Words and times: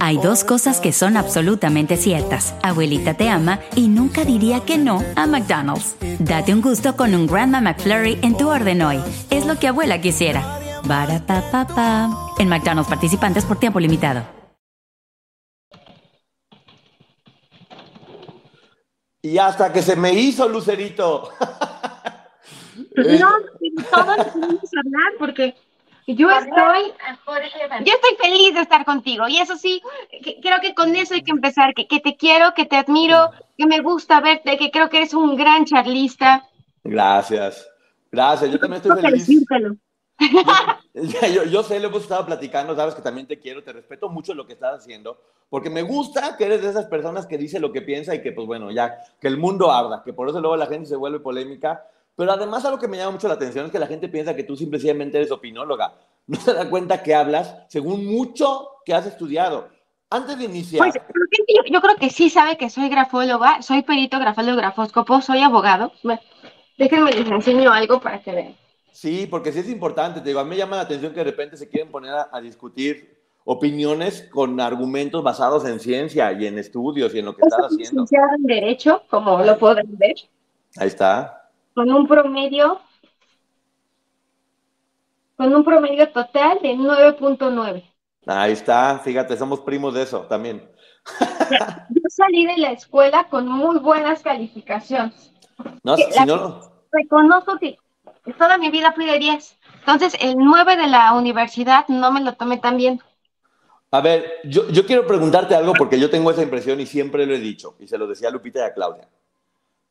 Hay 0.00 0.18
dos 0.18 0.42
cosas 0.42 0.80
que 0.80 0.92
son 0.92 1.16
absolutamente 1.16 1.96
ciertas. 1.96 2.54
Abuelita 2.62 3.14
te 3.14 3.28
ama 3.28 3.60
y 3.76 3.86
nunca 3.86 4.24
diría 4.24 4.60
que 4.60 4.76
no 4.76 5.02
a 5.14 5.26
McDonald's. 5.26 5.96
Date 6.18 6.52
un 6.52 6.62
gusto 6.62 6.96
con 6.96 7.14
un 7.14 7.26
Grandma 7.26 7.60
McFlurry 7.60 8.18
en 8.22 8.36
tu 8.36 8.48
orden 8.48 8.82
hoy. 8.82 9.00
Es 9.30 9.46
lo 9.46 9.58
que 9.58 9.68
abuela 9.68 10.00
quisiera. 10.00 10.58
Barata 10.84 12.10
En 12.38 12.48
McDonald's 12.48 12.88
participantes 12.88 13.44
por 13.44 13.58
tiempo 13.58 13.78
limitado. 13.78 14.24
Y 19.22 19.38
hasta 19.38 19.72
que 19.72 19.82
se 19.82 19.94
me 19.94 20.12
hizo 20.12 20.48
Lucerito. 20.48 21.30
no, 22.96 23.30
todos 23.92 24.26
podemos 24.32 24.70
hablar 24.76 25.12
porque 25.20 25.54
yo 26.06 26.30
estoy, 26.30 26.92
yo 27.84 27.94
estoy 27.94 28.16
feliz 28.20 28.54
de 28.54 28.60
estar 28.60 28.84
contigo 28.84 29.28
y 29.28 29.38
eso 29.38 29.56
sí, 29.56 29.82
creo 30.42 30.58
que 30.60 30.74
con 30.74 30.94
eso 30.96 31.14
hay 31.14 31.22
que 31.22 31.30
empezar, 31.30 31.74
que, 31.74 32.00
te 32.00 32.16
quiero, 32.16 32.54
que 32.54 32.66
te 32.66 32.76
admiro, 32.76 33.30
que 33.56 33.66
me 33.66 33.80
gusta 33.80 34.20
verte, 34.20 34.56
que 34.58 34.70
creo 34.70 34.88
que 34.88 34.98
eres 34.98 35.14
un 35.14 35.36
gran 35.36 35.64
charlista. 35.64 36.48
Gracias, 36.82 37.68
gracias, 38.10 38.50
yo 38.50 38.58
también 38.58 38.82
estoy 38.82 39.00
feliz. 39.00 39.28
Yo, 40.94 41.44
yo, 41.44 41.62
sé, 41.62 41.80
lo 41.80 41.88
hemos 41.88 42.02
estado 42.02 42.26
platicando, 42.26 42.76
sabes 42.76 42.94
que 42.94 43.02
también 43.02 43.26
te 43.26 43.38
quiero, 43.38 43.64
te 43.64 43.72
respeto 43.72 44.08
mucho 44.08 44.34
lo 44.34 44.46
que 44.46 44.52
estás 44.52 44.80
haciendo, 44.80 45.18
porque 45.48 45.70
me 45.70 45.82
gusta 45.82 46.36
que 46.36 46.44
eres 46.44 46.62
de 46.62 46.68
esas 46.68 46.84
personas 46.86 47.26
que 47.26 47.38
dice 47.38 47.58
lo 47.58 47.72
que 47.72 47.80
piensa 47.80 48.14
y 48.14 48.22
que, 48.22 48.30
pues 48.30 48.46
bueno, 48.46 48.70
ya, 48.70 48.98
que 49.20 49.28
el 49.28 49.38
mundo 49.38 49.72
arda, 49.72 50.02
que 50.04 50.12
por 50.12 50.28
eso 50.28 50.40
luego 50.40 50.56
la 50.56 50.66
gente 50.66 50.86
se 50.86 50.96
vuelve 50.96 51.20
polémica, 51.20 51.82
pero 52.16 52.32
además 52.32 52.64
algo 52.64 52.78
que 52.78 52.88
me 52.88 52.96
llama 52.96 53.12
mucho 53.12 53.28
la 53.28 53.34
atención 53.34 53.66
es 53.66 53.72
que 53.72 53.78
la 53.78 53.86
gente 53.86 54.08
piensa 54.08 54.36
que 54.36 54.44
tú 54.44 54.56
simplemente 54.56 55.16
eres 55.16 55.30
opinóloga. 55.30 55.94
No 56.26 56.38
se 56.38 56.52
da 56.52 56.68
cuenta 56.68 57.02
que 57.02 57.14
hablas 57.14 57.64
según 57.68 58.06
mucho 58.06 58.68
que 58.84 58.94
has 58.94 59.06
estudiado. 59.06 59.68
Antes 60.10 60.38
de 60.38 60.44
iniciar... 60.44 60.78
Pues, 60.78 60.94
yo, 61.68 61.80
creo 61.80 61.96
que 61.96 62.10
sí 62.10 62.28
sabe 62.28 62.56
que 62.56 62.70
soy 62.70 62.88
grafóloga, 62.88 63.62
soy 63.62 63.82
perito 63.82 64.18
grafólogo 64.18 64.56
grafóscopo, 64.56 65.20
soy 65.20 65.40
abogado. 65.40 65.92
déjenme 66.78 67.12
les 67.12 67.28
enseño 67.28 67.72
algo 67.72 68.00
para 68.00 68.22
que 68.22 68.32
vean. 68.32 68.56
Sí, 68.92 69.26
porque 69.28 69.52
sí 69.52 69.60
es 69.60 69.70
importante. 69.70 70.20
Te 70.20 70.28
digo, 70.28 70.40
a 70.40 70.44
mí 70.44 70.50
me 70.50 70.56
llama 70.56 70.76
la 70.76 70.82
atención 70.82 71.12
que 71.12 71.20
de 71.20 71.24
repente 71.24 71.56
se 71.56 71.68
quieren 71.68 71.90
poner 71.90 72.12
a, 72.12 72.28
a 72.30 72.40
discutir 72.42 73.20
opiniones 73.44 74.28
con 74.30 74.60
argumentos 74.60 75.24
basados 75.24 75.64
en 75.64 75.80
ciencia 75.80 76.30
y 76.32 76.46
en 76.46 76.58
estudios 76.58 77.14
y 77.14 77.18
en 77.18 77.24
lo 77.24 77.34
que 77.34 77.42
estás 77.42 77.66
haciendo. 77.66 78.04
en 78.10 78.42
Derecho, 78.44 79.02
como 79.08 79.42
lo 79.42 79.58
pueden 79.58 79.96
ver. 79.98 80.14
Ahí 80.76 80.88
está 80.88 81.41
con 81.74 81.90
un 81.90 82.06
promedio 82.06 82.80
con 85.36 85.54
un 85.54 85.64
promedio 85.64 86.08
total 86.10 86.58
de 86.62 86.74
9.9. 86.74 87.82
Ahí 88.26 88.52
está, 88.52 89.00
fíjate, 89.00 89.36
somos 89.36 89.60
primos 89.60 89.94
de 89.94 90.02
eso 90.02 90.20
también. 90.20 90.70
Yo 91.90 92.02
salí 92.08 92.46
de 92.46 92.58
la 92.58 92.70
escuela 92.70 93.26
con 93.28 93.48
muy 93.48 93.78
buenas 93.80 94.22
calificaciones. 94.22 95.32
No, 95.82 95.96
si 95.96 96.24
no... 96.24 96.60
Reconozco 96.92 97.58
que 97.58 97.78
toda 98.38 98.58
mi 98.58 98.70
vida 98.70 98.92
fui 98.92 99.06
de 99.06 99.18
10. 99.18 99.58
Entonces, 99.80 100.14
el 100.20 100.36
9 100.36 100.76
de 100.76 100.86
la 100.86 101.14
universidad 101.14 101.88
no 101.88 102.12
me 102.12 102.20
lo 102.20 102.34
tomé 102.34 102.58
tan 102.58 102.76
bien. 102.76 103.00
A 103.90 104.00
ver, 104.00 104.40
yo, 104.44 104.68
yo 104.68 104.86
quiero 104.86 105.06
preguntarte 105.06 105.54
algo 105.54 105.72
porque 105.72 105.98
yo 105.98 106.08
tengo 106.08 106.30
esa 106.30 106.42
impresión 106.42 106.80
y 106.80 106.86
siempre 106.86 107.26
lo 107.26 107.34
he 107.34 107.40
dicho, 107.40 107.74
y 107.80 107.88
se 107.88 107.98
lo 107.98 108.06
decía 108.06 108.28
a 108.28 108.30
Lupita 108.30 108.60
y 108.60 108.62
a 108.62 108.74
Claudia. 108.74 109.08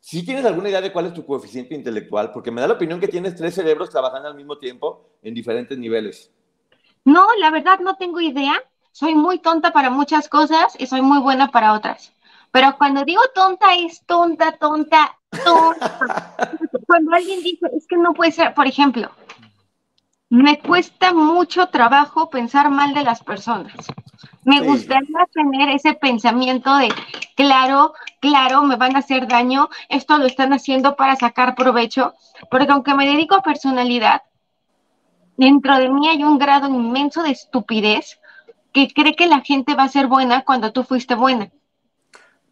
¿Sí 0.01 0.25
tienes 0.25 0.43
alguna 0.45 0.69
idea 0.69 0.81
de 0.81 0.91
cuál 0.91 1.05
es 1.05 1.13
tu 1.13 1.23
coeficiente 1.25 1.75
intelectual? 1.75 2.31
Porque 2.31 2.49
me 2.49 2.59
da 2.59 2.67
la 2.67 2.73
opinión 2.73 2.99
que 2.99 3.07
tienes 3.07 3.35
tres 3.35 3.53
cerebros 3.53 3.91
trabajando 3.91 4.27
al 4.27 4.35
mismo 4.35 4.57
tiempo 4.57 5.05
en 5.21 5.35
diferentes 5.35 5.77
niveles. 5.77 6.31
No, 7.05 7.27
la 7.39 7.51
verdad 7.51 7.79
no 7.79 7.95
tengo 7.95 8.19
idea. 8.19 8.55
Soy 8.91 9.13
muy 9.13 9.39
tonta 9.39 9.71
para 9.71 9.91
muchas 9.91 10.27
cosas 10.27 10.75
y 10.79 10.87
soy 10.87 11.03
muy 11.03 11.19
buena 11.19 11.49
para 11.49 11.73
otras. 11.73 12.13
Pero 12.51 12.75
cuando 12.77 13.05
digo 13.05 13.21
tonta 13.33 13.75
es 13.75 14.03
tonta, 14.05 14.57
tonta, 14.57 15.17
tonta. 15.45 16.35
cuando 16.87 17.13
alguien 17.13 17.41
dice, 17.43 17.67
es 17.77 17.85
que 17.87 17.95
no 17.95 18.13
puede 18.13 18.31
ser, 18.31 18.55
por 18.55 18.65
ejemplo, 18.65 19.11
me 20.29 20.59
cuesta 20.59 21.13
mucho 21.13 21.67
trabajo 21.67 22.29
pensar 22.29 22.71
mal 22.71 22.93
de 22.95 23.03
las 23.03 23.23
personas. 23.23 23.75
Me 24.51 24.59
gustaría 24.59 25.25
tener 25.33 25.69
ese 25.69 25.93
pensamiento 25.93 26.75
de, 26.75 26.89
claro, 27.35 27.93
claro, 28.19 28.63
me 28.63 28.75
van 28.75 28.97
a 28.97 28.99
hacer 28.99 29.25
daño, 29.25 29.69
esto 29.87 30.17
lo 30.17 30.25
están 30.25 30.51
haciendo 30.51 30.97
para 30.97 31.15
sacar 31.15 31.55
provecho, 31.55 32.13
porque 32.49 32.73
aunque 32.73 32.93
me 32.93 33.07
dedico 33.07 33.35
a 33.35 33.43
personalidad, 33.43 34.23
dentro 35.37 35.77
de 35.77 35.87
mí 35.87 36.09
hay 36.09 36.25
un 36.25 36.37
grado 36.37 36.67
inmenso 36.67 37.23
de 37.23 37.31
estupidez 37.31 38.19
que 38.73 38.89
cree 38.89 39.15
que 39.15 39.27
la 39.27 39.39
gente 39.39 39.73
va 39.73 39.83
a 39.83 39.87
ser 39.87 40.07
buena 40.07 40.41
cuando 40.41 40.73
tú 40.73 40.83
fuiste 40.83 41.15
buena. 41.15 41.49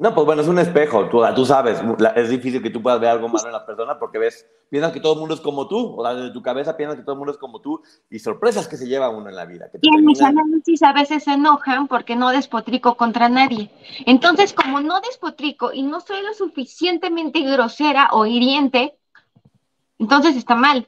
No, 0.02 0.16
pues 0.16 0.26
bueno, 0.26 0.42
es 0.42 0.48
un 0.48 0.58
espejo, 0.60 1.10
tú, 1.10 1.22
tú 1.36 1.46
sabes, 1.46 1.82
es 2.16 2.30
difícil 2.30 2.64
que 2.64 2.70
tú 2.70 2.82
puedas 2.82 3.02
ver 3.02 3.10
algo 3.10 3.28
malo 3.28 3.48
en 3.48 3.52
las 3.52 3.64
personas 3.64 3.98
porque 4.00 4.18
ves, 4.18 4.48
piensas 4.70 4.94
que 4.94 5.02
todo 5.02 5.12
el 5.12 5.20
mundo 5.20 5.36
es 5.36 5.42
como 5.42 5.68
tú, 5.68 5.94
o 5.98 6.14
desde 6.16 6.32
tu 6.32 6.42
cabeza 6.42 6.78
piensas 6.78 6.98
que 6.98 7.04
todo 7.04 7.16
el 7.16 7.18
mundo 7.18 7.34
es 7.34 7.38
como 7.38 7.60
tú, 7.60 7.82
y 8.10 8.18
sorpresas 8.18 8.70
que 8.70 8.78
se 8.78 8.88
lleva 8.88 9.10
uno 9.10 9.28
en 9.28 9.36
la 9.36 9.46
vida. 9.46 9.70
y 9.82 9.94
en 9.94 10.06
mis 10.06 10.22
análisis 10.22 10.82
a 10.84 10.94
veces 10.94 11.26
se 11.26 11.34
enojan 11.34 11.90
porque 11.90 12.16
no 12.16 12.30
despotrico 12.30 12.96
contra 12.96 13.28
nadie. 13.28 13.72
Entonces, 14.06 14.54
como 14.54 14.80
no 14.80 15.02
despotrico 15.02 15.74
y 15.74 15.84
no 15.84 16.00
soy 16.00 16.22
lo 16.24 16.34
suficientemente 16.34 17.42
grosera 17.42 18.08
o 18.14 18.26
hiriente, 18.26 18.98
entonces 19.98 20.38
está 20.38 20.56
mal, 20.56 20.88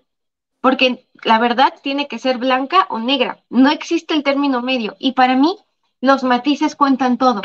porque 0.61 1.05
la 1.25 1.37
verdad 1.37 1.73
tiene 1.83 2.07
que 2.07 2.17
ser 2.17 2.37
blanca 2.37 2.87
o 2.89 2.97
negra, 2.97 3.43
no 3.49 3.71
existe 3.71 4.13
el 4.13 4.23
término 4.23 4.61
medio, 4.61 4.95
y 4.99 5.11
para 5.11 5.35
mí 5.35 5.57
los 6.01 6.23
matices 6.23 6.75
cuentan 6.75 7.17
todo. 7.17 7.41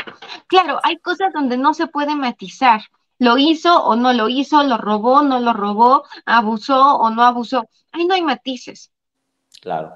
Claro, 0.47 0.79
hay 0.83 0.97
cosas 0.97 1.31
donde 1.31 1.57
no 1.57 1.73
se 1.73 1.87
puede 1.87 2.15
matizar. 2.15 2.81
Lo 3.19 3.37
hizo 3.37 3.83
o 3.83 3.95
no 3.95 4.13
lo 4.13 4.29
hizo, 4.29 4.63
lo 4.63 4.77
robó, 4.77 5.21
no 5.21 5.39
lo 5.39 5.53
robó, 5.53 6.03
abusó 6.25 6.97
o 6.97 7.09
no 7.09 7.23
abusó. 7.23 7.67
Ahí 7.91 8.05
no 8.05 8.15
hay 8.15 8.21
matices. 8.21 8.91
Claro. 9.61 9.93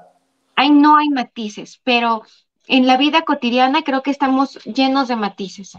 Ahí 0.55 0.71
no 0.71 0.97
hay 0.97 1.09
matices, 1.09 1.81
pero 1.83 2.23
en 2.67 2.87
la 2.87 2.97
vida 2.97 3.23
cotidiana 3.23 3.83
creo 3.83 4.01
que 4.01 4.11
estamos 4.11 4.63
llenos 4.63 5.07
de 5.07 5.15
matices. 5.15 5.77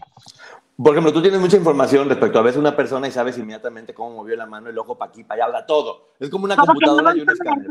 Por 0.77 0.93
ejemplo, 0.93 1.13
tú 1.13 1.23
tienes 1.23 1.41
mucha 1.41 1.57
información 1.57 2.09
respecto 2.09 2.39
a 2.39 2.43
veces 2.43 2.59
una 2.59 2.75
persona 2.75 3.07
y 3.07 3.13
sabes 3.13 3.39
inmediatamente 3.39 3.95
cómo 3.95 4.17
movió 4.17 4.37
la 4.37 4.47
mano, 4.47 4.71
el 4.71 4.79
ojo 4.79 4.97
para 4.97 5.11
aquí, 5.11 5.23
para 5.23 5.45
allá, 5.45 5.47
habla 5.47 5.67
todo. 5.67 6.15
Es 6.19 6.31
como 6.31 6.45
una 6.45 6.57
computadora 6.57 7.17
y 7.17 7.21
un 7.21 7.31
escáner. 7.31 7.69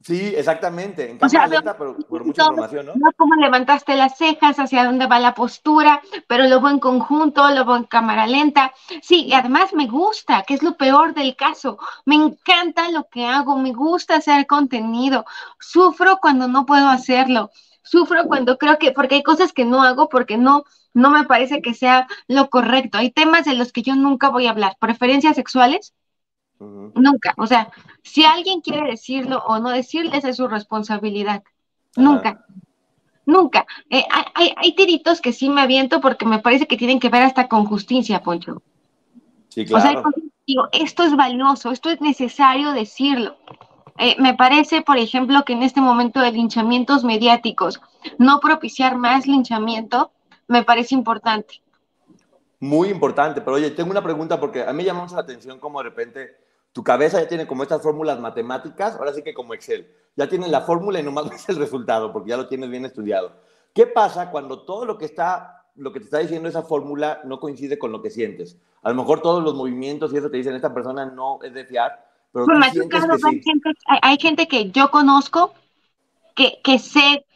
Sí, 0.00 0.32
exactamente. 0.36 1.10
En 1.10 1.18
cámara 1.18 1.48
lenta, 1.48 1.76
pero 1.76 1.96
por 1.96 2.24
mucha 2.24 2.42
información, 2.42 2.86
¿no? 2.86 2.92
No 2.94 3.10
cómo 3.16 3.34
levantaste 3.34 3.96
las 3.96 4.16
cejas, 4.16 4.58
hacia 4.58 4.84
dónde 4.84 5.06
va 5.06 5.18
la 5.18 5.34
postura, 5.34 6.00
pero 6.28 6.46
luego 6.46 6.68
en 6.68 6.78
conjunto, 6.78 7.50
luego 7.50 7.76
en 7.76 7.84
cámara 7.84 8.26
lenta. 8.26 8.72
Sí, 9.02 9.24
y 9.26 9.32
además 9.32 9.74
me 9.74 9.88
gusta, 9.88 10.44
que 10.44 10.54
es 10.54 10.62
lo 10.62 10.76
peor 10.76 11.14
del 11.14 11.34
caso. 11.34 11.78
Me 12.04 12.14
encanta 12.14 12.90
lo 12.90 13.08
que 13.08 13.26
hago, 13.26 13.58
me 13.58 13.72
gusta 13.72 14.16
hacer 14.16 14.46
contenido. 14.46 15.24
Sufro 15.58 16.18
cuando 16.18 16.46
no 16.46 16.64
puedo 16.64 16.88
hacerlo. 16.88 17.50
Sufro 17.82 18.24
cuando 18.26 18.56
creo 18.56 18.78
que, 18.78 18.92
porque 18.92 19.16
hay 19.16 19.22
cosas 19.22 19.52
que 19.52 19.64
no 19.64 19.82
hago 19.82 20.08
porque 20.08 20.36
no, 20.36 20.62
no 20.94 21.10
me 21.10 21.24
parece 21.24 21.60
que 21.60 21.74
sea 21.74 22.06
lo 22.28 22.50
correcto. 22.50 22.98
Hay 22.98 23.10
temas 23.10 23.46
de 23.46 23.54
los 23.54 23.72
que 23.72 23.82
yo 23.82 23.96
nunca 23.96 24.28
voy 24.28 24.46
a 24.46 24.50
hablar. 24.50 24.76
Preferencias 24.78 25.36
sexuales, 25.36 25.94
Nunca. 26.60 27.34
O 27.36 27.46
sea, 27.46 27.70
si 28.02 28.24
alguien 28.24 28.60
quiere 28.60 28.90
decirlo 28.90 29.42
o 29.46 29.58
no 29.58 29.70
decirlo, 29.70 30.12
esa 30.12 30.30
es 30.30 30.36
su 30.36 30.48
responsabilidad. 30.48 31.42
Nunca. 31.96 32.44
Nunca. 33.26 33.66
Eh, 33.90 34.04
hay, 34.34 34.74
tiritos 34.74 35.20
que 35.20 35.32
sí 35.32 35.50
me 35.50 35.60
aviento 35.60 36.00
porque 36.00 36.24
me 36.24 36.38
parece 36.38 36.66
que 36.66 36.76
tienen 36.76 36.98
que 36.98 37.10
ver 37.10 37.22
hasta 37.22 37.48
con 37.48 37.66
justicia, 37.66 38.22
Poncho. 38.22 38.62
Sí, 39.48 39.66
claro. 39.66 40.00
O 40.00 40.02
sea, 40.02 40.24
digo, 40.46 40.68
esto 40.72 41.02
es 41.02 41.14
valioso, 41.14 41.70
esto 41.70 41.90
es 41.90 42.00
necesario 42.00 42.72
decirlo. 42.72 43.36
Eh, 43.98 44.16
me 44.18 44.34
parece, 44.34 44.80
por 44.80 44.96
ejemplo, 44.96 45.44
que 45.44 45.52
en 45.52 45.62
este 45.62 45.80
momento 45.80 46.20
de 46.20 46.32
linchamientos 46.32 47.04
mediáticos, 47.04 47.80
no 48.16 48.40
propiciar 48.40 48.96
más 48.96 49.26
linchamiento 49.26 50.12
me 50.46 50.62
parece 50.64 50.94
importante. 50.94 51.60
Muy 52.60 52.88
importante, 52.88 53.40
pero 53.40 53.56
oye, 53.56 53.70
tengo 53.70 53.90
una 53.90 54.02
pregunta 54.02 54.40
porque 54.40 54.62
a 54.62 54.72
mí 54.72 54.78
me 54.78 54.84
llama 54.84 55.02
mucho 55.02 55.14
la 55.14 55.20
atención 55.20 55.60
como 55.60 55.78
de 55.78 55.84
repente 55.84 56.47
tu 56.78 56.84
cabeza 56.84 57.20
ya 57.20 57.26
tiene 57.26 57.44
como 57.48 57.64
estas 57.64 57.82
fórmulas 57.82 58.20
matemáticas, 58.20 58.94
ahora 58.94 59.12
sí 59.12 59.24
que 59.24 59.34
como 59.34 59.52
Excel. 59.52 59.92
ya 60.14 60.28
tienes 60.28 60.48
la 60.48 60.60
fórmula 60.60 61.00
y 61.00 61.02
nomás 61.02 61.28
ves 61.30 61.48
el 61.48 61.56
resultado, 61.56 62.12
porque 62.12 62.30
ya 62.30 62.36
lo 62.36 62.46
tienes 62.46 62.70
bien 62.70 62.84
estudiado. 62.84 63.32
¿Qué 63.74 63.84
pasa 63.88 64.30
cuando 64.30 64.62
todo 64.62 64.84
lo 64.84 64.96
que 64.96 65.04
está, 65.04 65.64
lo 65.74 65.92
que 65.92 65.98
te 65.98 66.04
está 66.04 66.18
diciendo 66.20 66.48
esa 66.48 66.62
fórmula 66.62 67.20
no 67.24 67.40
coincide 67.40 67.80
con 67.80 67.90
lo 67.90 68.00
que 68.00 68.10
sientes? 68.10 68.56
A 68.84 68.90
lo 68.90 68.94
mejor 68.94 69.22
todos 69.22 69.42
los 69.42 69.56
movimientos 69.56 70.12
y 70.12 70.18
eso 70.18 70.30
te 70.30 70.36
dicen, 70.36 70.54
esta 70.54 70.72
persona 70.72 71.04
no 71.04 71.40
es 71.42 71.52
de 71.52 71.64
fiar, 71.64 72.06
pero 72.32 72.44
tú 72.46 72.52
Pues, 72.52 72.70
sientes 72.70 72.90
claro, 72.90 73.16
que 73.18 73.26
hay, 73.26 73.32
sí. 73.32 73.42
gente, 73.42 73.70
hay- 73.86 73.98
hay 74.02 74.18
gente 74.20 74.46
que 74.46 74.70
yo 74.70 74.92
conozco 74.92 75.54
que, 76.36 76.60
que 76.62 76.78
sé 76.78 77.26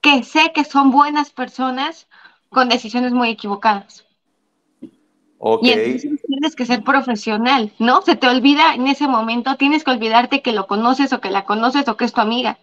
que 0.00 0.24
sé 0.24 0.50
que 0.52 0.64
son 0.64 0.90
buenas 0.90 1.30
personas 1.30 2.08
con 2.48 2.68
decisiones 2.68 3.12
muy 3.12 3.30
equivocadas. 3.30 4.04
Y 5.62 5.70
entonces 5.70 6.20
tienes 6.26 6.54
que 6.56 6.66
ser 6.66 6.82
profesional, 6.82 7.72
¿no? 7.78 8.02
Se 8.02 8.16
te 8.16 8.28
olvida 8.28 8.74
en 8.74 8.86
ese 8.88 9.08
momento, 9.08 9.56
tienes 9.56 9.84
que 9.84 9.90
olvidarte 9.90 10.42
que 10.42 10.52
lo 10.52 10.66
conoces 10.66 11.12
o 11.12 11.20
que 11.20 11.30
la 11.30 11.44
conoces 11.44 11.88
o 11.88 11.96
que 11.96 12.04
es 12.04 12.12
tu 12.12 12.20
amiga. 12.20 12.58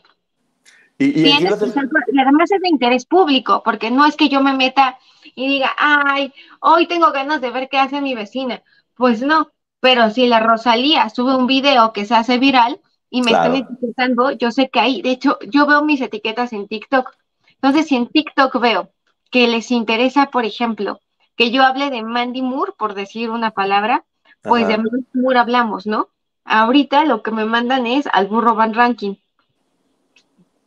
Y, 0.99 1.05
y 1.05 1.23
Tienes 1.23 1.55
que 1.57 1.65
se- 1.65 1.71
ser- 1.71 1.89
y 2.11 2.19
además 2.19 2.51
es 2.51 2.61
de 2.61 2.69
interés 2.69 3.05
público, 3.05 3.61
porque 3.63 3.91
no 3.91 4.05
es 4.05 4.15
que 4.15 4.29
yo 4.29 4.41
me 4.41 4.53
meta 4.53 4.97
y 5.35 5.47
diga, 5.47 5.71
ay, 5.77 6.33
hoy 6.59 6.87
tengo 6.87 7.11
ganas 7.11 7.41
de 7.41 7.49
ver 7.49 7.69
qué 7.69 7.77
hace 7.77 8.01
mi 8.01 8.13
vecina. 8.13 8.61
Pues 8.95 9.21
no, 9.21 9.49
pero 9.79 10.09
si 10.11 10.27
la 10.27 10.39
Rosalía 10.39 11.09
sube 11.09 11.35
un 11.35 11.47
video 11.47 11.93
que 11.93 12.05
se 12.05 12.15
hace 12.15 12.37
viral 12.37 12.79
y 13.09 13.21
me 13.21 13.31
Claro. 13.31 13.53
están 13.53 13.63
etiquetando, 13.63 14.31
yo 14.31 14.51
sé 14.51 14.69
que 14.69 14.79
ahí, 14.79 15.01
de 15.01 15.11
hecho, 15.11 15.37
yo 15.49 15.65
veo 15.65 15.83
mis 15.83 16.01
etiquetas 16.01 16.53
en 16.53 16.67
TikTok. 16.67 17.11
Entonces, 17.55 17.87
si 17.87 17.95
en 17.95 18.07
TikTok 18.07 18.59
veo 18.59 18.89
que 19.31 19.47
les 19.47 19.71
interesa, 19.71 20.27
por 20.29 20.45
ejemplo, 20.45 20.99
que 21.35 21.51
yo 21.51 21.63
hable 21.63 21.89
de 21.89 22.03
Mandy 22.03 22.41
Moore, 22.41 22.73
por 22.77 22.93
decir 22.93 23.29
una 23.29 23.51
palabra, 23.51 24.05
pues 24.41 24.67
de. 24.67 24.77
Mandy 24.77 25.07
Moore 25.13 25.39
hablamos, 25.39 25.85
¿no? 25.85 26.09
Ahorita 26.45 27.05
lo 27.05 27.23
que 27.23 27.31
me 27.31 27.45
mandan 27.45 27.87
es 27.87 28.07
al 28.11 28.27
burro 28.27 28.55
Van 28.55 28.73
Ranking 28.73 29.15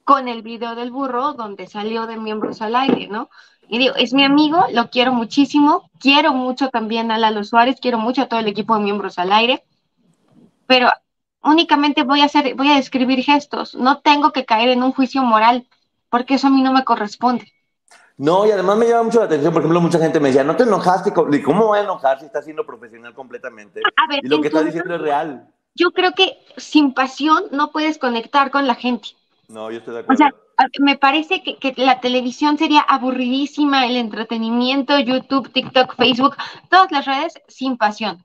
con 0.06 0.28
el 0.28 0.42
video 0.42 0.76
del 0.76 0.92
burro 0.92 1.32
donde 1.32 1.66
salió 1.66 2.06
de 2.06 2.16
miembros 2.16 2.62
al 2.62 2.76
aire, 2.76 3.08
¿no? 3.08 3.28
Y 3.68 3.78
digo, 3.78 3.96
es 3.96 4.14
mi 4.14 4.22
amigo, 4.22 4.64
lo 4.72 4.88
quiero 4.88 5.12
muchísimo, 5.12 5.90
quiero 5.98 6.32
mucho 6.32 6.68
también 6.68 7.10
a 7.10 7.18
Lalo 7.18 7.42
Suárez, 7.42 7.80
quiero 7.80 7.98
mucho 7.98 8.22
a 8.22 8.28
todo 8.28 8.38
el 8.38 8.46
equipo 8.46 8.76
de 8.76 8.84
miembros 8.84 9.18
al 9.18 9.32
aire, 9.32 9.64
pero 10.68 10.90
únicamente 11.42 12.04
voy 12.04 12.20
a 12.20 12.26
hacer, 12.26 12.54
voy 12.54 12.70
a 12.70 12.76
describir 12.76 13.24
gestos, 13.24 13.74
no 13.74 13.98
tengo 13.98 14.30
que 14.30 14.44
caer 14.44 14.68
en 14.68 14.84
un 14.84 14.92
juicio 14.92 15.24
moral, 15.24 15.66
porque 16.08 16.34
eso 16.34 16.46
a 16.46 16.50
mí 16.50 16.62
no 16.62 16.72
me 16.72 16.84
corresponde. 16.84 17.52
No, 18.18 18.46
y 18.46 18.50
además 18.50 18.78
me 18.78 18.88
llama 18.88 19.02
mucho 19.04 19.18
la 19.18 19.26
atención, 19.26 19.52
por 19.52 19.60
ejemplo, 19.62 19.80
mucha 19.80 19.98
gente 19.98 20.20
me 20.20 20.28
decía, 20.28 20.42
no 20.44 20.56
te 20.56 20.62
enojaste, 20.62 21.12
con-". 21.12 21.32
¿Y 21.34 21.42
¿cómo 21.42 21.66
voy 21.66 21.78
a 21.78 21.82
enojar 21.82 22.18
si 22.18 22.26
estás 22.26 22.44
siendo 22.44 22.64
profesional 22.64 23.14
completamente? 23.14 23.80
A 23.96 24.08
ver, 24.08 24.20
Y 24.24 24.28
lo 24.28 24.40
que 24.40 24.48
estás 24.48 24.62
entonces, 24.62 24.74
diciendo 24.74 24.94
es 24.94 25.00
real. 25.02 25.48
yo 25.74 25.90
creo 25.92 26.12
que 26.12 26.38
sin 26.56 26.94
pasión 26.94 27.44
no 27.50 27.70
puedes 27.72 27.98
conectar 27.98 28.50
con 28.50 28.66
la 28.66 28.74
gente. 28.74 29.08
No, 29.48 29.70
yo 29.70 29.78
estoy 29.78 29.94
de 29.94 30.00
O 30.00 30.02
acuerdo. 30.02 30.18
sea, 30.18 30.34
a- 30.56 30.66
me 30.80 30.96
parece 30.96 31.42
que, 31.42 31.56
que 31.58 31.74
la 31.76 32.00
televisión 32.00 32.56
sería 32.56 32.80
aburridísima, 32.80 33.84
el 33.86 33.96
entretenimiento, 33.96 34.98
YouTube, 34.98 35.52
TikTok, 35.52 35.94
Facebook, 35.96 36.36
todas 36.70 36.90
las 36.92 37.04
redes 37.04 37.34
sin 37.48 37.76
pasión. 37.76 38.24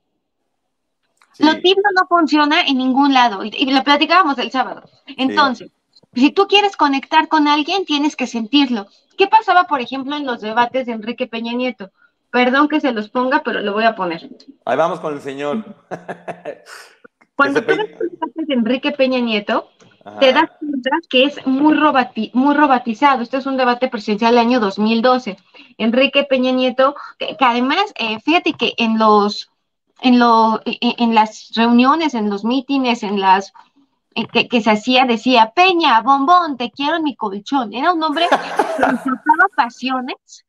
Sí. 1.34 1.44
Lo 1.44 1.54
tibio 1.56 1.82
no 1.94 2.06
funciona 2.08 2.62
en 2.62 2.78
ningún 2.78 3.12
lado 3.12 3.44
y, 3.44 3.50
y 3.54 3.70
lo 3.70 3.82
platicábamos 3.84 4.38
el 4.38 4.50
sábado. 4.50 4.82
Entonces, 5.18 5.70
si 6.14 6.30
tú 6.30 6.46
quieres 6.46 6.76
conectar 6.76 7.28
con 7.28 7.48
alguien, 7.48 7.84
tienes 7.84 8.16
que 8.16 8.26
sentirlo. 8.26 8.86
¿Qué 9.16 9.26
pasaba, 9.26 9.64
por 9.64 9.80
ejemplo, 9.80 10.16
en 10.16 10.26
los 10.26 10.40
debates 10.40 10.86
de 10.86 10.92
Enrique 10.92 11.26
Peña 11.26 11.52
Nieto? 11.52 11.90
Perdón 12.30 12.68
que 12.68 12.80
se 12.80 12.92
los 12.92 13.08
ponga, 13.10 13.42
pero 13.44 13.60
lo 13.60 13.72
voy 13.72 13.84
a 13.84 13.94
poner. 13.94 14.28
Ahí 14.64 14.76
vamos 14.76 15.00
con 15.00 15.12
el 15.14 15.20
señor. 15.20 15.64
Cuando 17.36 17.60
tú 17.62 17.66
ves 17.68 17.78
los 17.78 18.10
debates 18.10 18.46
de 18.46 18.54
Enrique 18.54 18.92
Peña 18.92 19.18
Nieto, 19.20 19.70
Ajá. 20.04 20.18
te 20.18 20.32
das 20.32 20.50
cuenta 20.58 20.90
que 21.08 21.24
es 21.24 21.46
muy, 21.46 21.74
robati- 21.74 22.30
muy 22.34 22.54
robotizado. 22.54 23.22
Este 23.22 23.36
es 23.38 23.46
un 23.46 23.56
debate 23.56 23.88
presidencial 23.88 24.32
del 24.32 24.40
año 24.46 24.60
2012. 24.60 25.36
Enrique 25.78 26.24
Peña 26.24 26.52
Nieto, 26.52 26.94
que, 27.18 27.36
que 27.36 27.44
además, 27.44 27.92
eh, 27.96 28.18
fíjate 28.20 28.52
que 28.54 28.74
en 28.76 28.98
los, 28.98 29.50
en, 30.00 30.18
lo, 30.18 30.60
en, 30.64 30.94
en 30.98 31.14
las 31.14 31.50
reuniones, 31.54 32.14
en 32.14 32.30
los 32.30 32.44
mítines, 32.44 33.02
en 33.02 33.20
las 33.20 33.52
que, 34.32 34.48
que 34.48 34.60
se 34.60 34.70
hacía, 34.70 35.04
decía, 35.04 35.52
Peña, 35.54 36.00
bombón, 36.02 36.56
te 36.56 36.70
quiero 36.70 36.96
en 36.96 37.04
mi 37.04 37.16
colchón. 37.16 37.72
Era 37.74 37.92
un 37.92 38.02
hombre 38.02 38.26
que 38.28 38.82
insultaba 38.82 39.48
pasiones 39.56 40.44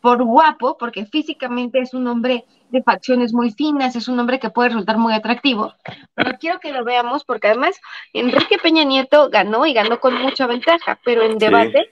por 0.00 0.22
guapo, 0.22 0.76
porque 0.78 1.06
físicamente 1.06 1.80
es 1.80 1.94
un 1.94 2.06
hombre 2.06 2.44
de 2.70 2.82
facciones 2.82 3.32
muy 3.32 3.50
finas, 3.50 3.96
es 3.96 4.08
un 4.08 4.18
hombre 4.20 4.38
que 4.38 4.50
puede 4.50 4.70
resultar 4.70 4.98
muy 4.98 5.14
atractivo. 5.14 5.74
Pero 6.14 6.38
quiero 6.38 6.60
que 6.60 6.72
lo 6.72 6.84
veamos 6.84 7.24
porque 7.24 7.48
además 7.48 7.80
Enrique 8.12 8.58
Peña 8.58 8.84
Nieto 8.84 9.30
ganó 9.30 9.66
y 9.66 9.72
ganó 9.72 10.00
con 10.00 10.20
mucha 10.20 10.46
ventaja, 10.46 10.98
pero 11.04 11.22
en 11.22 11.38
debate, 11.38 11.90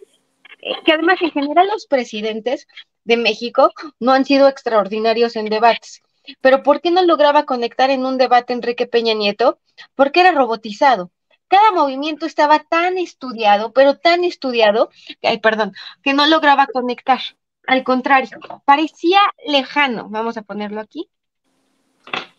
eh, 0.61 0.75
que 0.84 0.93
además 0.93 1.20
en 1.23 1.31
general 1.31 1.69
los 1.69 1.87
presidentes 1.87 2.67
de 3.05 3.17
México 3.17 3.73
no 4.00 4.12
han 4.12 4.25
sido 4.25 4.49
extraordinarios 4.49 5.37
en 5.37 5.46
debates. 5.46 6.02
Pero 6.40 6.62
¿por 6.62 6.81
qué 6.81 6.90
no 6.90 7.02
lograba 7.05 7.44
conectar 7.44 7.90
en 7.90 8.05
un 8.05 8.19
debate 8.19 8.52
Enrique 8.52 8.87
Peña 8.87 9.14
Nieto? 9.14 9.61
Porque 9.94 10.20
era 10.20 10.32
robotizado. 10.32 11.11
Cada 11.48 11.70
movimiento 11.72 12.26
estaba 12.26 12.58
tan 12.60 12.98
estudiado, 12.98 13.72
pero 13.72 13.96
tan 13.98 14.25
estudiado, 14.25 14.90
ay, 15.22 15.38
perdón, 15.38 15.72
que 16.02 16.12
no 16.12 16.26
lograba 16.26 16.66
conectar. 16.66 17.20
Al 17.66 17.82
contrario, 17.84 18.38
parecía 18.64 19.20
lejano. 19.46 20.08
Vamos 20.08 20.37
a 20.37 20.43
ponerlo 20.43 20.81
aquí. 20.81 21.08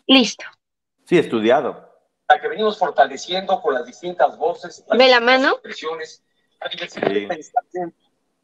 Listo. 0.06 0.44
Sí, 1.04 1.18
estudiado. 1.18 1.86
la 2.28 2.38
que 2.40 2.48
venimos 2.48 2.78
fortaleciendo 2.78 3.58
con 3.62 3.72
las 3.72 3.86
distintas 3.86 4.36
voces, 4.36 4.84
las 4.86 4.98
¿Ve 4.98 5.08
la 5.08 5.20
mano? 5.20 5.52
expresiones, 5.52 6.22
la 6.60 6.68
diversidad 6.68 7.08
Sí. 7.08 7.14
de 7.14 7.26
pensamiento 7.26 7.96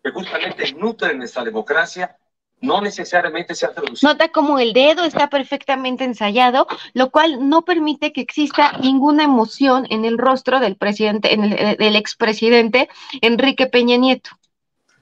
que 0.03 0.11
justamente 0.11 0.73
nutre 0.73 1.15
nuestra 1.15 1.45
democracia, 1.45 2.17
no 2.65 2.81
necesariamente 2.81 3.55
se 3.55 3.67
ha 3.67 3.73
traducido 3.73 4.11
Nota 4.13 4.29
cómo 4.29 4.59
el 4.59 4.73
dedo 4.73 5.05
está 5.05 5.29
perfectamente 5.29 6.05
ensayado, 6.05 6.67
lo 6.93 7.11
cual 7.11 7.49
no 7.49 7.63
permite 7.65 8.13
que 8.13 8.21
exista 8.21 8.73
ninguna 8.79 9.25
emoción 9.25 9.87
en 9.91 10.05
el 10.05 10.19
rostro 10.19 10.61
del 10.61 10.77
presidente, 10.77 11.35
en 11.35 11.45
el- 11.45 11.53
eh, 11.53 11.77
del 11.79 11.97
expresidente 11.97 12.89
Enrique 13.21 13.67
Peña 13.67 13.97
Nieto. 13.97 14.31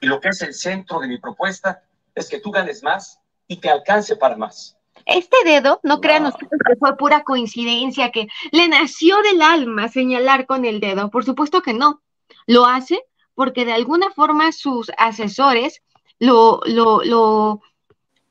y 0.01 0.07
lo 0.07 0.21
que 0.21 0.31
es 0.31 0.43
el 0.43 0.53
centro 0.53 0.99
de 0.99 1.07
mi 1.07 1.19
propuesta 1.19 1.85
es 2.15 2.29
que 2.29 2.41
tú 2.41 2.51
ganes 2.51 2.83
más 2.83 3.21
y 3.47 3.59
que 3.59 3.71
alcance 3.71 4.17
para 4.17 4.37
más. 4.37 4.77
Este 5.07 5.37
dedo, 5.45 5.79
no 5.85 6.01
crean 6.01 6.27
ustedes 6.27 6.59
que 6.67 6.77
fue 6.77 6.97
pura 6.97 7.23
coincidencia, 7.23 8.11
que 8.11 8.27
le 8.51 8.67
nació 8.69 9.17
del 9.23 9.41
alma 9.41 9.89
señalar 9.89 10.47
con 10.47 10.65
el 10.65 10.81
dedo. 10.81 11.09
Por 11.11 11.25
supuesto 11.25 11.63
que 11.63 11.73
no. 11.73 12.03
Lo 12.47 12.67
hace 12.67 13.01
porque 13.35 13.65
de 13.65 13.73
alguna 13.73 14.11
forma 14.11 14.51
sus 14.53 14.91
asesores 14.99 15.83
lo, 16.23 16.61
lo, 16.67 17.03
lo, 17.03 17.61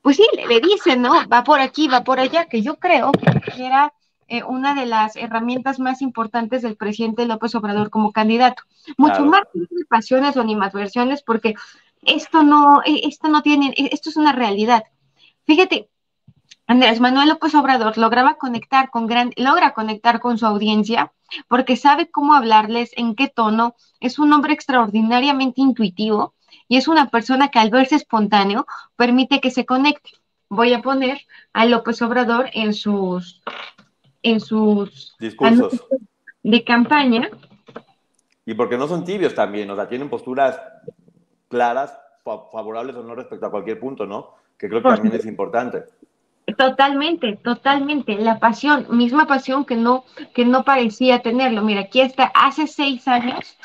pues 0.02 0.16
sí, 0.16 0.26
le, 0.34 0.48
le 0.48 0.62
dicen, 0.62 1.02
¿no? 1.02 1.12
Va 1.28 1.44
por 1.44 1.60
aquí, 1.60 1.90
va 1.90 2.06
por 2.06 2.20
allá, 2.20 2.46
que 2.46 2.62
yo 2.62 2.78
creo 2.78 3.12
que 3.12 3.66
era 3.66 3.94
eh, 4.30 4.44
una 4.44 4.74
de 4.74 4.86
las 4.86 5.18
herramientas 5.18 5.78
más 5.78 6.02
importantes 6.02 6.62
del 6.62 6.78
presidente 6.78 7.26
López 7.26 7.54
Obrador 7.54 7.90
como 7.90 8.14
candidato. 8.14 8.64
Mucho 8.98 9.26
Claro. 9.26 9.30
más 9.32 9.42
que 9.54 9.86
pasiones 9.90 10.38
o 10.38 10.42
animadversiones, 10.42 11.22
porque 11.22 11.54
esto 12.04 12.44
no, 12.44 12.82
eh, 12.86 13.02
esto 13.04 13.28
no 13.28 13.42
tiene, 13.42 13.74
eh, 13.76 13.90
esto 13.92 14.10
es 14.10 14.16
una 14.16 14.32
realidad. 14.32 14.86
Fíjate, 15.46 15.90
Andrés 16.68 17.02
Manuel 17.02 17.28
López 17.28 17.54
Obrador 17.56 17.98
lograba 17.98 18.36
conectar 18.36 18.90
con 18.90 19.06
gran, 19.06 19.34
logra 19.36 19.74
conectar 19.74 20.22
con 20.22 20.38
su 20.38 20.46
audiencia 20.46 21.12
porque 21.50 21.76
sabe 21.76 22.10
cómo 22.10 22.36
hablarles, 22.36 22.92
en 22.96 23.16
qué 23.16 23.28
tono, 23.28 23.76
es 24.00 24.18
un 24.18 24.32
hombre 24.32 24.54
extraordinariamente 24.54 25.60
intuitivo 25.60 26.36
y 26.72 26.78
es 26.78 26.88
una 26.88 27.10
persona 27.10 27.50
que 27.50 27.60
al 27.60 27.70
verse 27.70 27.96
espontáneo 27.98 28.66
permite 28.96 29.42
que 29.42 29.52
se 29.52 29.66
conecte. 29.66 30.12
Voy 30.48 30.72
a 30.72 30.82
poner 30.82 31.20
a 31.52 31.66
López 31.66 32.02
Obrador 32.02 32.50
en 32.54 32.74
sus 32.74 33.42
en 34.24 34.40
sus 34.40 35.18
Discursos. 35.20 35.84
de 36.44 36.64
campaña. 36.64 37.30
Y 38.46 38.54
porque 38.54 38.78
no 38.78 38.88
son 38.88 39.04
tibios 39.04 39.36
también, 39.36 39.70
o 39.70 39.76
sea, 39.76 39.90
tienen 39.90 40.10
posturas 40.10 40.62
claras, 41.50 41.92
fa- 42.24 42.46
favorables 42.54 42.96
o 42.96 43.04
no 43.04 43.16
respecto 43.16 43.48
a 43.48 43.52
cualquier 43.52 43.78
punto, 43.78 44.06
¿no? 44.06 44.36
Que 44.58 44.70
creo 44.70 44.80
que 44.80 44.84
Por 44.84 44.96
también 44.96 45.16
es 45.16 45.26
importante. 45.26 45.84
Totalmente, 46.58 47.36
totalmente. 47.44 48.16
La 48.16 48.40
pasión, 48.40 48.88
misma 48.92 49.28
pasión 49.28 49.66
que 49.66 49.76
no, 49.76 50.06
que 50.34 50.46
no 50.46 50.64
parecía 50.64 51.22
tenerlo. 51.22 51.64
Mira, 51.64 51.82
aquí 51.82 52.00
está, 52.00 52.32
hace 52.34 52.66
seis 52.66 53.06
años, 53.10 53.58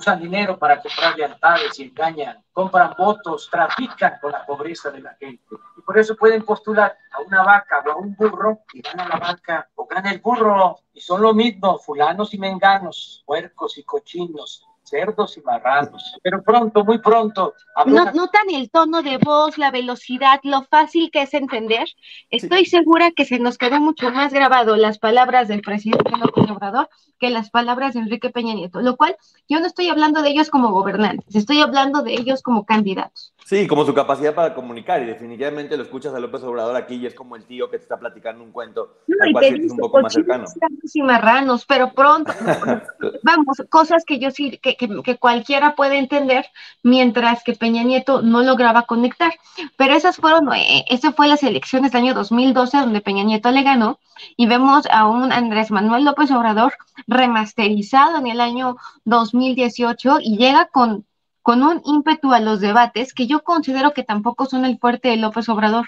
usan 0.00 0.18
dinero 0.18 0.58
para 0.58 0.80
comprar 0.80 1.16
lealtades 1.16 1.78
y 1.78 1.84
engañan, 1.84 2.42
compran 2.52 2.94
votos, 2.96 3.48
trafican 3.50 4.14
con 4.20 4.32
la 4.32 4.46
pobreza 4.46 4.90
de 4.90 5.00
la 5.00 5.14
gente. 5.14 5.44
Y 5.76 5.82
por 5.82 5.98
eso 5.98 6.16
pueden 6.16 6.42
postular 6.42 6.96
a 7.12 7.20
una 7.20 7.42
vaca 7.42 7.82
o 7.86 7.90
a 7.90 7.96
un 7.96 8.16
burro 8.16 8.60
y 8.72 8.80
gana 8.80 9.06
la 9.08 9.18
vaca 9.18 9.68
o 9.74 9.86
gana 9.86 10.10
el 10.10 10.20
burro. 10.20 10.80
Y 10.94 11.00
son 11.00 11.20
lo 11.20 11.34
mismo, 11.34 11.78
fulanos 11.78 12.32
y 12.32 12.38
menganos, 12.38 13.22
puercos 13.26 13.76
y 13.76 13.84
cochinos. 13.84 14.66
Cerdos 14.90 15.36
y 15.38 15.40
marranos. 15.40 16.18
Pero 16.22 16.42
pronto, 16.42 16.84
muy 16.84 16.98
pronto. 16.98 17.54
No, 17.86 18.04
¿Notan 18.12 18.50
el 18.52 18.70
tono 18.70 19.02
de 19.02 19.16
voz, 19.18 19.56
la 19.56 19.70
velocidad, 19.70 20.40
lo 20.42 20.62
fácil 20.62 21.10
que 21.10 21.22
es 21.22 21.32
entender? 21.32 21.88
Estoy 22.28 22.66
segura 22.66 23.12
que 23.12 23.24
se 23.24 23.38
nos 23.38 23.56
quedó 23.56 23.80
mucho 23.80 24.10
más 24.10 24.32
grabado 24.32 24.76
las 24.76 24.98
palabras 24.98 25.48
del 25.48 25.62
presidente 25.62 26.10
López 26.18 26.50
Obrador 26.50 26.88
que 27.18 27.30
las 27.30 27.50
palabras 27.50 27.94
de 27.94 28.00
Enrique 28.00 28.30
Peña 28.30 28.54
Nieto, 28.54 28.80
lo 28.80 28.96
cual 28.96 29.16
yo 29.48 29.60
no 29.60 29.66
estoy 29.66 29.88
hablando 29.88 30.22
de 30.22 30.30
ellos 30.30 30.50
como 30.50 30.72
gobernantes, 30.72 31.36
estoy 31.36 31.60
hablando 31.60 32.02
de 32.02 32.14
ellos 32.14 32.42
como 32.42 32.64
candidatos. 32.64 33.32
Sí, 33.44 33.66
como 33.66 33.84
su 33.84 33.92
capacidad 33.94 34.34
para 34.34 34.54
comunicar 34.54 35.02
y 35.02 35.06
definitivamente 35.06 35.76
lo 35.76 35.82
escuchas 35.82 36.14
a 36.14 36.20
López 36.20 36.42
Obrador 36.44 36.76
aquí 36.76 36.94
y 36.94 37.06
es 37.06 37.14
como 37.14 37.36
el 37.36 37.44
tío 37.44 37.68
que 37.70 37.78
te 37.78 37.82
está 37.82 37.98
platicando 37.98 38.44
un 38.44 38.52
cuento 38.52 38.98
al 39.20 39.32
cual 39.32 39.44
es 39.44 39.72
un 39.72 39.78
poco 39.78 40.00
más 40.00 40.12
cercano. 40.12 40.44
Y 40.92 41.02
marranos, 41.02 41.66
pero 41.66 41.92
pronto, 41.92 42.32
vamos, 43.22 43.62
cosas 43.68 44.04
que 44.04 44.18
yo 44.18 44.30
sí, 44.30 44.58
que, 44.58 44.76
que, 44.76 45.16
cualquiera 45.18 45.74
puede 45.74 45.98
entender, 45.98 46.46
mientras 46.82 47.42
que 47.42 47.54
Peña 47.54 47.82
Nieto 47.82 48.22
no 48.22 48.42
lograba 48.42 48.82
conectar. 48.82 49.32
Pero 49.76 49.94
esas 49.94 50.16
fueron, 50.16 50.52
eh, 50.52 50.84
esa 50.88 51.12
fue 51.12 51.26
las 51.26 51.42
elecciones 51.42 51.92
del 51.92 52.02
año 52.02 52.14
2012 52.14 52.76
donde 52.78 53.00
Peña 53.00 53.24
Nieto 53.24 53.50
le 53.50 53.62
ganó 53.62 53.98
y 54.36 54.46
vemos 54.46 54.86
a 54.90 55.06
un 55.06 55.32
Andrés 55.32 55.70
Manuel 55.70 56.04
López 56.04 56.30
Obrador 56.30 56.74
remasterizado 57.06 58.18
en 58.18 58.26
el 58.26 58.40
año 58.40 58.76
2018 59.04 60.18
y 60.20 60.36
llega 60.36 60.66
con 60.66 61.04
con 61.42 61.62
un 61.62 61.80
ímpetu 61.84 62.32
a 62.32 62.40
los 62.40 62.60
debates 62.60 63.14
que 63.14 63.26
yo 63.26 63.42
considero 63.42 63.92
que 63.92 64.02
tampoco 64.02 64.46
son 64.46 64.64
el 64.64 64.78
fuerte 64.78 65.08
de 65.08 65.16
López 65.16 65.48
Obrador, 65.48 65.86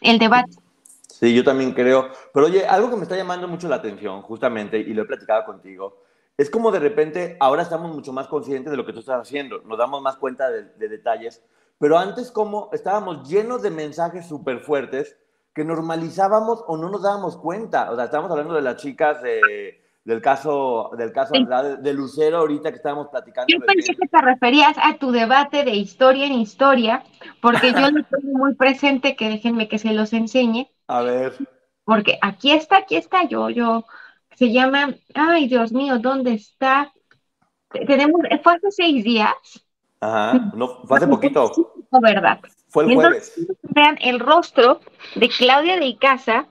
el 0.00 0.18
debate. 0.18 0.52
Sí, 1.08 1.34
yo 1.34 1.44
también 1.44 1.72
creo. 1.72 2.08
Pero 2.32 2.46
oye, 2.46 2.66
algo 2.66 2.90
que 2.90 2.96
me 2.96 3.02
está 3.02 3.16
llamando 3.16 3.48
mucho 3.48 3.68
la 3.68 3.76
atención, 3.76 4.22
justamente, 4.22 4.78
y 4.78 4.94
lo 4.94 5.02
he 5.02 5.06
platicado 5.06 5.44
contigo, 5.44 6.02
es 6.36 6.50
como 6.50 6.72
de 6.72 6.80
repente 6.80 7.36
ahora 7.40 7.62
estamos 7.62 7.94
mucho 7.94 8.12
más 8.12 8.26
conscientes 8.26 8.70
de 8.70 8.76
lo 8.76 8.86
que 8.86 8.92
tú 8.92 9.00
estás 9.00 9.20
haciendo, 9.20 9.60
nos 9.62 9.78
damos 9.78 10.02
más 10.02 10.16
cuenta 10.16 10.50
de, 10.50 10.64
de 10.64 10.88
detalles, 10.88 11.42
pero 11.78 11.98
antes 11.98 12.30
como 12.30 12.70
estábamos 12.72 13.28
llenos 13.28 13.62
de 13.62 13.70
mensajes 13.70 14.26
súper 14.26 14.60
fuertes 14.60 15.16
que 15.54 15.64
normalizábamos 15.64 16.64
o 16.66 16.76
no 16.76 16.88
nos 16.88 17.02
dábamos 17.02 17.36
cuenta. 17.36 17.90
O 17.90 17.96
sea, 17.96 18.06
estábamos 18.06 18.30
hablando 18.30 18.54
de 18.54 18.62
las 18.62 18.76
chicas 18.76 19.22
de 19.22 19.81
del 20.04 20.20
caso, 20.20 20.90
del 20.96 21.12
caso 21.12 21.34
de 21.80 21.92
Lucero 21.94 22.38
ahorita 22.38 22.70
que 22.70 22.76
estábamos 22.76 23.08
platicando. 23.08 23.46
Yo 23.48 23.64
pensé 23.64 23.94
que 23.94 24.08
te 24.08 24.20
referías 24.20 24.76
a 24.82 24.96
tu 24.98 25.12
debate 25.12 25.64
de 25.64 25.72
historia 25.72 26.26
en 26.26 26.32
historia, 26.32 27.04
porque 27.40 27.72
yo 27.72 27.90
lo 27.90 28.02
tengo 28.10 28.38
muy 28.38 28.54
presente, 28.54 29.14
que 29.14 29.28
déjenme 29.28 29.68
que 29.68 29.78
se 29.78 29.92
los 29.92 30.12
enseñe. 30.12 30.70
A 30.88 31.02
ver. 31.02 31.34
Porque 31.84 32.18
aquí 32.20 32.52
está, 32.52 32.78
aquí 32.78 32.96
está, 32.96 33.24
yo, 33.24 33.50
yo, 33.50 33.84
se 34.34 34.52
llama, 34.52 34.94
ay 35.14 35.48
Dios 35.48 35.72
mío, 35.72 35.98
¿dónde 35.98 36.34
está? 36.34 36.92
Tenemos, 37.70 38.20
fue 38.42 38.54
hace 38.54 38.70
seis 38.70 39.04
días. 39.04 39.34
Ajá, 40.00 40.50
no, 40.54 40.84
fue 40.84 40.96
hace 40.96 41.06
poquito. 41.06 41.50
¿Verdad? 41.92 42.40
Fue 42.72 42.84
el 42.84 42.94
jueves. 42.94 43.34
vean 43.64 43.98
el 44.00 44.18
rostro 44.18 44.80
de 45.14 45.28
Claudia 45.28 45.76
de 45.76 45.84
Icaza 45.84 46.46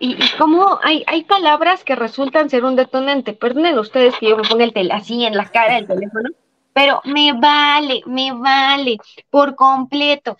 y, 0.00 0.12
y 0.12 0.28
cómo 0.38 0.80
hay, 0.82 1.04
hay 1.06 1.24
palabras 1.24 1.84
que 1.84 1.94
resultan 1.94 2.48
ser 2.48 2.64
un 2.64 2.76
detonante. 2.76 3.34
Perdonen 3.34 3.78
ustedes 3.78 4.14
que 4.16 4.30
yo 4.30 4.38
me 4.38 4.48
ponga 4.48 4.64
el 4.64 4.72
tel 4.72 4.90
así 4.90 5.26
en 5.26 5.36
la 5.36 5.44
cara 5.44 5.74
del 5.74 5.86
teléfono, 5.86 6.30
pero 6.72 7.02
me 7.04 7.34
vale, 7.34 8.00
me 8.06 8.32
vale, 8.32 8.96
por 9.28 9.54
completo, 9.54 10.38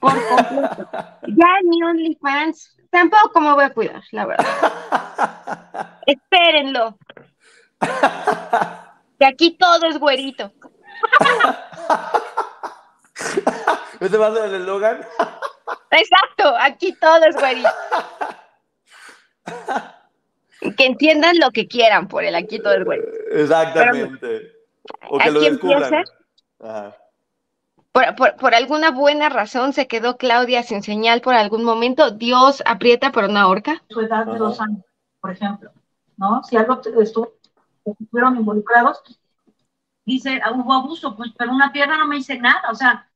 por 0.00 0.12
completo. 0.28 0.88
Ya 1.26 1.46
mi 1.64 1.82
OnlyFans, 1.82 2.76
tampoco 2.88 3.40
me 3.40 3.52
voy 3.54 3.64
a 3.64 3.74
cuidar, 3.74 4.02
la 4.12 4.26
verdad. 4.26 4.46
Espérenlo. 6.06 6.96
Que 9.18 9.26
aquí 9.26 9.56
todo 9.58 9.84
es 9.86 9.98
güerito. 9.98 10.52
¿Ese 14.00 14.16
va 14.16 14.28
a 14.28 14.34
ser 14.34 14.44
el 14.46 14.54
eslogan? 14.62 15.00
Exacto, 15.90 16.54
aquí 16.60 16.92
todo 16.94 17.24
es 17.24 17.36
güerito. 17.36 17.68
que 20.76 20.86
entiendan 20.86 21.38
lo 21.38 21.50
que 21.50 21.66
quieran 21.66 22.08
por 22.08 22.24
el 22.24 22.34
aquí 22.34 22.58
todo 22.60 22.74
es 22.74 22.84
güey. 22.84 23.00
Exactamente. 23.32 24.52
o 25.08 25.18
que 25.18 25.30
lo 25.30 25.40
descubran. 25.40 26.04
Por, 27.92 28.36
por, 28.36 28.54
alguna 28.54 28.90
buena 28.92 29.28
razón 29.28 29.72
se 29.72 29.88
quedó 29.88 30.18
Claudia 30.18 30.62
sin 30.62 30.82
señal 30.82 31.20
por 31.20 31.34
algún 31.34 31.64
momento. 31.64 32.12
Dios 32.12 32.62
aprieta 32.64 33.10
por 33.10 33.24
una 33.24 33.48
horca. 33.48 33.82
Su 33.88 34.00
edad 34.00 34.26
de 34.26 34.38
dos 34.38 34.60
años, 34.60 34.84
por 35.20 35.32
ejemplo. 35.32 35.72
¿no? 36.16 36.42
Si 36.44 36.56
algo 36.56 36.80
estuvieron 36.82 38.36
involucrados, 38.36 39.02
dice, 40.04 40.40
ah, 40.44 40.52
hubo 40.52 40.72
abuso, 40.74 41.16
pues, 41.16 41.32
pero 41.36 41.52
una 41.52 41.72
pierna 41.72 41.96
no 41.96 42.06
me 42.06 42.16
dice 42.16 42.38
nada. 42.38 42.70
O 42.70 42.74
sea, 42.74 43.07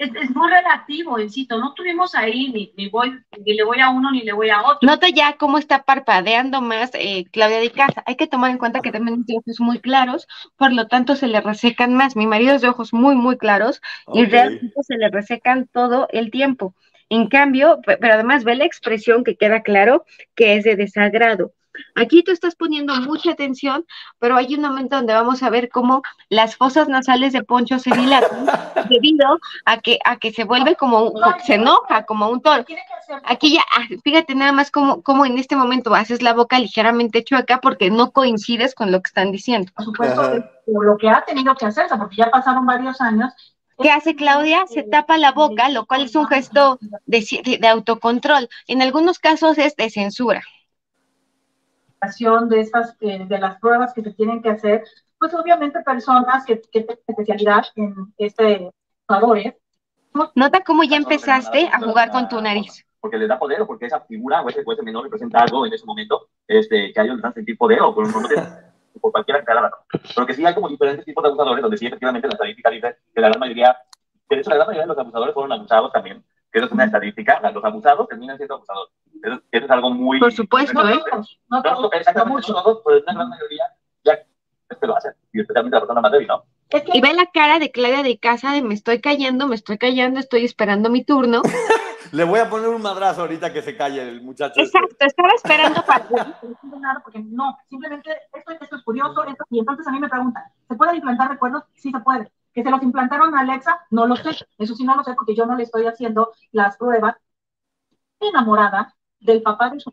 es, 0.00 0.34
muy 0.34 0.48
relativo, 0.50 1.18
Encito. 1.18 1.58
No 1.58 1.74
tuvimos 1.74 2.14
ahí 2.14 2.72
ni, 2.76 2.88
voy, 2.88 3.12
ni 3.44 3.54
le 3.54 3.64
voy 3.64 3.80
a 3.80 3.90
uno 3.90 4.10
ni 4.10 4.22
le 4.22 4.32
voy 4.32 4.48
a 4.48 4.62
otro. 4.62 4.78
Nota 4.82 5.08
ya 5.08 5.34
cómo 5.36 5.58
está 5.58 5.82
parpadeando 5.82 6.62
más 6.62 6.90
eh, 6.94 7.26
Claudia 7.30 7.58
de 7.58 7.70
Casa. 7.70 8.02
Hay 8.06 8.16
que 8.16 8.26
tomar 8.26 8.50
en 8.50 8.58
cuenta 8.58 8.80
que 8.80 8.92
también 8.92 9.24
tiene 9.24 9.42
ojos 9.46 9.60
muy 9.60 9.78
claros, 9.78 10.26
por 10.56 10.72
lo 10.72 10.86
tanto 10.88 11.16
se 11.16 11.28
le 11.28 11.40
resecan 11.40 11.94
más. 11.94 12.16
Mi 12.16 12.26
marido 12.26 12.54
es 12.54 12.62
de 12.62 12.68
ojos 12.68 12.92
muy, 12.94 13.14
muy 13.14 13.36
claros 13.36 13.82
y 14.12 14.24
realmente 14.24 14.82
se 14.82 14.96
le 14.96 15.10
resecan 15.10 15.68
todo 15.70 16.08
el 16.10 16.30
tiempo. 16.30 16.74
En 17.10 17.26
cambio, 17.28 17.80
pero 17.84 18.14
además 18.14 18.44
ve 18.44 18.54
la 18.54 18.64
expresión 18.64 19.24
que 19.24 19.36
queda 19.36 19.62
claro 19.62 20.04
que 20.34 20.56
es 20.56 20.64
de 20.64 20.76
desagrado. 20.76 21.52
Aquí 21.94 22.22
tú 22.22 22.32
estás 22.32 22.54
poniendo 22.54 22.94
mucha 22.96 23.32
atención, 23.32 23.84
pero 24.18 24.36
hay 24.36 24.54
un 24.54 24.62
momento 24.62 24.96
donde 24.96 25.14
vamos 25.14 25.42
a 25.42 25.50
ver 25.50 25.68
cómo 25.68 26.02
las 26.28 26.56
fosas 26.56 26.88
nasales 26.88 27.32
de 27.32 27.42
Poncho 27.42 27.78
se 27.78 27.90
dilatan 27.90 28.46
debido 28.88 29.38
a 29.64 29.78
que, 29.78 29.98
a 30.04 30.16
que 30.16 30.32
se 30.32 30.44
vuelve 30.44 30.76
como, 30.76 31.10
un, 31.10 31.22
se 31.44 31.54
enoja 31.54 32.04
como 32.04 32.28
un 32.28 32.40
toro. 32.40 32.64
Aquí 33.24 33.54
ya, 33.54 33.62
ah, 33.76 33.86
fíjate 34.02 34.34
nada 34.34 34.52
más 34.52 34.70
cómo, 34.70 35.02
cómo 35.02 35.26
en 35.26 35.38
este 35.38 35.56
momento 35.56 35.94
haces 35.94 36.22
la 36.22 36.32
boca 36.32 36.58
ligeramente 36.58 37.24
chueca 37.24 37.60
porque 37.60 37.90
no 37.90 38.12
coincides 38.12 38.74
con 38.74 38.92
lo 38.92 39.00
que 39.00 39.08
están 39.08 39.32
diciendo. 39.32 39.72
Por 39.74 39.84
supuesto, 39.84 40.22
por 40.66 40.84
lo 40.84 40.96
que 40.96 41.08
ha 41.08 41.24
tenido 41.24 41.54
que 41.54 41.66
hacerse, 41.66 41.96
porque 41.96 42.16
ya 42.16 42.30
pasaron 42.30 42.66
varios 42.66 43.00
años 43.00 43.32
¿Qué 43.82 43.90
hace 43.90 44.14
Claudia? 44.14 44.66
Se 44.66 44.82
tapa 44.82 45.16
la 45.16 45.32
boca, 45.32 45.70
lo 45.70 45.86
cual 45.86 46.02
es 46.02 46.14
un 46.14 46.26
gesto 46.26 46.78
de, 47.06 47.58
de, 47.58 47.68
autocontrol. 47.68 48.48
En 48.66 48.82
algunos 48.82 49.18
casos 49.18 49.56
es 49.56 49.74
de 49.76 49.88
censura 49.88 50.42
de 52.48 52.60
estas, 52.60 52.96
eh, 53.00 53.26
de 53.26 53.38
las 53.38 53.58
pruebas 53.58 53.92
que 53.92 54.02
se 54.02 54.12
tienen 54.12 54.42
que 54.42 54.50
hacer, 54.50 54.84
pues 55.18 55.34
obviamente 55.34 55.80
personas 55.82 56.44
que, 56.46 56.60
que 56.60 56.80
tienen 56.80 56.98
especialidad 57.06 57.64
en 57.76 57.94
este 58.16 58.70
jugadores. 59.06 59.54
Nota 60.34 60.60
cómo 60.64 60.82
ya 60.84 60.96
empezaste 60.96 61.68
a 61.68 61.78
jugar 61.78 62.10
con 62.10 62.28
tu 62.28 62.40
nariz. 62.40 62.84
Porque 63.00 63.18
le 63.18 63.26
da 63.26 63.38
poder 63.38 63.60
o 63.62 63.66
porque 63.66 63.86
esa 63.86 64.00
figura 64.00 64.42
o 64.42 64.48
ese, 64.48 64.62
o 64.64 64.72
ese 64.72 64.82
menor 64.82 65.04
representa 65.04 65.40
algo 65.40 65.66
en 65.66 65.72
ese 65.72 65.86
momento 65.86 66.28
este, 66.46 66.92
que 66.92 67.00
a 67.00 67.04
ellos 67.04 67.16
les 67.16 67.22
dan 67.22 67.34
sentir 67.34 67.56
poder 67.56 67.80
o 67.82 67.94
por, 67.94 68.04
por 69.00 69.24
que 69.24 69.32
sea 69.32 69.54
la 69.54 69.60
razón. 69.62 69.78
Pero 70.14 70.26
que 70.26 70.34
sí 70.34 70.44
hay 70.44 70.54
como 70.54 70.68
diferentes 70.68 71.04
tipos 71.04 71.22
de 71.22 71.28
abusadores 71.28 71.62
donde 71.62 71.76
sí 71.76 71.86
efectivamente 71.86 72.28
la 72.28 72.34
estadística 72.34 72.70
dice 72.70 72.96
que 73.14 73.20
la 73.20 73.28
gran 73.28 73.40
mayoría, 73.40 73.76
de 74.28 74.36
hecho 74.36 74.50
la 74.50 74.56
gran 74.56 74.66
mayoría 74.68 74.82
de 74.82 74.88
los 74.88 74.98
abusadores 74.98 75.34
fueron 75.34 75.52
abusados 75.52 75.92
también, 75.92 76.24
que 76.52 76.58
eso 76.58 76.66
es 76.66 76.72
una 76.72 76.84
estadística, 76.84 77.40
los 77.52 77.64
abusados 77.64 78.08
terminan 78.08 78.36
siendo 78.36 78.54
abusadores. 78.56 78.94
Eso, 79.22 79.40
es 79.50 79.70
algo 79.70 79.90
muy... 79.90 80.18
Por 80.18 80.32
supuesto, 80.32 80.88
¿eh? 80.88 81.00
No, 81.48 81.62
no, 81.62 81.92
exactamente, 81.92 82.52
no 82.52 82.62
todos, 82.62 82.82
pero 82.84 83.00
una 83.02 83.12
gran 83.12 83.28
mayoría 83.28 83.64
ya 84.04 84.18
este 84.68 84.86
lo 84.86 84.96
hacen, 84.96 85.12
y 85.32 85.40
especialmente 85.40 85.76
la 85.76 85.80
persona 85.80 86.00
más 86.00 86.12
débil, 86.12 86.28
¿no? 86.28 86.44
Y 86.92 87.00
ve 87.00 87.12
la 87.14 87.26
cara 87.26 87.58
de 87.58 87.72
Claudia 87.72 88.02
de 88.02 88.18
casa 88.18 88.52
de 88.52 88.62
me 88.62 88.74
estoy 88.74 89.00
callando, 89.00 89.48
me 89.48 89.56
estoy 89.56 89.76
callando, 89.76 90.20
estoy 90.20 90.44
esperando 90.44 90.88
mi 90.88 91.04
turno. 91.04 91.42
Le 92.12 92.24
voy 92.24 92.40
a 92.40 92.50
poner 92.50 92.68
un 92.68 92.82
madrazo 92.82 93.20
ahorita 93.20 93.52
que 93.52 93.62
se 93.62 93.76
calle 93.76 94.08
el 94.08 94.22
muchacho. 94.22 94.60
Este. 94.60 94.78
Exacto, 94.78 94.96
estaba 95.06 95.28
esperando 95.34 95.84
para... 95.84 96.08
porque 97.04 97.20
no, 97.20 97.56
simplemente 97.68 98.10
esto, 98.32 98.52
esto 98.60 98.76
es 98.76 98.82
curioso, 98.82 99.24
esto, 99.24 99.44
y 99.50 99.60
entonces 99.60 99.86
a 99.86 99.92
mí 99.92 100.00
me 100.00 100.08
preguntan, 100.08 100.42
¿se 100.68 100.74
pueden 100.74 100.96
implantar 100.96 101.30
recuerdos? 101.30 101.64
Sí 101.74 101.90
se 101.90 102.00
puede. 102.00 102.30
¿Que 102.52 102.62
se 102.62 102.70
los 102.70 102.82
implantaron 102.82 103.34
a 103.34 103.40
Alexa? 103.40 103.80
No 103.90 104.06
lo 104.06 104.16
sé. 104.16 104.30
Eso 104.58 104.74
sí 104.74 104.84
no 104.84 104.96
lo 104.96 105.04
sé 105.04 105.14
porque 105.14 105.34
yo 105.36 105.46
no 105.46 105.56
le 105.56 105.64
estoy 105.64 105.86
haciendo 105.86 106.32
las 106.52 106.76
pruebas. 106.76 107.16
Enamorada 108.20 108.94
del 109.18 109.42
papá 109.42 109.68
de 109.70 109.80
su 109.80 109.92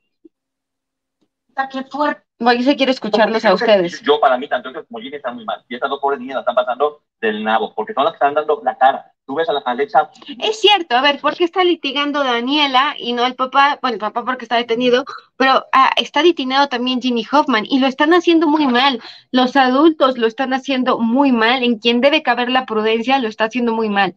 qué 1.66 1.84
fuerte. 1.84 2.22
Voy 2.40 2.62
se 2.62 2.76
quiere 2.76 2.92
escucharlos 2.92 3.44
a 3.46 3.54
ustedes. 3.56 4.00
Yo, 4.04 4.20
para 4.20 4.38
mí, 4.38 4.48
tanto 4.48 4.72
como 4.72 5.00
Jimmy 5.00 5.16
está 5.16 5.32
muy 5.32 5.44
mal. 5.44 5.66
Y 5.68 5.74
estas 5.74 5.90
dos 5.90 6.00
pobres 6.00 6.20
niñas 6.20 6.36
la 6.36 6.42
están 6.42 6.54
pasando 6.54 7.02
del 7.20 7.44
nabo, 7.44 7.74
porque 7.74 7.94
son 7.94 8.04
las 8.04 8.14
que 8.14 8.18
están 8.18 8.36
dando 8.36 8.62
la 8.64 8.78
cara. 8.78 9.12
Tú 9.26 9.36
ves 9.36 9.50
a 9.50 9.54
la 9.54 9.60
Alexa. 9.66 10.12
Es 10.40 10.60
cierto, 10.62 10.96
a 10.96 11.02
ver, 11.02 11.20
¿por 11.20 11.36
qué 11.36 11.46
está 11.46 11.64
litigando 11.64 12.24
Daniela 12.24 12.94
y 12.98 13.14
no 13.14 13.26
el 13.26 13.34
papá? 13.34 13.80
Bueno, 13.82 13.96
el 13.96 14.00
papá 14.00 14.24
porque 14.24 14.46
está 14.46 14.56
detenido, 14.56 15.04
pero 15.36 15.66
ah, 15.74 15.90
está 15.98 16.22
detenido 16.22 16.68
también 16.68 17.02
Jimmy 17.02 17.26
Hoffman 17.30 17.66
y 17.66 17.80
lo 17.80 17.88
están 17.88 18.14
haciendo 18.14 18.48
muy 18.48 18.68
mal. 18.68 19.02
Los 19.32 19.56
adultos 19.56 20.20
lo 20.20 20.28
están 20.28 20.54
haciendo 20.54 21.00
muy 21.00 21.32
mal. 21.32 21.64
En 21.64 21.80
quien 21.80 22.02
debe 22.02 22.22
caber 22.22 22.52
la 22.52 22.68
prudencia 22.68 23.18
lo 23.18 23.28
está 23.28 23.46
haciendo 23.46 23.74
muy 23.74 23.90
mal. 23.90 24.16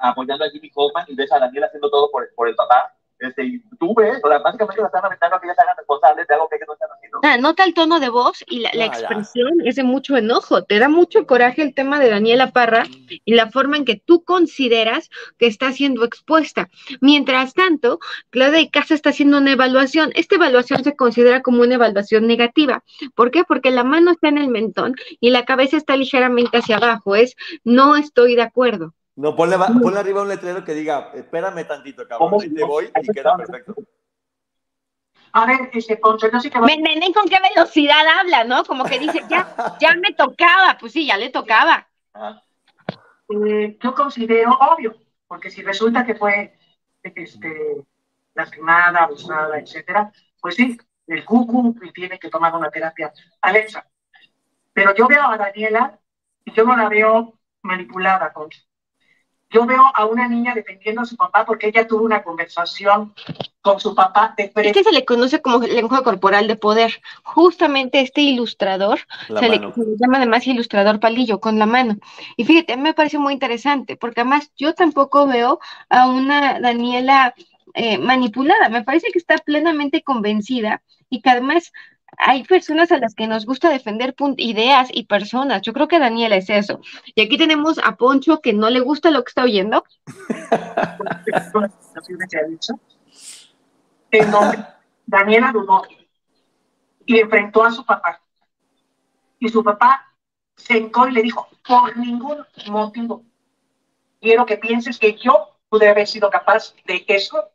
Apoyando 0.00 0.44
a 0.44 0.50
Jimmy 0.50 0.70
Hoffman 0.76 1.06
y 1.08 1.16
ves 1.16 1.32
a 1.32 1.40
Daniela 1.40 1.66
haciendo 1.66 1.90
todo 1.90 2.08
por, 2.12 2.32
por 2.36 2.48
el 2.48 2.54
papá 2.54 2.92
este, 3.18 3.62
tú 3.78 3.94
ves, 3.94 4.20
o 4.22 4.28
sea, 4.28 4.38
básicamente 4.38 4.80
la 4.80 4.88
están 4.88 5.04
aventando 5.04 5.36
a 5.36 5.40
que 5.40 5.46
ya 5.46 5.54
se 5.54 5.62
responsables 5.62 5.95
de 6.28 6.34
algo 6.34 6.48
que 6.48 6.56
ellos 6.56 6.66
no 6.68 6.74
están 6.74 6.88
haciendo. 6.96 7.20
Ah, 7.22 7.36
nota 7.38 7.64
el 7.64 7.74
tono 7.74 8.00
de 8.00 8.08
voz 8.08 8.44
y 8.46 8.60
la, 8.60 8.70
la 8.74 8.84
Ah, 8.84 8.92
ya. 8.92 8.98
expresión 8.98 9.50
es 9.64 9.76
de 9.76 9.82
mucho 9.84 10.16
enojo. 10.16 10.64
Te 10.64 10.78
da 10.78 10.88
mucho 10.88 11.26
coraje 11.26 11.62
el 11.62 11.74
tema 11.74 11.98
de 12.00 12.10
Daniela 12.10 12.50
Parra 12.52 12.84
y 13.24 13.34
la 13.34 13.50
forma 13.50 13.76
en 13.76 13.84
que 13.84 13.96
tú 13.96 14.22
consideras 14.24 15.10
que 15.38 15.46
está 15.46 15.72
siendo 15.72 16.04
expuesta. 16.04 16.68
Mientras 17.00 17.54
tanto, 17.54 17.98
Claudia 18.30 18.68
Casa 18.70 18.94
está 18.94 19.10
haciendo 19.10 19.38
una 19.38 19.52
evaluación. 19.52 20.12
Esta 20.14 20.36
evaluación 20.36 20.84
se 20.84 20.94
considera 20.96 21.42
como 21.42 21.62
una 21.62 21.74
evaluación 21.74 22.26
negativa. 22.26 22.84
¿Por 23.14 23.30
qué? 23.30 23.44
Porque 23.44 23.70
la 23.70 23.84
mano 23.84 24.12
está 24.12 24.28
en 24.28 24.38
el 24.38 24.48
mentón 24.48 24.94
y 25.20 25.30
la 25.30 25.44
cabeza 25.44 25.76
está 25.76 25.96
ligeramente 25.96 26.58
hacia 26.58 26.76
abajo. 26.76 27.16
Es 27.16 27.34
no 27.64 27.96
estoy 27.96 28.36
de 28.36 28.42
acuerdo. 28.42 28.94
No, 29.16 29.34
ponle, 29.34 29.56
arriba 29.56 30.20
un 30.20 30.28
letrero 30.28 30.62
que 30.62 30.74
diga, 30.74 31.10
espérame 31.14 31.66
tantito, 31.66 32.06
cabrón, 32.06 32.34
y 32.44 32.52
te 32.52 32.64
voy 32.64 32.90
y 33.02 33.12
queda 33.12 33.34
perfecto. 33.34 33.74
A 35.36 35.44
ver, 35.44 35.70
este, 35.74 36.00
sí 36.40 36.50
que 36.50 36.60
Ven, 36.60 36.82
ven, 36.82 36.98
ven 36.98 37.12
con 37.12 37.28
qué 37.28 37.36
velocidad 37.54 38.06
habla, 38.18 38.44
¿no? 38.44 38.64
Como 38.64 38.84
que 38.84 38.98
dice, 38.98 39.22
ya, 39.28 39.76
ya 39.78 39.94
me 39.94 40.14
tocaba. 40.14 40.78
Pues 40.80 40.92
sí, 40.92 41.06
ya 41.06 41.18
le 41.18 41.28
tocaba. 41.28 41.86
Ajá. 42.14 42.42
Eh, 43.28 43.76
yo 43.82 43.94
considero 43.94 44.52
obvio, 44.52 44.96
porque 45.26 45.50
si 45.50 45.62
resulta 45.62 46.06
que 46.06 46.14
fue 46.14 46.56
este, 47.02 47.84
lastimada, 48.34 49.04
abusada, 49.04 49.58
etcétera, 49.58 50.10
pues 50.40 50.54
sí, 50.54 50.78
el 51.06 51.22
cucu 51.26 51.76
y 51.82 51.92
tiene 51.92 52.18
que 52.18 52.30
tomar 52.30 52.54
una 52.54 52.70
terapia. 52.70 53.12
Alexa, 53.42 53.86
pero 54.72 54.94
yo 54.94 55.06
veo 55.06 55.22
a 55.28 55.36
Daniela 55.36 55.98
y 56.46 56.52
yo 56.52 56.64
no 56.64 56.76
la 56.76 56.88
veo 56.88 57.38
manipulada, 57.60 58.32
Concha. 58.32 58.60
Yo 59.50 59.64
veo 59.64 59.82
a 59.94 60.04
una 60.06 60.28
niña 60.28 60.54
defendiendo 60.54 61.02
a 61.02 61.04
su 61.04 61.16
papá 61.16 61.44
porque 61.44 61.68
ella 61.68 61.86
tuvo 61.86 62.04
una 62.04 62.22
conversación 62.22 63.14
con 63.60 63.78
su 63.80 63.94
papá 63.94 64.34
de 64.36 64.50
frente. 64.50 64.70
Este 64.70 64.90
se 64.90 64.92
le 64.92 65.04
conoce 65.04 65.40
como 65.40 65.58
lenguaje 65.58 66.02
corporal 66.02 66.48
de 66.48 66.56
poder. 66.56 67.00
Justamente 67.22 68.00
este 68.00 68.22
ilustrador 68.22 69.00
La 69.28 69.40
se 69.40 69.48
le, 69.48 69.60
mano. 69.60 69.74
se 69.74 69.80
le 69.80 69.96
llama 70.00 70.18
además 70.18 70.46
ilustrador 70.46 71.00
palillo 71.00 71.40
con 71.40 71.58
la 71.58 71.66
mano. 71.66 71.96
Y 72.36 72.44
fíjate, 72.44 72.72
a 72.72 72.76
mí 72.76 72.82
me 72.82 72.94
parece 72.94 73.18
muy 73.18 73.32
interesante, 73.32 73.96
porque 73.96 74.20
además 74.20 74.50
yo 74.56 74.74
tampoco 74.74 75.26
veo 75.26 75.60
a 75.88 76.08
una 76.08 76.60
Daniela 76.60 77.34
eh, 77.74 77.98
manipulada. 77.98 78.68
Me 78.68 78.82
parece 78.82 79.08
que 79.12 79.18
está 79.18 79.36
plenamente 79.38 80.02
convencida 80.02 80.82
y 81.08 81.20
que 81.20 81.30
además 81.30 81.72
hay 82.18 82.44
personas 82.44 82.92
a 82.92 82.98
las 82.98 83.14
que 83.14 83.26
nos 83.26 83.46
gusta 83.46 83.70
defender 83.70 84.14
ideas 84.36 84.88
y 84.92 85.04
personas. 85.04 85.62
Yo 85.62 85.72
creo 85.72 85.88
que 85.88 85.98
Daniela 85.98 86.36
es 86.36 86.50
eso. 86.50 86.80
Y 87.14 87.22
aquí 87.22 87.38
tenemos 87.38 87.78
a 87.78 87.96
Poncho 87.96 88.40
que 88.40 88.52
no 88.52 88.70
le 88.70 88.80
gusta 88.80 89.10
lo 89.10 89.22
que 89.24 89.30
está 89.30 89.44
oyendo. 89.44 89.84
en 94.10 94.30
donde 94.30 94.64
Daniela 95.06 95.52
dudó 95.52 95.82
y 97.04 97.20
enfrentó 97.20 97.64
a 97.64 97.70
su 97.70 97.84
papá. 97.84 98.20
Y 99.38 99.48
su 99.48 99.62
papá 99.62 100.12
se 100.56 100.78
hincó 100.78 101.06
y 101.08 101.12
le 101.12 101.22
dijo, 101.22 101.46
por 101.66 101.96
ningún 101.96 102.44
motivo, 102.68 103.22
quiero 104.20 104.46
que 104.46 104.56
pienses 104.56 104.98
que 104.98 105.14
yo 105.14 105.58
pude 105.68 105.88
haber 105.88 106.06
sido 106.06 106.30
capaz 106.30 106.74
de 106.86 107.04
eso. 107.08 107.50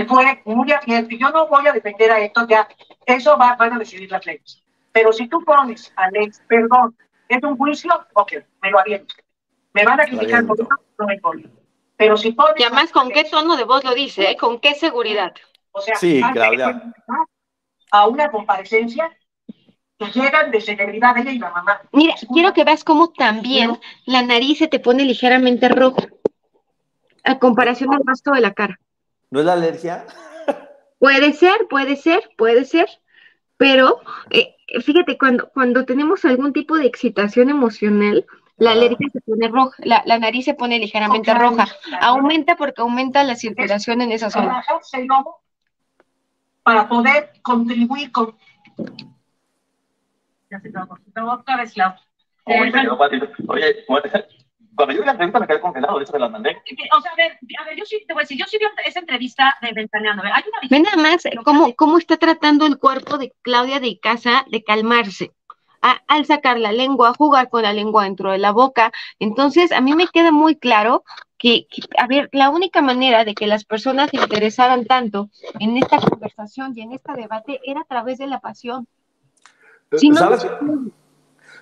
Y 0.00 0.04
fue 0.04 0.42
muy 0.44 0.72
abierto. 0.72 1.14
Y 1.14 1.18
yo 1.18 1.30
no 1.30 1.46
voy 1.46 1.66
a 1.66 1.72
defender 1.72 2.10
a 2.10 2.20
esto 2.20 2.46
ya. 2.48 2.68
Eso 3.06 3.36
va, 3.38 3.54
van 3.56 3.74
a 3.74 3.78
decidir 3.78 4.10
las 4.10 4.24
leyes. 4.26 4.62
Pero 4.92 5.12
si 5.12 5.28
tú 5.28 5.42
pones 5.44 5.92
a 5.96 6.04
Alex, 6.04 6.42
perdón, 6.48 6.96
es 7.28 7.42
un 7.42 7.56
juicio, 7.56 7.90
ok, 8.14 8.32
me 8.62 8.70
lo 8.70 8.80
aviento. 8.80 9.14
Me 9.72 9.84
van 9.84 10.00
a 10.00 10.04
criticar 10.04 10.46
por 10.46 10.58
eso, 10.60 10.68
no 10.98 11.06
me 11.06 11.14
importa. 11.14 11.48
Pero 11.96 12.16
si 12.16 12.32
pones 12.32 12.54
Y 12.58 12.64
además, 12.64 12.90
¿con 12.92 13.10
qué 13.10 13.24
tono 13.24 13.56
de 13.56 13.64
voz 13.64 13.84
lo 13.84 13.94
dice? 13.94 14.30
eh? 14.30 14.36
¿Con 14.36 14.60
qué 14.60 14.74
seguridad? 14.74 15.32
o 15.72 15.80
sea, 15.80 15.96
Sí, 15.96 16.22
Claudia. 16.32 16.92
A 17.90 18.08
una 18.08 18.30
comparecencia 18.30 19.16
que 19.98 20.06
llegan 20.06 20.50
de 20.50 20.60
celebridad 20.60 21.16
ella 21.18 21.30
y 21.30 21.38
la 21.38 21.50
mamá. 21.50 21.80
Mira, 21.92 22.14
quiero 22.32 22.52
que 22.52 22.64
veas 22.64 22.84
cómo 22.84 23.12
también 23.12 23.78
la 24.06 24.22
nariz 24.22 24.58
se 24.58 24.68
te 24.68 24.80
pone 24.80 25.04
ligeramente 25.04 25.68
roja 25.68 26.06
a 27.24 27.38
comparación 27.38 27.90
del 27.90 28.00
resto 28.04 28.32
de 28.32 28.40
la 28.40 28.52
cara. 28.52 28.78
¿No 29.34 29.40
es 29.40 29.46
la 29.46 29.54
alergia? 29.54 30.06
Puede 31.00 31.32
ser, 31.32 31.66
puede 31.68 31.96
ser, 31.96 32.22
puede 32.38 32.64
ser, 32.64 32.86
pero 33.56 34.00
eh, 34.30 34.54
fíjate, 34.80 35.18
cuando, 35.18 35.48
cuando 35.48 35.84
tenemos 35.84 36.24
algún 36.24 36.52
tipo 36.52 36.76
de 36.76 36.86
excitación 36.86 37.50
emocional, 37.50 38.24
la 38.58 38.70
Ah. 38.70 38.74
alergia 38.74 39.08
se 39.12 39.20
pone 39.22 39.48
roja, 39.48 39.74
la, 39.84 40.04
la 40.06 40.20
nariz 40.20 40.44
se 40.44 40.54
pone 40.54 40.78
ligeramente 40.78 41.34
roja, 41.34 41.66
aumenta 42.00 42.54
porque 42.54 42.80
aumenta 42.80 43.24
la 43.24 43.34
circulación 43.34 44.02
en 44.02 44.12
esa 44.12 44.30
zona. 44.30 44.62
Para 46.62 46.88
poder 46.88 47.32
contribuir 47.42 48.12
con. 48.12 48.36
Ya 50.48 50.60
se 50.60 50.70
trabó 50.70 51.32
otra 51.32 51.56
vez 51.56 51.76
la. 51.76 52.00
Oye, 52.44 52.70
fácil. 52.70 53.28
Oye, 53.48 53.84
cuando 54.74 54.94
yo 54.94 55.00
vi 55.00 55.06
la 55.06 55.12
entrevista 55.12 55.40
me 55.40 55.46
quedé 55.46 55.60
congelado, 55.60 55.98
de 55.98 56.02
hecho 56.04 56.12
me 56.14 56.18
las 56.18 56.30
mandé. 56.30 56.56
O 56.96 57.00
sea, 57.00 57.12
a 57.12 57.16
ver, 57.16 57.38
a 57.60 57.64
ver, 57.64 57.76
yo 57.76 57.84
sí 57.84 58.04
te 58.06 58.14
voy 58.14 58.20
a 58.20 58.24
decir, 58.24 58.38
yo 58.38 58.46
sí 58.46 58.58
vi 58.58 58.66
esa 58.86 59.00
entrevista 59.00 59.56
de 59.62 59.72
Ventaneando. 59.72 60.22
A 60.22 60.24
ver, 60.24 60.32
hay 60.34 60.42
una 60.48 60.68
Ve 60.70 60.80
nada 60.80 60.96
más 60.96 61.24
eh, 61.26 61.32
cómo, 61.44 61.74
cómo 61.74 61.98
está 61.98 62.16
tratando 62.16 62.66
el 62.66 62.78
cuerpo 62.78 63.18
de 63.18 63.32
Claudia 63.42 63.80
de 63.80 63.98
Casa 63.98 64.44
de 64.50 64.62
calmarse. 64.64 65.32
a- 65.86 66.00
al 66.08 66.24
sacar 66.24 66.58
la 66.58 66.72
lengua, 66.72 67.10
a 67.10 67.12
jugar 67.14 67.50
con 67.50 67.60
la 67.62 67.74
lengua 67.74 68.04
dentro 68.04 68.32
de 68.32 68.38
la 68.38 68.52
boca. 68.52 68.90
Entonces, 69.18 69.70
a 69.70 69.82
mí 69.82 69.94
me 69.94 70.06
queda 70.08 70.32
muy 70.32 70.56
claro 70.56 71.04
que, 71.36 71.66
que, 71.70 71.82
a 71.98 72.06
ver, 72.06 72.30
la 72.32 72.48
única 72.48 72.80
manera 72.80 73.26
de 73.26 73.34
que 73.34 73.46
las 73.46 73.66
personas 73.66 74.08
se 74.08 74.16
interesaran 74.16 74.86
tanto 74.86 75.28
en 75.60 75.76
esta 75.76 75.98
conversación 75.98 76.72
y 76.74 76.80
en 76.80 76.92
este 76.92 77.12
debate 77.12 77.60
era 77.66 77.82
a 77.82 77.84
través 77.84 78.16
de 78.16 78.26
la 78.28 78.40
pasión. 78.40 78.88
Si 79.94 80.08
no, 80.08 80.16
¿Sabes, 80.16 80.46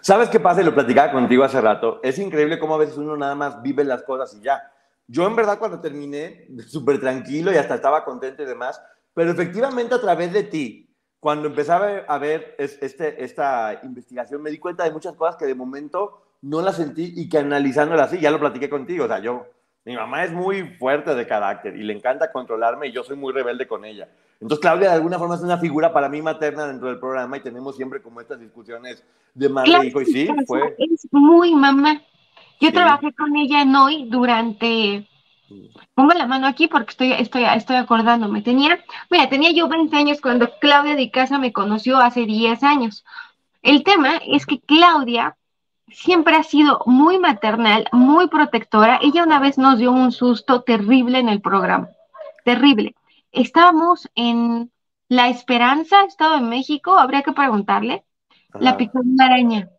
¿Sabes 0.03 0.29
qué 0.31 0.41
pasa? 0.41 0.61
Y 0.61 0.65
lo 0.65 0.75
platicaba 0.75 1.13
contigo 1.13 1.45
hace 1.45 1.61
rato. 1.61 2.01
Es 2.03 2.19
increíble 2.19 2.59
cómo 2.59 2.75
a 2.75 2.79
veces 2.79 2.97
uno 2.97 3.17
nada 3.17 3.37
más 3.37 3.63
vive 3.63 3.85
las 3.85 4.03
cosas 4.03 4.35
y 4.35 4.43
ya. 4.43 4.61
Yo 5.07 5.27
en 5.27 5.37
verdad 5.37 5.59
cuando 5.61 5.81
terminé, 5.81 6.49
súper 6.67 6.99
tranquilo 7.01 7.53
y 7.53 7.57
hasta 7.57 7.77
estaba 7.77 8.05
contento 8.05 8.43
y 8.43 8.47
demás, 8.47 8.83
pero 9.15 9.31
efectivamente 9.31 9.95
a 9.95 10.01
través 10.01 10.33
de 10.33 10.43
ti, 10.43 10.89
cuando 11.21 11.47
empezaba 11.47 11.89
a 12.09 12.19
ver 12.19 12.57
es- 12.59 12.79
este, 12.83 13.23
esta 13.23 13.79
investigación, 13.85 14.43
me 14.43 14.51
di 14.51 14.59
cuenta 14.59 14.83
de 14.85 14.91
muchas 14.91 15.15
cosas 15.15 15.37
que 15.37 15.47
de 15.47 15.55
momento 15.55 16.21
no 16.43 16.61
las 16.63 16.77
sentí 16.77 17.13
y 17.17 17.29
que 17.29 17.39
analizándolas 17.39 18.09
así, 18.09 18.19
ya 18.21 18.33
lo 18.33 18.41
platiqué 18.41 18.69
contigo. 18.69 19.05
O 19.05 19.09
sea, 19.09 19.21
yo, 19.21 19.47
mi 19.85 19.95
mamá 19.95 20.25
es 20.25 20.33
muy 20.33 20.65
fuerte 20.79 21.15
de 21.15 21.27
carácter 21.29 21.77
y 21.77 21.85
le 21.85 21.93
encanta 21.93 22.33
controlarme 22.33 22.89
y 22.89 22.93
yo 22.93 23.05
soy 23.05 23.15
muy 23.17 23.33
rebelde 23.33 23.69
con 23.69 23.85
ella. 23.85 24.09
Entonces, 24.43 24.61
Claudia 24.61 24.89
de 24.89 24.95
alguna 24.97 25.19
forma 25.19 25.37
es 25.37 25.41
una 25.41 25.57
figura 25.59 25.93
para 25.93 26.09
mí 26.09 26.21
materna 26.21 26.67
dentro 26.67 26.89
del 26.89 26.99
programa 26.99 27.37
y 27.37 27.41
tenemos 27.41 27.77
siempre 27.77 28.03
como 28.03 28.21
estas 28.21 28.41
discusiones 28.41 29.05
de 29.35 29.49
madre 29.49 29.71
Claro, 29.71 29.85
hijo. 29.85 30.01
Y 30.03 30.07
sí, 30.07 30.29
fue. 30.47 30.75
Es 30.79 31.07
muy 31.13 31.55
mamá. 31.55 32.03
Yo 32.61 32.69
Sí. 32.69 32.75
trabajé 32.75 33.13
con 33.13 33.37
ella 33.37 33.63
en 33.63 33.75
hoy 33.77 34.07
durante. 34.09 35.09
Pongo 35.95 36.13
la 36.15 36.27
mano 36.27 36.47
aquí 36.47 36.67
porque 36.67 36.91
estoy, 36.91 37.13
estoy, 37.13 37.45
estoy 37.45 37.77
acordándome. 37.77 38.43
Tenía, 38.43 38.79
mira, 39.11 39.29
tenía 39.29 39.53
yo 39.53 39.69
20 39.69 39.95
años 39.97 40.21
cuando 40.21 40.51
Claudia 40.61 40.97
de 40.97 41.11
Casa 41.11 41.39
me 41.39 41.53
conoció 41.53 41.99
hace 41.99 42.25
10 42.27 42.63
años. 42.65 43.05
El 43.63 43.85
tema 43.85 44.17
es 44.27 44.45
que 44.47 44.61
Claudia 44.61 45.37
siempre 45.89 46.35
ha 46.35 46.43
sido 46.43 46.81
muy 46.87 47.19
maternal, 47.19 47.87
muy 47.93 48.27
protectora. 48.29 48.99
Ella 49.03 49.23
una 49.23 49.39
vez 49.39 49.57
nos 49.59 49.79
dio 49.79 49.93
un 49.93 50.11
susto 50.11 50.63
terrible 50.63 51.19
en 51.19 51.29
el 51.29 51.41
programa. 51.41 51.89
Terrible. 52.45 52.95
Estábamos 53.33 54.09
en 54.15 54.71
La 55.09 55.29
Esperanza, 55.29 56.05
Estado 56.05 56.37
de 56.37 56.43
México, 56.43 56.99
habría 56.99 57.23
que 57.23 57.33
preguntarle. 57.33 58.05
La 58.55 58.77
picó 58.77 59.01
una 59.01 59.25
araña. 59.27 59.71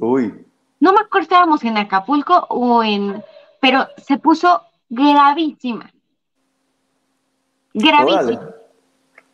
Uy, 0.00 0.46
No 0.80 0.92
me 0.92 1.00
acuerdo, 1.00 1.24
estábamos 1.24 1.62
en 1.64 1.76
Acapulco 1.76 2.46
o 2.48 2.82
en, 2.82 3.22
pero 3.60 3.86
se 3.98 4.18
puso 4.18 4.62
gravísima. 4.88 5.92
Gravísima. 7.74 8.20
órale. 8.20 8.56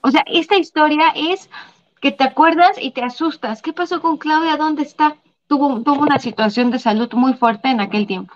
O 0.02 0.11
sea, 0.11 0.24
esta 0.26 0.57
historia 0.57 1.12
es 1.14 1.48
que 2.00 2.11
te 2.11 2.24
acuerdas 2.24 2.76
y 2.81 2.90
te 2.90 3.02
asustas. 3.02 3.62
¿Qué 3.62 3.72
pasó 3.72 4.00
con 4.00 4.18
Claudia? 4.18 4.57
¿Dónde 4.57 4.83
está? 4.83 5.16
Tuvo, 5.46 5.81
tuvo 5.83 6.02
una 6.02 6.18
situación 6.18 6.72
de 6.72 6.81
salud 6.81 7.12
muy 7.12 7.35
fuerte 7.35 7.68
en 7.68 7.81
aquel 7.81 8.09
tiempo. 8.09 8.35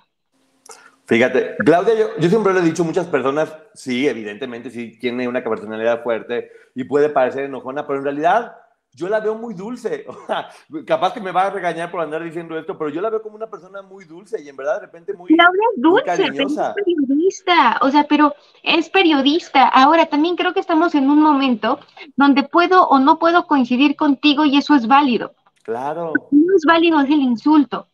Fíjate, 1.07 1.57
Claudia, 1.65 1.95
yo, 1.95 2.07
yo 2.19 2.29
siempre 2.29 2.53
le 2.53 2.61
he 2.61 2.63
dicho 2.63 2.83
a 2.83 2.87
muchas 2.87 3.07
personas, 3.07 3.55
sí, 3.75 4.09
evidentemente, 4.09 4.71
sí, 4.71 4.99
tiene 4.99 5.29
una 5.29 5.43
personalidad 5.43 6.03
fuerte 6.03 6.51
y 6.75 6.85
puede 6.85 7.09
parecer 7.09 7.45
enojona, 7.45 7.87
pero 7.87 8.01
en 8.01 8.05
realidad 8.05 8.57
yo 8.97 9.09
la 9.09 9.21
veo 9.21 9.35
muy 9.35 9.55
dulce. 9.55 10.07
Capaz 10.87 11.13
que 11.13 11.21
me 11.21 11.31
va 11.31 11.47
a 11.47 11.51
regañar 11.51 11.91
por 11.91 12.01
andar 12.01 12.25
diciendo 12.25 12.59
esto, 12.59 12.77
pero 12.79 12.91
yo 12.91 13.01
la 13.01 13.11
veo 13.11 13.23
como 13.23 13.37
una 13.37 13.49
persona 13.49 13.83
muy 13.83 14.05
dulce 14.07 14.43
y 14.43 14.49
en 14.49 14.57
verdad 14.57 14.81
de 14.81 14.87
repente 14.87 15.13
muy... 15.13 15.29
Claudia 15.29 15.63
es 15.77 15.83
dulce, 15.83 16.33
pero 16.33 16.47
es 16.49 16.85
periodista. 16.85 17.79
O 17.83 17.91
sea, 17.91 18.07
pero 18.09 18.35
es 18.63 18.89
periodista. 18.89 19.69
Ahora, 19.69 20.07
también 20.07 20.35
creo 20.35 20.55
que 20.55 20.61
estamos 20.61 20.95
en 20.95 21.11
un 21.11 21.21
momento 21.21 21.79
donde 22.17 22.43
puedo 22.43 22.89
o 22.89 22.99
no 22.99 23.19
puedo 23.19 23.47
coincidir 23.47 23.97
contigo 23.97 24.47
y 24.47 24.57
eso 24.57 24.75
es 24.75 24.87
válido. 24.87 25.35
Claro, 25.63 26.15
No 26.31 26.57
es 26.57 26.65
válido 26.67 26.99
es 27.01 27.11
el 27.11 27.21
insulto. 27.21 27.87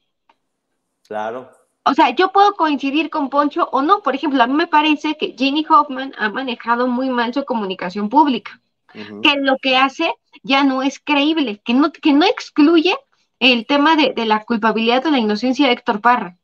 claro. 1.07 1.51
O 1.85 1.95
sea, 1.95 2.11
yo 2.11 2.31
puedo 2.33 2.55
coincidir 2.55 3.11
con 3.11 3.29
Poncho 3.29 3.69
o 3.73 3.83
no. 3.83 4.01
Por 4.01 4.15
ejemplo, 4.15 4.43
a 4.43 4.47
mí 4.47 4.55
me 4.55 4.67
parece 4.67 5.17
que 5.17 5.35
Jenny 5.37 5.67
Hoffman 5.69 6.13
ha 6.17 6.29
manejado 6.29 6.87
muy 6.87 7.11
mal 7.11 7.35
su 7.35 7.45
comunicación 7.45 8.09
pública, 8.09 8.61
que 8.93 9.37
lo 9.41 9.57
que 9.61 9.77
hace 9.77 10.15
ya 10.43 10.65
no 10.65 10.83
es 10.83 11.01
creíble, 11.01 11.61
que 11.65 11.75
no, 11.75 11.91
que 11.93 12.13
no 12.13 12.25
excluye 12.25 12.97
el 13.41 13.67
tema 13.67 13.97
de, 13.97 14.15
la 14.27 14.45
culpabilidad 14.45 15.05
o 15.07 15.11
la 15.11 15.19
inocencia 15.19 15.67
de 15.67 15.73
Héctor 15.73 16.01
Parra. 16.01 16.37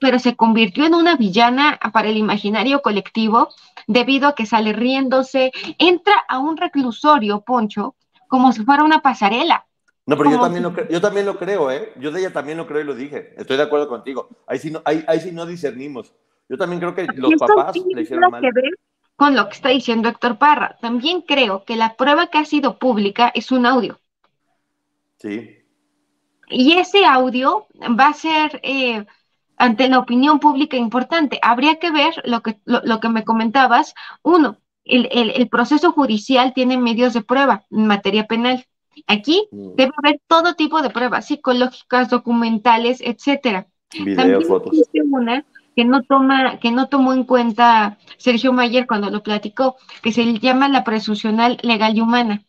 Pero, 0.00 0.18
se 0.18 0.36
convirtió 0.36 0.84
en 0.84 0.94
una 0.94 1.16
villana 1.16 1.78
para 1.92 2.08
el 2.08 2.16
imaginario 2.16 2.82
colectivo 2.82 3.48
debido 3.86 4.28
a 4.28 4.34
que 4.34 4.46
sale 4.46 4.72
riéndose, 4.72 5.52
entra 5.78 6.14
a 6.28 6.38
un 6.38 6.56
reclusorio, 6.56 7.40
Poncho, 7.40 7.94
como 8.28 8.52
si 8.52 8.64
fuera 8.64 8.84
una 8.84 9.00
pasarela. 9.00 9.66
No, 10.04 10.16
pero 10.16 10.30
yo 10.30 10.40
también, 10.40 10.64
lo 10.64 10.88
yo 10.88 11.00
también 11.00 11.26
lo 11.26 11.38
creo, 11.38 11.70
¿eh? 11.70 11.92
Yo 11.96 12.10
de 12.10 12.20
ella 12.20 12.32
también 12.32 12.58
lo 12.58 12.66
creo 12.66 12.80
y 12.80 12.84
lo 12.84 12.94
dije. 12.94 13.34
Estoy 13.36 13.56
de 13.56 13.62
acuerdo 13.62 13.88
contigo. 13.88 14.28
Ahí 14.46 14.58
sí 14.58 14.70
no, 14.70 14.82
ahí, 14.84 15.04
ahí 15.06 15.20
sí 15.20 15.30
no 15.30 15.46
discernimos. 15.46 16.12
Yo 16.48 16.58
también 16.58 16.80
creo 16.80 16.94
que 16.94 17.06
los 17.14 17.34
papás 17.34 17.76
le 17.76 18.02
hicieron 18.02 18.30
mal. 18.30 18.40
Que 18.40 18.50
ver 18.52 18.72
con 19.16 19.36
lo 19.36 19.48
que 19.48 19.54
está 19.54 19.68
diciendo 19.68 20.08
Héctor 20.08 20.38
Parra. 20.38 20.76
También 20.80 21.22
creo 21.22 21.64
que 21.64 21.76
la 21.76 21.94
prueba 21.94 22.26
que 22.26 22.38
ha 22.38 22.44
sido 22.44 22.78
pública 22.78 23.30
es 23.34 23.52
un 23.52 23.66
audio. 23.66 24.00
Sí. 25.18 25.58
Y 26.48 26.72
ese 26.72 27.04
audio 27.06 27.66
va 27.98 28.08
a 28.08 28.14
ser 28.14 28.60
eh, 28.64 29.06
ante 29.56 29.88
la 29.88 30.00
opinión 30.00 30.40
pública 30.40 30.76
importante. 30.76 31.38
Habría 31.40 31.78
que 31.78 31.92
ver 31.92 32.20
lo 32.24 32.42
que, 32.42 32.58
lo, 32.64 32.98
que 32.98 33.08
me 33.08 33.24
comentabas. 33.24 33.94
Uno, 34.22 34.58
el, 34.84 35.08
el, 35.12 35.48
proceso 35.48 35.92
judicial 35.92 36.52
tiene 36.52 36.76
medios 36.76 37.14
de 37.14 37.22
prueba 37.22 37.64
en 37.70 37.86
materia 37.86 38.26
penal. 38.26 38.66
Aquí 39.06 39.48
mm. 39.50 39.74
debe 39.76 39.92
haber 39.96 40.20
todo 40.26 40.54
tipo 40.54 40.82
de 40.82 40.90
pruebas 40.90 41.26
psicológicas, 41.26 42.10
documentales, 42.10 43.00
etcétera. 43.00 43.66
Video, 43.92 44.40
fotos. 44.42 44.76
Una 44.94 45.44
que 45.74 45.84
no 45.84 46.02
toma, 46.02 46.58
que 46.58 46.70
no 46.70 46.88
tomó 46.88 47.12
en 47.12 47.24
cuenta 47.24 47.98
Sergio 48.18 48.52
Mayer 48.52 48.86
cuando 48.86 49.10
lo 49.10 49.22
platicó, 49.22 49.76
que 50.02 50.12
se 50.12 50.38
llama 50.38 50.68
la 50.68 50.84
presuncional 50.84 51.58
legal 51.62 51.96
y 51.96 52.00
humana, 52.00 52.42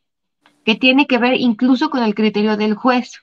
que 0.66 0.76
tiene 0.76 1.08
que 1.08 1.18
ver 1.18 1.40
incluso 1.40 1.90
con 1.90 2.04
el 2.04 2.16
criterio 2.16 2.58
del 2.58 2.76
juez. 2.76 3.22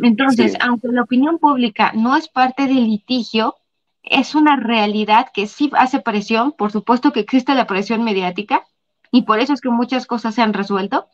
Entonces, 0.00 0.56
aunque 0.60 0.88
la 0.88 1.02
opinión 1.02 1.38
pública 1.38 1.92
no 1.94 2.16
es 2.16 2.28
parte 2.28 2.66
del 2.66 2.84
litigio, 2.84 3.54
es 4.02 4.34
una 4.34 4.56
realidad 4.56 5.28
que 5.32 5.46
sí 5.46 5.70
hace 5.74 6.00
presión, 6.00 6.52
por 6.52 6.72
supuesto 6.72 7.12
que 7.12 7.20
existe 7.20 7.54
la 7.54 7.66
presión 7.66 8.02
mediática, 8.02 8.66
y 9.10 9.22
por 9.22 9.38
eso 9.38 9.52
es 9.52 9.60
que 9.60 9.70
muchas 9.70 10.06
cosas 10.06 10.34
se 10.34 10.42
han 10.42 10.52
resuelto. 10.52 11.06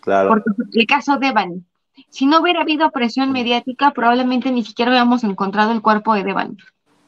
Claro. 0.00 0.28
Porque 0.28 0.50
el 0.72 0.86
caso 0.86 1.18
de 1.18 1.26
Devani, 1.28 1.64
si 2.08 2.26
no 2.26 2.40
hubiera 2.40 2.62
habido 2.62 2.90
presión 2.90 3.32
mediática, 3.32 3.92
probablemente 3.92 4.50
ni 4.50 4.64
siquiera 4.64 4.90
hubiéramos 4.90 5.24
encontrado 5.24 5.72
el 5.72 5.82
cuerpo 5.82 6.14
de 6.14 6.24
Devani. 6.24 6.56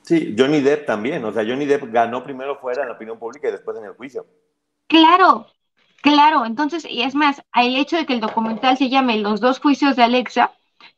Sí, 0.03 0.35
Johnny 0.37 0.61
Depp 0.61 0.87
también, 0.87 1.25
o 1.25 1.33
sea, 1.33 1.45
Johnny 1.47 1.67
Depp 1.67 1.93
ganó 1.93 2.25
primero 2.25 2.59
fuera 2.59 2.83
en 2.83 2.89
la 2.89 2.95
opinión 2.95 3.19
pública 3.19 3.49
y 3.49 3.53
después 3.53 3.77
en 3.79 3.85
el 3.85 3.93
juicio. 3.93 4.27
Claro, 4.89 5.47
claro, 6.03 6.45
entonces, 6.45 6.85
y 6.89 7.03
es 7.03 7.15
más, 7.15 7.43
el 7.55 7.77
hecho 7.77 7.97
de 7.97 8.07
que 8.07 8.15
el 8.15 8.21
documental 8.21 8.77
se 8.77 8.89
llame 8.89 9.19
Los 9.19 9.41
dos 9.41 9.61
juicios 9.61 9.95
de 9.95 10.03
Alexa, 10.03 10.51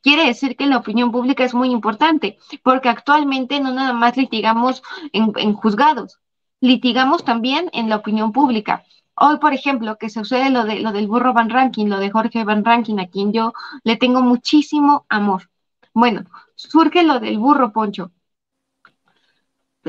quiere 0.02 0.26
decir 0.26 0.56
que 0.56 0.66
la 0.66 0.78
opinión 0.78 1.12
pública 1.12 1.44
es 1.44 1.54
muy 1.54 1.70
importante, 1.70 2.38
porque 2.62 2.88
actualmente 2.88 3.60
no 3.60 3.72
nada 3.72 3.92
más 3.92 4.16
litigamos 4.16 4.82
en, 5.12 5.54
juzgados, 5.54 6.18
litigamos 6.60 7.24
también 7.24 7.70
en 7.72 7.88
la 7.88 7.96
opinión 7.96 8.32
pública. 8.32 8.84
Hoy, 9.24 9.38
por 9.38 9.54
ejemplo, 9.54 9.98
que 9.98 10.10
sucede 10.10 10.50
lo, 10.50 10.64
de, 10.64 10.80
lo 10.80 10.90
del 10.90 11.06
burro 11.06 11.32
Van 11.32 11.48
Ranking, 11.48 11.86
lo 11.86 12.00
de 12.00 12.10
Jorge 12.10 12.42
Van 12.42 12.64
Ranking, 12.64 12.98
a 12.98 13.06
quien 13.06 13.32
yo 13.32 13.52
le 13.84 13.96
tengo 13.96 14.20
muchísimo 14.20 15.06
amor. 15.08 15.48
Bueno, 15.94 16.24
surge 16.56 17.04
lo 17.04 17.20
del 17.20 17.38
burro 17.38 17.72
Poncho. 17.72 18.10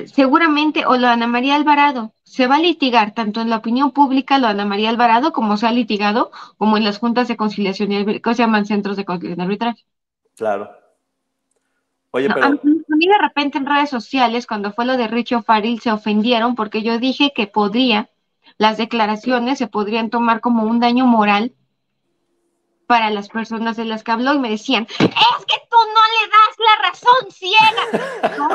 Seguramente, 0.06 0.86
o 0.86 0.94
lo 0.98 1.08
de 1.08 1.14
Ana 1.14 1.26
María 1.26 1.56
Alvarado, 1.56 2.14
se 2.22 2.46
va 2.46 2.58
a 2.58 2.60
litigar 2.60 3.16
tanto 3.16 3.42
en 3.42 3.50
la 3.50 3.58
opinión 3.58 3.90
pública 3.90 4.38
lo 4.38 4.46
de 4.46 4.54
Ana 4.54 4.66
María 4.66 4.92
Alvarado 4.92 5.34
como 5.34 5.58
se 5.58 5.66
ha 5.66 5.72
litigado, 5.72 6.30
como 6.60 6.78
en 6.78 6.84
las 6.84 7.00
juntas 7.00 7.28
de 7.28 7.36
conciliación 7.36 7.92
y 7.92 8.20
que 8.22 8.36
se 8.36 8.44
llaman 8.44 8.68
centros 8.68 8.98
de 8.98 9.06
conciliación 9.06 9.40
y 9.40 9.44
arbitraje. 9.46 9.84
Claro. 10.36 10.70
Oye, 12.12 12.30
pero... 12.32 12.46
A 12.46 12.50
mí, 12.52 13.08
de 13.08 13.18
repente 13.20 13.58
en 13.58 13.66
redes 13.66 13.90
sociales, 13.90 14.46
cuando 14.46 14.72
fue 14.74 14.86
lo 14.86 14.96
de 14.96 15.08
Richo 15.08 15.42
Faril, 15.42 15.80
se 15.80 15.92
ofendieron 15.92 16.54
porque 16.54 16.84
yo 16.84 17.00
dije 17.00 17.34
que 17.36 17.48
podría, 17.48 18.12
las 18.58 18.78
declaraciones 18.78 19.58
se 19.58 19.68
podrían 19.68 20.10
tomar 20.10 20.42
como 20.42 20.64
un 20.64 20.80
daño 20.80 21.06
moral 21.06 21.54
para 22.88 23.10
las 23.10 23.30
personas 23.30 23.78
de 23.78 23.86
las 23.86 24.04
que 24.04 24.12
habló 24.12 24.34
y 24.34 24.40
me 24.40 24.50
decían, 24.50 24.88
es 25.00 25.00
que 25.00 25.60
tú 25.70 25.78
no 25.96 26.04
le 26.14 26.30
das 26.30 26.56
la 26.60 26.90
razón 26.90 27.32
ciega. 27.32 28.38
¿No? 28.38 28.50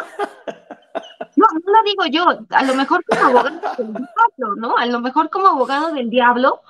No, 1.36 1.46
lo 1.66 1.82
digo 1.84 2.06
yo, 2.06 2.24
a 2.50 2.64
lo 2.64 2.74
mejor 2.74 3.04
como 3.04 3.26
abogado 3.26 3.60
del 3.76 3.92
diablo, 3.92 4.54
¿no? 4.56 4.76
A 4.76 4.86
lo 4.86 5.00
mejor 5.00 5.30
como 5.30 5.48
abogado 5.48 5.92
del 5.92 6.10
diablo, 6.10 6.62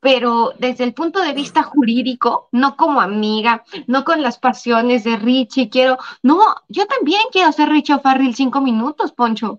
pero 0.00 0.52
desde 0.58 0.84
el 0.84 0.94
punto 0.94 1.20
de 1.22 1.32
vista 1.32 1.62
jurídico, 1.62 2.48
no 2.52 2.76
como 2.76 3.00
amiga, 3.00 3.64
no 3.86 4.04
con 4.04 4.22
las 4.22 4.38
pasiones 4.38 5.04
de 5.04 5.16
Richie, 5.16 5.70
quiero, 5.70 5.98
no, 6.22 6.38
yo 6.68 6.86
también 6.86 7.22
quiero 7.32 7.52
ser 7.52 7.68
Richie 7.68 7.98
Farrell 7.98 8.34
cinco 8.34 8.60
minutos, 8.60 9.12
Poncho. 9.12 9.58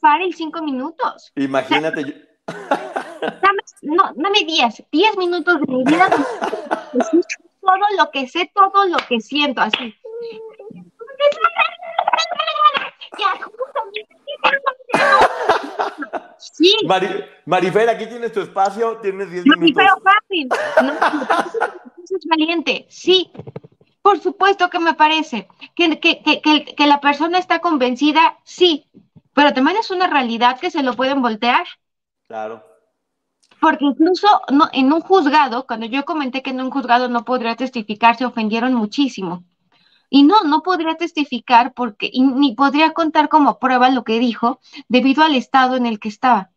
Farrell 0.00 0.34
cinco 0.34 0.62
minutos. 0.62 1.32
Imagínate. 1.36 2.28
dame, 2.46 3.60
no, 3.82 4.12
dame 4.14 4.44
diez, 4.44 4.82
diez 4.90 5.16
minutos 5.16 5.60
de 5.60 5.66
mi 5.66 5.84
vida, 5.84 6.08
todo 7.60 7.76
lo 7.98 8.10
que 8.10 8.28
sé, 8.28 8.50
todo 8.54 8.86
lo 8.86 8.98
que 9.08 9.20
siento, 9.20 9.60
así. 9.60 9.94
Sí. 16.38 16.74
Marifer, 17.44 17.88
aquí 17.88 18.06
tienes 18.06 18.32
tu 18.32 18.40
espacio, 18.40 18.98
tienes 18.98 19.30
10 19.30 19.44
minutos. 19.46 19.84
fácil. 20.02 20.48
es 22.04 22.26
valiente, 22.26 22.86
sí. 22.88 23.30
Por 24.02 24.20
supuesto 24.20 24.70
que 24.70 24.78
me 24.78 24.94
parece. 24.94 25.48
Que, 25.74 25.98
que, 25.98 26.22
que, 26.22 26.64
que, 26.64 26.86
la 26.86 27.00
persona 27.00 27.38
está 27.38 27.60
convencida, 27.60 28.38
sí. 28.44 28.86
Pero 29.36 29.52
también 29.52 29.76
es 29.76 29.90
una 29.90 30.06
realidad 30.06 30.58
que 30.58 30.70
se 30.70 30.82
lo 30.82 30.94
pueden 30.94 31.20
voltear. 31.20 31.66
Claro. 32.26 32.64
Porque 33.60 33.84
incluso 33.84 34.26
no, 34.50 34.70
en 34.72 34.90
un 34.90 35.02
juzgado, 35.02 35.66
cuando 35.66 35.84
yo 35.84 36.06
comenté 36.06 36.42
que 36.42 36.50
en 36.50 36.60
un 36.62 36.70
juzgado 36.70 37.10
no 37.10 37.26
podría 37.26 37.54
testificar, 37.54 38.16
se 38.16 38.24
ofendieron 38.24 38.72
muchísimo. 38.72 39.44
Y 40.08 40.22
no, 40.22 40.42
no 40.44 40.62
podría 40.62 40.94
testificar 40.94 41.74
porque 41.74 42.10
ni 42.14 42.54
podría 42.54 42.94
contar 42.94 43.28
como 43.28 43.58
prueba 43.58 43.90
lo 43.90 44.04
que 44.04 44.18
dijo 44.18 44.58
debido 44.88 45.22
al 45.22 45.34
estado 45.34 45.76
en 45.76 45.84
el 45.84 46.00
que 46.00 46.08
estaba. 46.08 46.50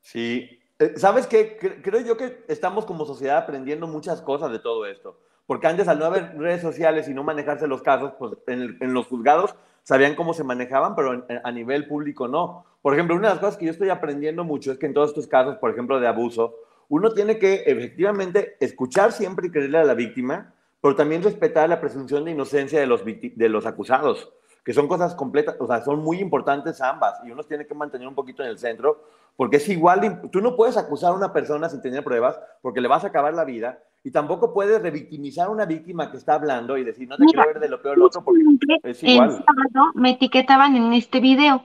Sí, 0.00 0.58
eh, 0.80 0.94
¿sabes 0.96 1.28
qué? 1.28 1.56
Creo 1.84 2.00
yo 2.00 2.16
que 2.16 2.44
estamos 2.48 2.84
como 2.84 3.06
sociedad 3.06 3.38
aprendiendo 3.38 3.86
muchas 3.86 4.20
cosas 4.22 4.50
de 4.50 4.58
todo 4.58 4.86
esto. 4.86 5.20
Porque 5.46 5.68
antes 5.68 5.86
al 5.86 6.00
no 6.00 6.06
haber 6.06 6.36
redes 6.36 6.62
sociales 6.62 7.06
y 7.06 7.14
no 7.14 7.22
manejarse 7.22 7.68
los 7.68 7.82
casos, 7.82 8.14
pues 8.18 8.32
en, 8.48 8.92
los 8.92 9.06
juzgados 9.06 9.54
sabían 9.86 10.16
cómo 10.16 10.34
se 10.34 10.42
manejaban, 10.42 10.96
pero 10.96 11.24
a 11.44 11.52
nivel 11.52 11.86
público 11.86 12.26
no. 12.26 12.64
Por 12.82 12.92
ejemplo, 12.92 13.14
una 13.14 13.28
de 13.28 13.34
las 13.34 13.40
cosas 13.40 13.56
que 13.56 13.66
yo 13.66 13.70
estoy 13.70 13.88
aprendiendo 13.88 14.42
mucho 14.42 14.72
es 14.72 14.78
que 14.78 14.86
en 14.86 14.92
todos 14.92 15.10
estos 15.10 15.28
casos, 15.28 15.58
por 15.58 15.70
ejemplo, 15.70 16.00
de 16.00 16.08
abuso, 16.08 16.56
uno 16.88 17.12
tiene 17.12 17.38
que 17.38 17.62
efectivamente 17.66 18.56
escuchar 18.58 19.12
siempre 19.12 19.46
y 19.46 19.50
creerle 19.52 19.78
a 19.78 19.84
la 19.84 19.94
víctima, 19.94 20.52
pero 20.80 20.96
también 20.96 21.22
respetar 21.22 21.68
la 21.68 21.80
presunción 21.80 22.24
de 22.24 22.32
inocencia 22.32 22.80
de 22.80 22.86
los, 22.86 23.04
de 23.04 23.48
los 23.48 23.64
acusados, 23.64 24.32
que 24.64 24.72
son 24.72 24.88
cosas 24.88 25.14
completas, 25.14 25.54
o 25.60 25.68
sea, 25.68 25.84
son 25.84 26.00
muy 26.00 26.18
importantes 26.18 26.80
ambas, 26.80 27.20
y 27.24 27.30
uno 27.30 27.44
tiene 27.44 27.64
que 27.64 27.74
mantener 27.74 28.08
un 28.08 28.16
poquito 28.16 28.42
en 28.42 28.48
el 28.48 28.58
centro, 28.58 29.04
porque 29.36 29.58
es 29.58 29.68
igual, 29.68 30.22
tú 30.32 30.40
no 30.40 30.56
puedes 30.56 30.76
acusar 30.76 31.12
a 31.12 31.16
una 31.16 31.32
persona 31.32 31.68
sin 31.68 31.80
tener 31.80 32.02
pruebas, 32.02 32.38
porque 32.62 32.80
le 32.80 32.88
vas 32.88 33.04
a 33.04 33.08
acabar 33.08 33.34
la 33.34 33.44
vida, 33.44 33.78
y 34.02 34.10
tampoco 34.10 34.54
puedes 34.54 34.80
revictimizar 34.80 35.48
a 35.48 35.50
una 35.50 35.66
víctima 35.66 36.10
que 36.10 36.16
está 36.16 36.34
hablando 36.34 36.76
y 36.78 36.84
decir, 36.84 37.08
no 37.08 37.16
te 37.16 37.24
quiero 37.24 37.46
ver 37.46 37.60
de 37.60 37.68
lo 37.68 37.82
peor 37.82 37.98
lo 37.98 38.06
otro, 38.06 38.22
porque 38.24 38.40
es 38.84 39.02
igual. 39.02 39.30
El 39.30 39.36
sábado 39.36 39.92
me 39.94 40.10
etiquetaban 40.10 40.76
en 40.76 40.92
este 40.92 41.20
video 41.20 41.62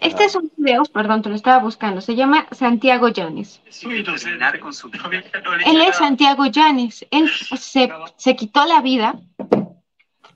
este 0.00 0.24
es 0.24 0.34
un 0.34 0.50
video, 0.56 0.82
perdón, 0.84 1.20
te 1.22 1.28
lo 1.28 1.34
estaba 1.34 1.62
buscando, 1.62 2.00
se 2.00 2.16
llama 2.16 2.46
Santiago 2.52 3.08
Llanes. 3.08 3.60
Él 5.66 5.80
es 5.82 5.96
Santiago 5.96 6.46
Llanes. 6.46 7.06
Él 7.10 7.28
se, 7.28 7.92
se 8.16 8.36
quitó 8.36 8.64
la 8.64 8.80
vida 8.80 9.20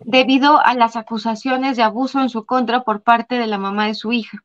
debido 0.00 0.60
a 0.60 0.74
las 0.74 0.96
acusaciones 0.96 1.78
de 1.78 1.82
abuso 1.82 2.20
en 2.20 2.28
su 2.28 2.44
contra 2.44 2.84
por 2.84 3.02
parte 3.02 3.36
de 3.36 3.46
la 3.46 3.56
mamá 3.56 3.86
de 3.86 3.94
su 3.94 4.12
hija. 4.12 4.44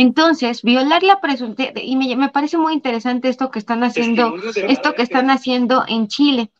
Entonces, 0.00 0.62
violar 0.62 1.02
la 1.02 1.20
presunción, 1.20 1.72
y 1.76 1.94
me, 1.94 2.16
me, 2.16 2.30
parece 2.30 2.56
muy 2.56 2.72
interesante 2.72 3.28
esto 3.28 3.50
que 3.50 3.58
están 3.58 3.84
haciendo, 3.84 4.34
esto 4.66 4.94
que 4.94 5.02
están 5.02 5.28
haciendo 5.28 5.84
en 5.86 6.08
Chile. 6.08 6.50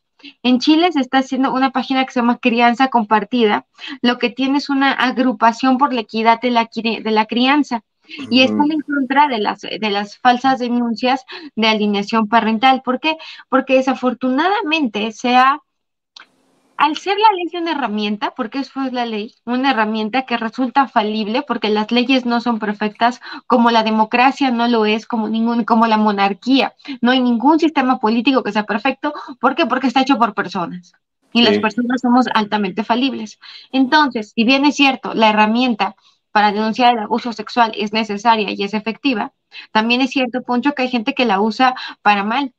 En 0.43 0.59
Chile 0.59 0.93
se 0.93 1.01
está 1.01 1.19
haciendo 1.21 1.51
una 1.51 1.71
página 1.71 2.05
que 2.05 2.13
se 2.13 2.21
llama 2.21 2.37
Crianza 2.37 2.89
Compartida, 2.89 3.67
lo 4.03 4.19
que 4.19 4.29
tiene 4.29 4.59
es 4.59 4.69
una 4.69 4.93
agrupación 4.93 5.79
por 5.79 5.95
la 5.95 6.03
equidad 6.03 6.39
de 6.43 6.51
la, 6.51 6.69
de 6.75 7.11
la 7.11 7.25
crianza 7.25 7.83
y 8.29 8.43
está 8.43 8.63
en 8.63 8.83
contra 8.83 9.27
de 9.29 9.39
las, 9.39 9.61
de 9.63 9.91
las 9.91 10.19
falsas 10.19 10.59
denuncias 10.59 11.25
de 11.57 11.67
alineación 11.67 12.29
parental. 12.29 12.83
¿Por 12.85 13.01
qué? 13.01 13.17
Porque 13.49 13.77
desafortunadamente 13.77 15.13
se 15.13 15.35
ha 15.35 15.63
al 16.81 16.97
ser 16.97 17.19
la 17.19 17.29
ley 17.37 17.61
una 17.61 17.73
herramienta, 17.73 18.31
porque 18.35 18.61
eso 18.61 18.81
es 18.81 18.95
la 18.95 19.05
ley, 19.05 19.35
una 19.45 19.73
herramienta 19.73 20.23
que 20.23 20.39
resulta 20.39 20.89
falible, 20.89 21.43
porque 21.43 21.69
las 21.69 21.91
leyes 21.93 22.25
no 22.25 22.41
son 22.41 22.59
perfectas, 22.59 23.21
como 23.47 23.71
la 23.71 23.83
democracia 23.83 24.51
no 24.51 24.67
lo 24.67 24.87
es, 24.87 25.05
como 25.05 25.29
ningún, 25.29 25.65
como 25.65 25.87
la 25.87 25.99
monarquía. 25.99 26.75
No 27.03 27.11
hay 27.11 27.21
ningún 27.21 27.61
sistema 27.61 27.99
político 27.99 28.43
que 28.43 28.53
sea 28.53 28.65
perfecto. 28.65 29.13
¿Por 29.39 29.55
qué? 29.57 29.67
Porque 29.67 29.89
está 29.89 30.01
hecho 30.01 30.17
por 30.17 30.33
personas. 30.33 30.95
Y 31.35 31.43
las 31.43 31.59
personas 31.59 32.01
somos 32.01 32.27
altamente 32.33 32.83
falibles. 32.83 33.39
Entonces, 33.73 34.33
si 34.35 34.45
bien 34.45 34.65
es 34.65 34.75
cierto, 34.75 35.13
la 35.13 35.29
herramienta 35.29 35.97
para 36.33 36.51
denunciar 36.51 36.95
el 36.95 37.01
abuso 37.01 37.35
sexual 37.35 37.73
es 37.77 37.93
necesaria 37.93 38.53
y 38.53 38.63
es 38.63 38.73
efectiva, 38.73 39.35
también 39.71 40.01
es 40.01 40.11
cierto, 40.11 40.43
Poncho, 40.43 40.73
que 40.73 40.83
hay 40.83 40.89
gente 40.89 41.13
que 41.13 41.27
la 41.27 41.43
usa 41.43 41.75
para 42.01 42.25
mal 42.25 42.55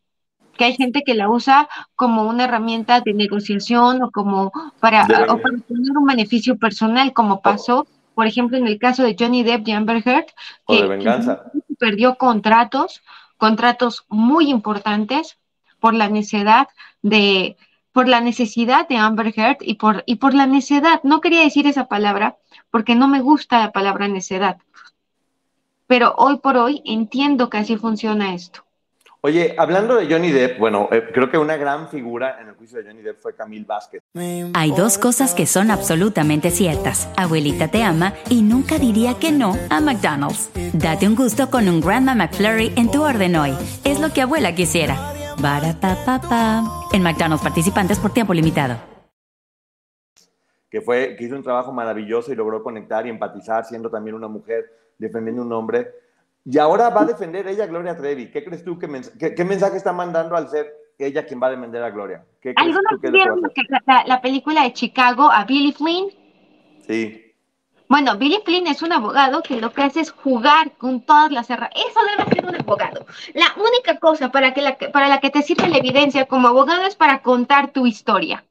que 0.62 0.66
hay 0.66 0.76
gente 0.76 1.02
que 1.02 1.16
la 1.16 1.28
usa 1.28 1.68
como 1.96 2.30
una 2.30 2.44
herramienta 2.44 3.02
de 3.02 3.16
negociación 3.16 4.04
o 4.04 4.12
como 4.12 4.52
para, 4.80 5.06
o 5.06 5.42
para 5.42 5.58
tener 5.68 5.98
un 5.98 6.06
beneficio 6.06 6.56
personal, 6.56 7.14
como 7.14 7.42
pasó, 7.42 7.88
por 8.14 8.28
ejemplo, 8.28 8.60
en 8.60 8.68
el 8.68 8.78
caso 8.78 9.02
de 9.02 9.16
Johnny 9.20 9.42
Depp 9.42 9.68
y 9.68 9.72
Amber 9.72 10.04
Heard, 10.06 10.28
que, 10.68 11.48
perdió 11.80 12.14
contratos, 12.14 13.02
contratos 13.38 14.06
muy 14.08 14.52
importantes 14.52 15.40
por 15.80 15.96
la 15.96 16.10
necesidad 16.10 16.68
de 17.02 17.58
por 17.92 18.08
la 18.08 18.22
necesidad 18.22 18.88
de 18.88 18.98
Amber 18.98 19.34
Heard 19.36 19.58
y 19.62 19.74
por, 19.74 20.04
y 20.06 20.18
por 20.18 20.36
la 20.36 20.46
necedad. 20.46 21.02
No 21.02 21.22
quería 21.22 21.42
decir 21.42 21.66
esa 21.66 21.88
palabra 21.88 22.38
porque 22.70 22.94
no 22.94 23.08
me 23.08 23.22
gusta 23.22 23.58
la 23.58 23.72
palabra 23.72 24.08
necedad. 24.08 24.58
Pero 25.88 26.14
hoy 26.20 26.38
por 26.38 26.56
hoy 26.56 26.84
entiendo 26.86 27.50
que 27.50 27.58
así 27.58 27.78
funciona 27.78 28.36
esto. 28.36 28.64
Oye, 29.24 29.54
hablando 29.56 29.98
de 29.98 30.12
Johnny 30.12 30.32
Depp, 30.32 30.58
bueno, 30.58 30.90
eh, 30.92 31.04
creo 31.14 31.30
que 31.30 31.38
una 31.38 31.56
gran 31.56 31.90
figura 31.90 32.40
en 32.42 32.48
el 32.48 32.56
juicio 32.56 32.80
de 32.80 32.86
Johnny 32.86 33.04
Depp 33.04 33.20
fue 33.20 33.36
Camille 33.36 33.66
Vázquez. 33.66 34.02
Hay 34.56 34.72
dos 34.72 34.98
cosas 34.98 35.36
que 35.36 35.46
son 35.46 35.70
absolutamente 35.70 36.50
ciertas. 36.50 37.08
Abuelita 37.18 37.68
te 37.68 37.84
ama 37.84 38.16
y 38.32 38.42
nunca 38.42 38.80
diría 38.80 39.20
que 39.20 39.32
no 39.32 39.56
a 39.70 39.80
McDonald's. 39.80 40.50
Date 40.74 41.08
un 41.08 41.16
gusto 41.16 41.52
con 41.52 41.70
un 41.70 41.82
Grandma 41.82 42.16
McFlurry 42.16 42.74
en 42.76 42.90
tu 42.90 43.04
orden 43.04 43.36
hoy. 43.36 43.52
Es 43.84 44.00
lo 44.00 44.12
que 44.12 44.24
abuela 44.24 44.56
quisiera. 44.56 44.98
pa. 45.40 46.64
En 46.92 47.04
McDonald's 47.04 47.44
participantes 47.44 48.00
por 48.00 48.12
tiempo 48.14 48.34
limitado. 48.34 48.78
Que, 50.72 50.82
fue, 50.82 51.16
que 51.16 51.26
hizo 51.26 51.36
un 51.36 51.44
trabajo 51.44 51.72
maravilloso 51.72 52.34
y 52.34 52.36
logró 52.36 52.64
conectar 52.64 53.06
y 53.06 53.12
empatizar, 53.12 53.66
siendo 53.66 53.92
también 53.92 54.16
una 54.16 54.28
mujer 54.28 54.66
defendiendo 54.98 55.44
un 55.44 55.54
hombre 55.54 56.01
y 56.44 56.58
ahora 56.58 56.90
va 56.90 57.02
a 57.02 57.06
defender 57.06 57.48
ella 57.48 57.66
a 57.66 57.68
Gloria 57.68 57.96
Trevi. 57.96 58.32
¿Qué 58.32 58.44
crees 58.44 58.64
tú 58.64 58.80
que 58.80 58.88
qué, 59.36 59.46
mensaje 59.46 59.78
está 59.78 59.94
mandando 59.94 60.36
al 60.36 60.50
ser 60.50 60.74
ella 60.98 61.26
quien 61.26 61.42
va 61.42 61.48
a 61.48 61.52
defender 61.52 61.84
a 61.84 61.92
Gloria? 61.92 62.26
¿Qué 62.42 62.54
vieron 63.12 63.42
la, 63.86 64.04
la, 64.06 64.22
película 64.22 64.64
de 64.64 64.74
Chicago 64.74 65.32
a 65.32 65.46
Billy 65.46 65.72
Flynn? 65.72 66.10
Sí. 66.88 67.32
Bueno, 67.88 68.18
Billy 68.18 68.40
Flynn 68.46 68.68
es 68.68 68.82
un 68.82 68.94
abogado 68.94 69.44
que 69.44 69.60
lo 69.60 69.74
que 69.74 69.84
hace 69.84 70.00
es 70.00 70.12
jugar 70.12 70.72
con 70.78 71.02
todas 71.02 71.32
las 71.32 71.50
herramientas. 71.50 71.92
Eso 71.92 72.00
debe 72.18 72.34
ser 72.34 72.46
un 72.46 72.56
abogado. 72.56 73.06
La 73.34 73.48
única 73.58 74.00
cosa 74.00 74.32
para, 74.32 74.54
que 74.54 74.62
la, 74.62 74.78
para 74.78 75.10
la 75.10 75.20
que 75.20 75.30
te 75.30 75.42
sirve 75.42 75.68
la 75.68 75.78
evidencia 75.78 76.26
como 76.26 76.48
abogado 76.48 76.86
es 76.86 76.96
para 76.96 77.22
contar 77.22 77.72
tu 77.72 77.86
historia. 77.86 78.46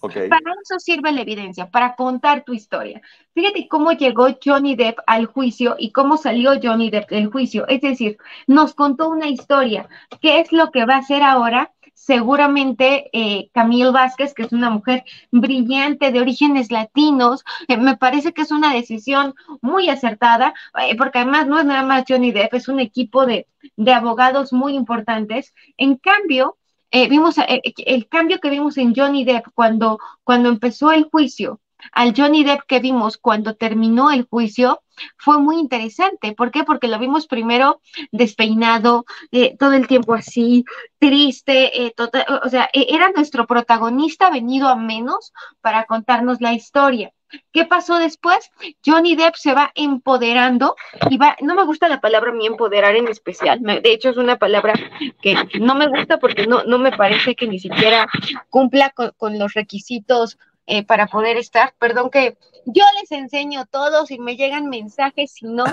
Para 0.00 0.52
eso 0.62 0.78
sirve 0.78 1.12
la 1.12 1.22
evidencia, 1.22 1.70
para 1.70 1.94
contar 1.96 2.44
tu 2.44 2.52
historia. 2.52 3.00
Fíjate 3.34 3.68
cómo 3.68 3.92
llegó 3.92 4.28
Johnny 4.44 4.76
Depp 4.76 4.98
al 5.06 5.26
juicio 5.26 5.76
y 5.78 5.92
cómo 5.92 6.16
salió 6.16 6.52
Johnny 6.62 6.90
Depp 6.90 7.10
del 7.10 7.28
juicio. 7.28 7.66
Es 7.68 7.80
decir, 7.80 8.18
nos 8.46 8.74
contó 8.74 9.08
una 9.08 9.28
historia. 9.28 9.88
¿Qué 10.20 10.40
es 10.40 10.52
lo 10.52 10.70
que 10.70 10.84
va 10.84 10.96
a 10.96 10.98
hacer 10.98 11.22
ahora? 11.22 11.72
Seguramente 11.94 13.08
eh, 13.12 13.50
Camille 13.54 13.90
Vázquez, 13.90 14.34
que 14.34 14.42
es 14.42 14.52
una 14.52 14.68
mujer 14.70 15.04
brillante 15.30 16.12
de 16.12 16.20
orígenes 16.20 16.70
latinos, 16.70 17.42
eh, 17.68 17.78
me 17.78 17.96
parece 17.96 18.34
que 18.34 18.42
es 18.42 18.50
una 18.50 18.74
decisión 18.74 19.34
muy 19.62 19.88
acertada, 19.88 20.52
eh, 20.78 20.94
porque 20.96 21.20
además 21.20 21.46
no 21.46 21.58
es 21.58 21.64
nada 21.64 21.82
más 21.82 22.04
Johnny 22.06 22.32
Depp, 22.32 22.52
es 22.54 22.68
un 22.68 22.80
equipo 22.80 23.24
de, 23.24 23.48
de 23.76 23.92
abogados 23.92 24.52
muy 24.52 24.74
importantes. 24.74 25.54
En 25.78 25.96
cambio, 25.96 26.58
eh, 26.90 27.08
vimos 27.08 27.38
eh, 27.38 27.62
el 27.78 28.08
cambio 28.08 28.40
que 28.40 28.50
vimos 28.50 28.76
en 28.78 28.94
Johnny 28.94 29.24
Depp 29.24 29.46
cuando, 29.54 29.98
cuando 30.24 30.48
empezó 30.48 30.92
el 30.92 31.04
juicio, 31.04 31.60
al 31.92 32.14
Johnny 32.16 32.44
Depp 32.44 32.62
que 32.66 32.80
vimos 32.80 33.18
cuando 33.18 33.54
terminó 33.54 34.10
el 34.10 34.26
juicio, 34.28 34.82
fue 35.18 35.38
muy 35.38 35.58
interesante. 35.58 36.32
¿Por 36.32 36.50
qué? 36.50 36.64
Porque 36.64 36.88
lo 36.88 36.98
vimos 36.98 37.26
primero 37.26 37.80
despeinado, 38.12 39.04
eh, 39.30 39.56
todo 39.58 39.72
el 39.72 39.86
tiempo 39.86 40.14
así, 40.14 40.64
triste, 40.98 41.92
tota, 41.96 42.24
o 42.44 42.48
sea, 42.48 42.70
e, 42.72 42.86
era 42.94 43.10
nuestro 43.10 43.46
protagonista 43.46 44.30
venido 44.30 44.68
a 44.68 44.76
menos 44.76 45.32
para 45.60 45.84
contarnos 45.84 46.40
la 46.40 46.54
historia. 46.54 47.12
¿Qué 47.52 47.64
pasó 47.64 47.98
después? 47.98 48.50
Johnny 48.84 49.16
Depp 49.16 49.34
se 49.34 49.54
va 49.54 49.72
empoderando 49.74 50.76
y 51.10 51.18
va, 51.18 51.36
no 51.40 51.54
me 51.54 51.64
gusta 51.64 51.88
la 51.88 52.00
palabra 52.00 52.32
mi 52.32 52.46
empoderar 52.46 52.94
en 52.94 53.08
especial, 53.08 53.60
de 53.60 53.92
hecho 53.92 54.10
es 54.10 54.16
una 54.16 54.38
palabra 54.38 54.74
que 55.20 55.36
no 55.60 55.74
me 55.74 55.88
gusta 55.88 56.18
porque 56.18 56.46
no, 56.46 56.64
no 56.64 56.78
me 56.78 56.92
parece 56.92 57.34
que 57.34 57.46
ni 57.46 57.58
siquiera 57.58 58.06
cumpla 58.50 58.90
con, 58.90 59.38
los 59.38 59.54
requisitos 59.54 60.38
eh, 60.66 60.84
para 60.84 61.08
poder 61.08 61.36
estar. 61.36 61.74
Perdón 61.78 62.10
que 62.10 62.38
yo 62.64 62.84
les 63.00 63.12
enseño 63.12 63.66
todos 63.66 64.10
y 64.10 64.18
me 64.18 64.36
llegan 64.36 64.68
mensajes, 64.68 65.32
si 65.32 65.46
no, 65.46 65.64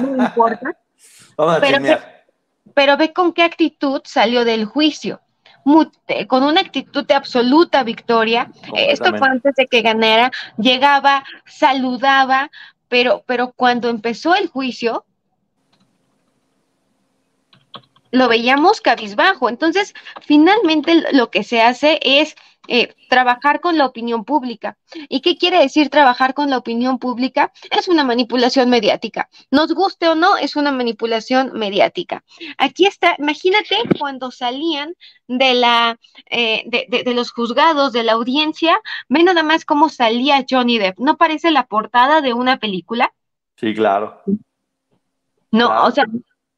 no 0.00 0.24
importa. 0.24 0.76
pero, 1.60 1.78
pero 2.74 2.96
ve 2.96 3.12
con 3.12 3.32
qué 3.32 3.42
actitud 3.42 4.00
salió 4.04 4.44
del 4.44 4.64
juicio 4.64 5.20
con 6.28 6.42
una 6.42 6.60
actitud 6.60 7.06
de 7.06 7.14
absoluta 7.14 7.82
victoria. 7.82 8.50
Esto 8.74 9.16
fue 9.16 9.28
antes 9.28 9.54
de 9.54 9.66
que 9.66 9.82
ganara, 9.82 10.30
llegaba, 10.56 11.24
saludaba, 11.46 12.50
pero, 12.88 13.22
pero 13.26 13.52
cuando 13.54 13.88
empezó 13.88 14.34
el 14.34 14.48
juicio, 14.48 15.04
lo 18.10 18.28
veíamos 18.28 18.80
cabizbajo. 18.80 19.48
Entonces, 19.48 19.94
finalmente 20.20 21.04
lo 21.12 21.30
que 21.30 21.44
se 21.44 21.62
hace 21.62 21.98
es 22.02 22.34
eh, 22.68 22.94
trabajar 23.08 23.60
con 23.60 23.78
la 23.78 23.86
opinión 23.86 24.24
pública. 24.24 24.76
¿Y 25.08 25.22
qué 25.22 25.36
quiere 25.36 25.58
decir 25.58 25.88
trabajar 25.88 26.34
con 26.34 26.50
la 26.50 26.58
opinión 26.58 26.98
pública? 26.98 27.52
Es 27.70 27.88
una 27.88 28.04
manipulación 28.04 28.70
mediática. 28.70 29.28
Nos 29.50 29.74
guste 29.74 30.08
o 30.08 30.14
no, 30.14 30.36
es 30.36 30.56
una 30.56 30.70
manipulación 30.70 31.52
mediática. 31.54 32.22
Aquí 32.58 32.86
está, 32.86 33.16
imagínate 33.18 33.76
cuando 33.98 34.30
salían 34.30 34.94
de 35.26 35.54
la 35.54 35.98
eh, 36.30 36.62
de, 36.66 37.02
de, 37.02 37.14
los 37.14 37.32
juzgados, 37.32 37.92
de 37.92 38.04
la 38.04 38.12
audiencia, 38.12 38.78
ve 39.08 39.22
nada 39.22 39.42
más 39.42 39.64
cómo 39.64 39.88
salía 39.88 40.44
Johnny 40.48 40.78
Depp. 40.78 40.98
¿No 40.98 41.16
parece 41.16 41.50
la 41.50 41.66
portada 41.66 42.20
de 42.20 42.34
una 42.34 42.58
película? 42.58 43.12
Sí, 43.56 43.74
claro. 43.74 44.22
No, 45.50 45.84
o 45.84 45.90
sea, 45.90 46.06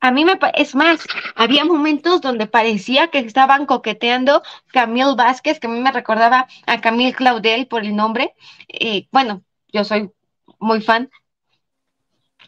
a 0.02 0.10
mí 0.10 0.24
me, 0.24 0.38
es 0.54 0.74
más, 0.74 1.06
había 1.36 1.64
momentos 1.64 2.20
donde 2.20 2.46
parecía 2.46 3.08
que 3.08 3.20
estaban 3.20 3.66
coqueteando 3.66 4.42
Camille 4.72 5.14
Vázquez, 5.16 5.60
que 5.60 5.68
a 5.68 5.70
mí 5.70 5.80
me 5.80 5.92
recordaba 5.92 6.48
a 6.66 6.80
Camille 6.80 7.14
Claudel 7.14 7.68
por 7.68 7.82
el 7.82 7.96
nombre. 7.96 8.34
Bueno, 9.10 9.42
yo 9.72 9.84
soy 9.84 10.10
muy 10.58 10.80
fan 10.80 11.08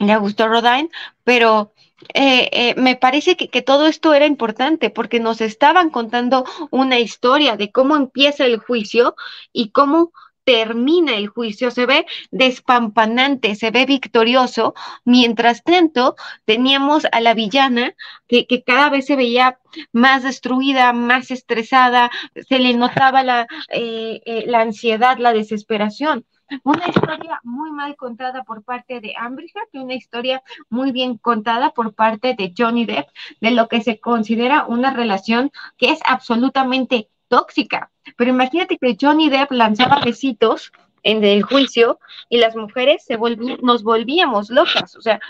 de 0.00 0.12
Augusto 0.12 0.48
Rodin, 0.48 0.90
pero 1.22 1.72
eh, 2.12 2.50
eh, 2.52 2.74
me 2.76 2.96
parece 2.96 3.36
que, 3.36 3.62
todo 3.62 3.86
esto 3.86 4.12
era 4.14 4.26
importante 4.26 4.90
porque 4.90 5.20
nos 5.20 5.40
estaban 5.40 5.90
contando 5.90 6.44
una 6.70 6.98
historia 6.98 7.56
de 7.56 7.70
cómo 7.70 7.96
empieza 7.96 8.44
el 8.44 8.58
juicio 8.58 9.14
y 9.52 9.70
cómo 9.70 10.12
termina 10.44 11.16
el 11.16 11.28
juicio, 11.28 11.70
se 11.70 11.86
ve 11.86 12.06
despampanante, 12.30 13.54
se 13.54 13.70
ve 13.70 13.86
victorioso. 13.86 14.74
Mientras 15.04 15.62
tanto, 15.62 16.16
teníamos 16.44 17.06
a 17.10 17.20
la 17.20 17.34
villana 17.34 17.94
que, 18.28 18.46
cada 18.64 18.90
vez 18.90 19.06
se 19.06 19.16
veía 19.16 19.58
más 19.92 20.22
destruida, 20.22 20.92
más 20.92 21.30
estresada, 21.30 22.10
se 22.48 22.58
le 22.58 22.74
notaba 22.74 23.22
la, 23.22 23.46
eh, 23.68 24.20
eh, 24.24 24.44
la 24.46 24.60
ansiedad, 24.60 25.18
la 25.18 25.32
desesperación. 25.32 26.24
Una 26.62 26.86
historia 26.88 27.40
muy 27.42 27.70
mal 27.72 27.96
contada 27.96 28.44
por 28.44 28.62
parte 28.62 29.00
de 29.00 29.14
Amber 29.16 29.46
y 29.72 29.78
una 29.78 29.94
historia 29.94 30.42
muy 30.68 30.92
bien 30.92 31.16
contada 31.16 31.70
por 31.70 31.94
parte 31.94 32.34
de 32.34 32.52
Johnny 32.56 32.84
Depp 32.84 33.08
de 33.40 33.50
lo 33.50 33.66
que 33.68 33.80
se 33.80 33.98
considera 33.98 34.66
una 34.66 34.92
relación 34.92 35.50
que 35.78 35.90
es 35.90 36.00
absolutamente 36.04 37.08
tóxica. 37.28 37.90
Pero 38.16 38.30
imagínate 38.30 38.78
que 38.78 38.96
Johnny 39.00 39.30
Depp 39.30 39.52
lanzaba 39.52 40.00
besitos 40.04 40.72
en 41.02 41.22
el 41.24 41.42
juicio 41.42 41.98
y 42.28 42.38
las 42.38 42.56
mujeres 42.56 43.04
se 43.04 43.18
nos 43.62 43.82
volvíamos 43.82 44.50
locas. 44.50 44.96
O 44.96 45.00
sea, 45.00 45.20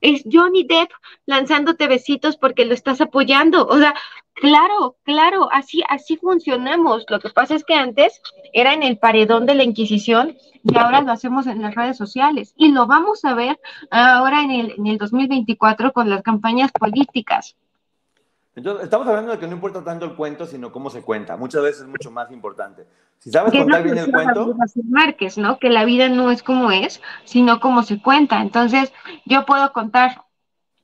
es 0.00 0.24
Johnny 0.30 0.64
Depp 0.64 0.90
lanzándote 1.26 1.88
besitos 1.88 2.36
porque 2.36 2.64
lo 2.64 2.74
estás 2.74 3.00
apoyando. 3.00 3.66
O 3.66 3.78
sea, 3.78 3.94
claro, 4.34 4.96
claro, 5.04 5.48
así, 5.52 5.82
así 5.88 6.16
funcionamos. 6.16 7.04
Lo 7.08 7.20
que 7.20 7.30
pasa 7.30 7.54
es 7.54 7.64
que 7.64 7.74
antes 7.74 8.20
era 8.52 8.72
en 8.72 8.82
el 8.82 8.98
paredón 8.98 9.46
de 9.46 9.54
la 9.54 9.64
Inquisición 9.64 10.36
y 10.62 10.76
ahora 10.76 11.00
lo 11.00 11.12
hacemos 11.12 11.46
en 11.46 11.62
las 11.62 11.74
redes 11.74 11.96
sociales. 11.96 12.54
Y 12.56 12.72
lo 12.72 12.86
vamos 12.86 13.24
a 13.24 13.34
ver 13.34 13.60
ahora 13.90 14.42
en 14.42 14.50
el, 14.50 14.74
en 14.78 14.86
el 14.86 14.98
2024 14.98 15.92
con 15.92 16.08
las 16.08 16.22
campañas 16.22 16.72
políticas. 16.72 17.56
Entonces, 18.58 18.82
estamos 18.82 19.06
hablando 19.06 19.30
de 19.30 19.38
que 19.38 19.46
no 19.46 19.52
importa 19.52 19.84
tanto 19.84 20.04
el 20.04 20.16
cuento, 20.16 20.44
sino 20.44 20.72
cómo 20.72 20.90
se 20.90 21.02
cuenta. 21.02 21.36
Muchas 21.36 21.62
veces 21.62 21.82
es 21.82 21.86
mucho 21.86 22.10
más 22.10 22.28
importante. 22.32 22.88
Si 23.20 23.30
sabes 23.30 23.52
contar 23.52 23.84
bien 23.84 23.98
el 23.98 24.10
cuento. 24.10 24.52
Márquez, 24.88 25.38
¿no? 25.38 25.60
Que 25.60 25.70
la 25.70 25.84
vida 25.84 26.08
no 26.08 26.32
es 26.32 26.42
como 26.42 26.72
es, 26.72 27.00
sino 27.22 27.60
como 27.60 27.84
se 27.84 28.02
cuenta. 28.02 28.40
Entonces, 28.40 28.92
yo 29.24 29.46
puedo 29.46 29.72
contar, 29.72 30.24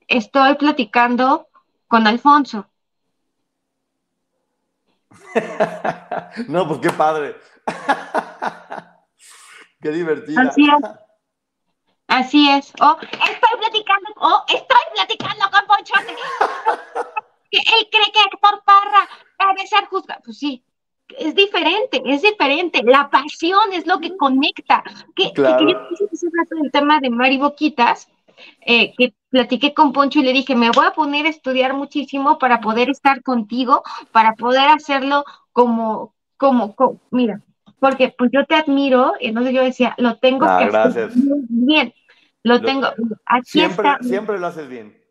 estoy 0.07 0.55
platicando 0.55 1.49
con 1.89 2.07
Alfonso. 2.07 2.69
no, 6.47 6.69
pues 6.69 6.79
qué 6.79 6.91
padre. 6.91 7.35
qué 9.83 9.91
divertido. 9.91 10.43
Así 10.43 10.65
es. 10.65 10.91
Así 12.07 12.51
es. 12.51 12.73
Oh, 12.81 12.97
estoy 13.01 13.59
platicando, 13.59 14.11
oh, 14.19 14.45
estoy 14.47 14.79
platicando 14.95 15.51
con 15.51 15.67
Ponchote. 15.67 16.15
él 17.57 17.89
cree 17.91 18.13
que 18.13 18.21
Héctor 18.21 18.63
Parra 18.65 19.09
debe 19.55 19.67
ser 19.67 19.85
juzgado. 19.87 20.21
Pues 20.25 20.39
sí, 20.39 20.63
es 21.19 21.35
diferente, 21.35 22.03
es 22.05 22.23
diferente. 22.23 22.83
La 22.85 23.11
pasión 23.11 23.73
es 23.73 23.87
lo 23.87 24.01
que 24.01 24.17
conecta. 24.17 24.83
Que, 25.15 25.33
claro. 25.33 25.67
que, 25.67 25.73
yo 25.73 26.59
el 26.63 26.71
tema 26.71 27.01
de 27.01 27.11
Mari 27.11 27.39
Boquitas, 27.39 28.09
eh, 28.67 28.95
que 28.97 29.15
platiqué 29.31 29.75
con 29.75 29.93
Poncho 29.93 30.21
y 30.21 30.23
le 30.23 30.33
dije, 30.33 30.55
me 30.55 30.71
voy 30.71 30.87
a 30.87 30.93
poner 30.93 31.27
a 31.27 31.31
estudiar 31.31 31.75
muchísimo 31.75 32.39
para 32.39 32.61
poder 32.61 32.91
estar 32.91 33.23
contigo, 33.23 33.83
para 34.13 34.35
poder 34.35 34.69
hacerlo 34.69 35.25
como, 35.53 36.15
como, 36.37 36.75
mira, 37.11 37.41
porque 37.79 38.15
pues 38.17 38.31
yo 38.33 38.45
te 38.47 38.55
admiro, 38.55 39.15
y 39.21 39.29
entonces 39.29 39.53
yo 39.55 39.63
decía, 39.63 39.95
lo 39.99 40.17
tengo 40.19 40.47
ah, 40.47 40.59
que 40.59 40.77
hacer 40.77 41.11
bien, 41.15 41.93
lo, 42.43 42.61
tengo, 42.61 42.89
aquí 43.27 43.51
siempre, 43.51 43.89
está. 43.89 44.03
Siempre 44.03 44.39
lo 44.39 44.47
haces 44.47 44.69
bien. 44.69 45.04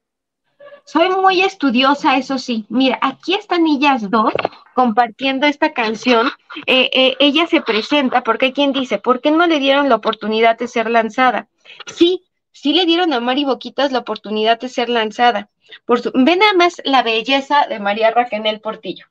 Soy 0.85 1.09
muy 1.09 1.41
estudiosa, 1.41 2.17
eso 2.17 2.37
sí. 2.37 2.65
Mira, 2.69 2.99
aquí 3.01 3.33
están 3.33 3.65
ellas 3.67 4.09
dos 4.09 4.33
compartiendo 4.73 5.47
esta 5.47 5.73
canción. 5.73 6.27
Eh, 6.65 6.89
eh, 6.93 7.15
ella 7.19 7.47
se 7.47 7.61
presenta 7.61 8.23
porque 8.23 8.47
hay 8.47 8.53
quien 8.53 8.73
dice, 8.73 8.97
¿por 8.97 9.21
qué 9.21 9.31
no 9.31 9.47
le 9.47 9.59
dieron 9.59 9.89
la 9.89 9.95
oportunidad 9.95 10.57
de 10.57 10.67
ser 10.67 10.89
lanzada? 10.89 11.47
Sí, 11.85 12.23
sí 12.63 12.71
le 12.71 12.85
dieron 12.85 13.11
a 13.11 13.19
Mari 13.19 13.43
Boquitas 13.43 13.91
la 13.91 13.99
oportunidad 13.99 14.57
de 14.57 14.69
ser 14.69 14.87
lanzada. 14.87 15.49
Por 15.85 15.99
su... 15.99 16.11
Ve 16.13 16.37
nada 16.37 16.53
más 16.53 16.81
la 16.85 17.03
belleza 17.03 17.67
de 17.67 17.79
María 17.79 18.11
Raquel 18.11 18.61
Portillo 18.61 19.05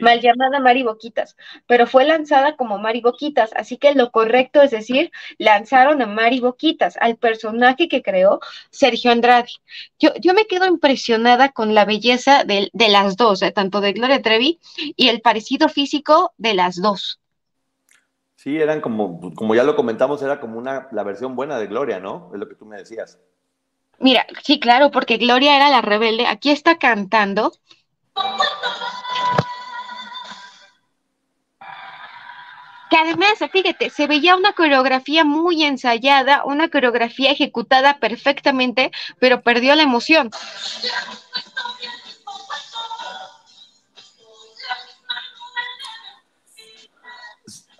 mal 0.00 0.20
llamada 0.20 0.60
Mari 0.60 0.82
Boquitas, 0.82 1.36
pero 1.66 1.86
fue 1.86 2.04
lanzada 2.04 2.56
como 2.56 2.78
Mari 2.78 3.00
Boquitas, 3.00 3.50
así 3.54 3.76
que 3.76 3.94
lo 3.94 4.10
correcto 4.10 4.62
es 4.62 4.70
decir, 4.70 5.10
lanzaron 5.38 6.00
a 6.00 6.06
Mari 6.06 6.40
Boquitas, 6.40 6.96
al 6.98 7.16
personaje 7.16 7.88
que 7.88 8.02
creó 8.02 8.40
Sergio 8.70 9.12
Andrade. 9.12 9.50
Yo, 9.98 10.10
yo 10.18 10.32
me 10.32 10.46
quedo 10.46 10.66
impresionada 10.66 11.50
con 11.50 11.74
la 11.74 11.84
belleza 11.84 12.44
de, 12.44 12.70
las 12.72 13.16
dos, 13.16 13.42
eh, 13.42 13.52
tanto 13.52 13.80
de 13.80 13.92
Gloria 13.92 14.22
Trevi 14.22 14.60
y 14.96 15.08
el 15.08 15.20
parecido 15.20 15.68
físico 15.68 16.32
de 16.38 16.54
las 16.54 16.80
dos. 16.80 17.21
Sí, 18.42 18.56
eran 18.56 18.80
como, 18.80 19.32
como 19.36 19.54
ya 19.54 19.62
lo 19.62 19.76
comentamos, 19.76 20.20
era 20.20 20.40
como 20.40 20.58
una, 20.58 20.88
la 20.90 21.04
versión 21.04 21.36
buena 21.36 21.58
de 21.58 21.68
Gloria, 21.68 22.00
¿no? 22.00 22.28
Es 22.34 22.40
lo 22.40 22.48
que 22.48 22.56
tú 22.56 22.66
me 22.66 22.76
decías. 22.76 23.20
Mira, 24.00 24.26
sí, 24.42 24.58
claro, 24.58 24.90
porque 24.90 25.16
Gloria 25.16 25.54
era 25.54 25.70
la 25.70 25.80
rebelde. 25.80 26.26
Aquí 26.26 26.50
está 26.50 26.76
cantando 26.76 27.52
que 32.90 32.96
además, 32.96 33.34
fíjate, 33.52 33.90
se 33.90 34.08
veía 34.08 34.34
una 34.34 34.54
coreografía 34.54 35.24
muy 35.24 35.62
ensayada, 35.62 36.42
una 36.44 36.68
coreografía 36.68 37.30
ejecutada 37.30 38.00
perfectamente, 38.00 38.90
pero 39.20 39.40
perdió 39.42 39.76
la 39.76 39.84
emoción. 39.84 40.30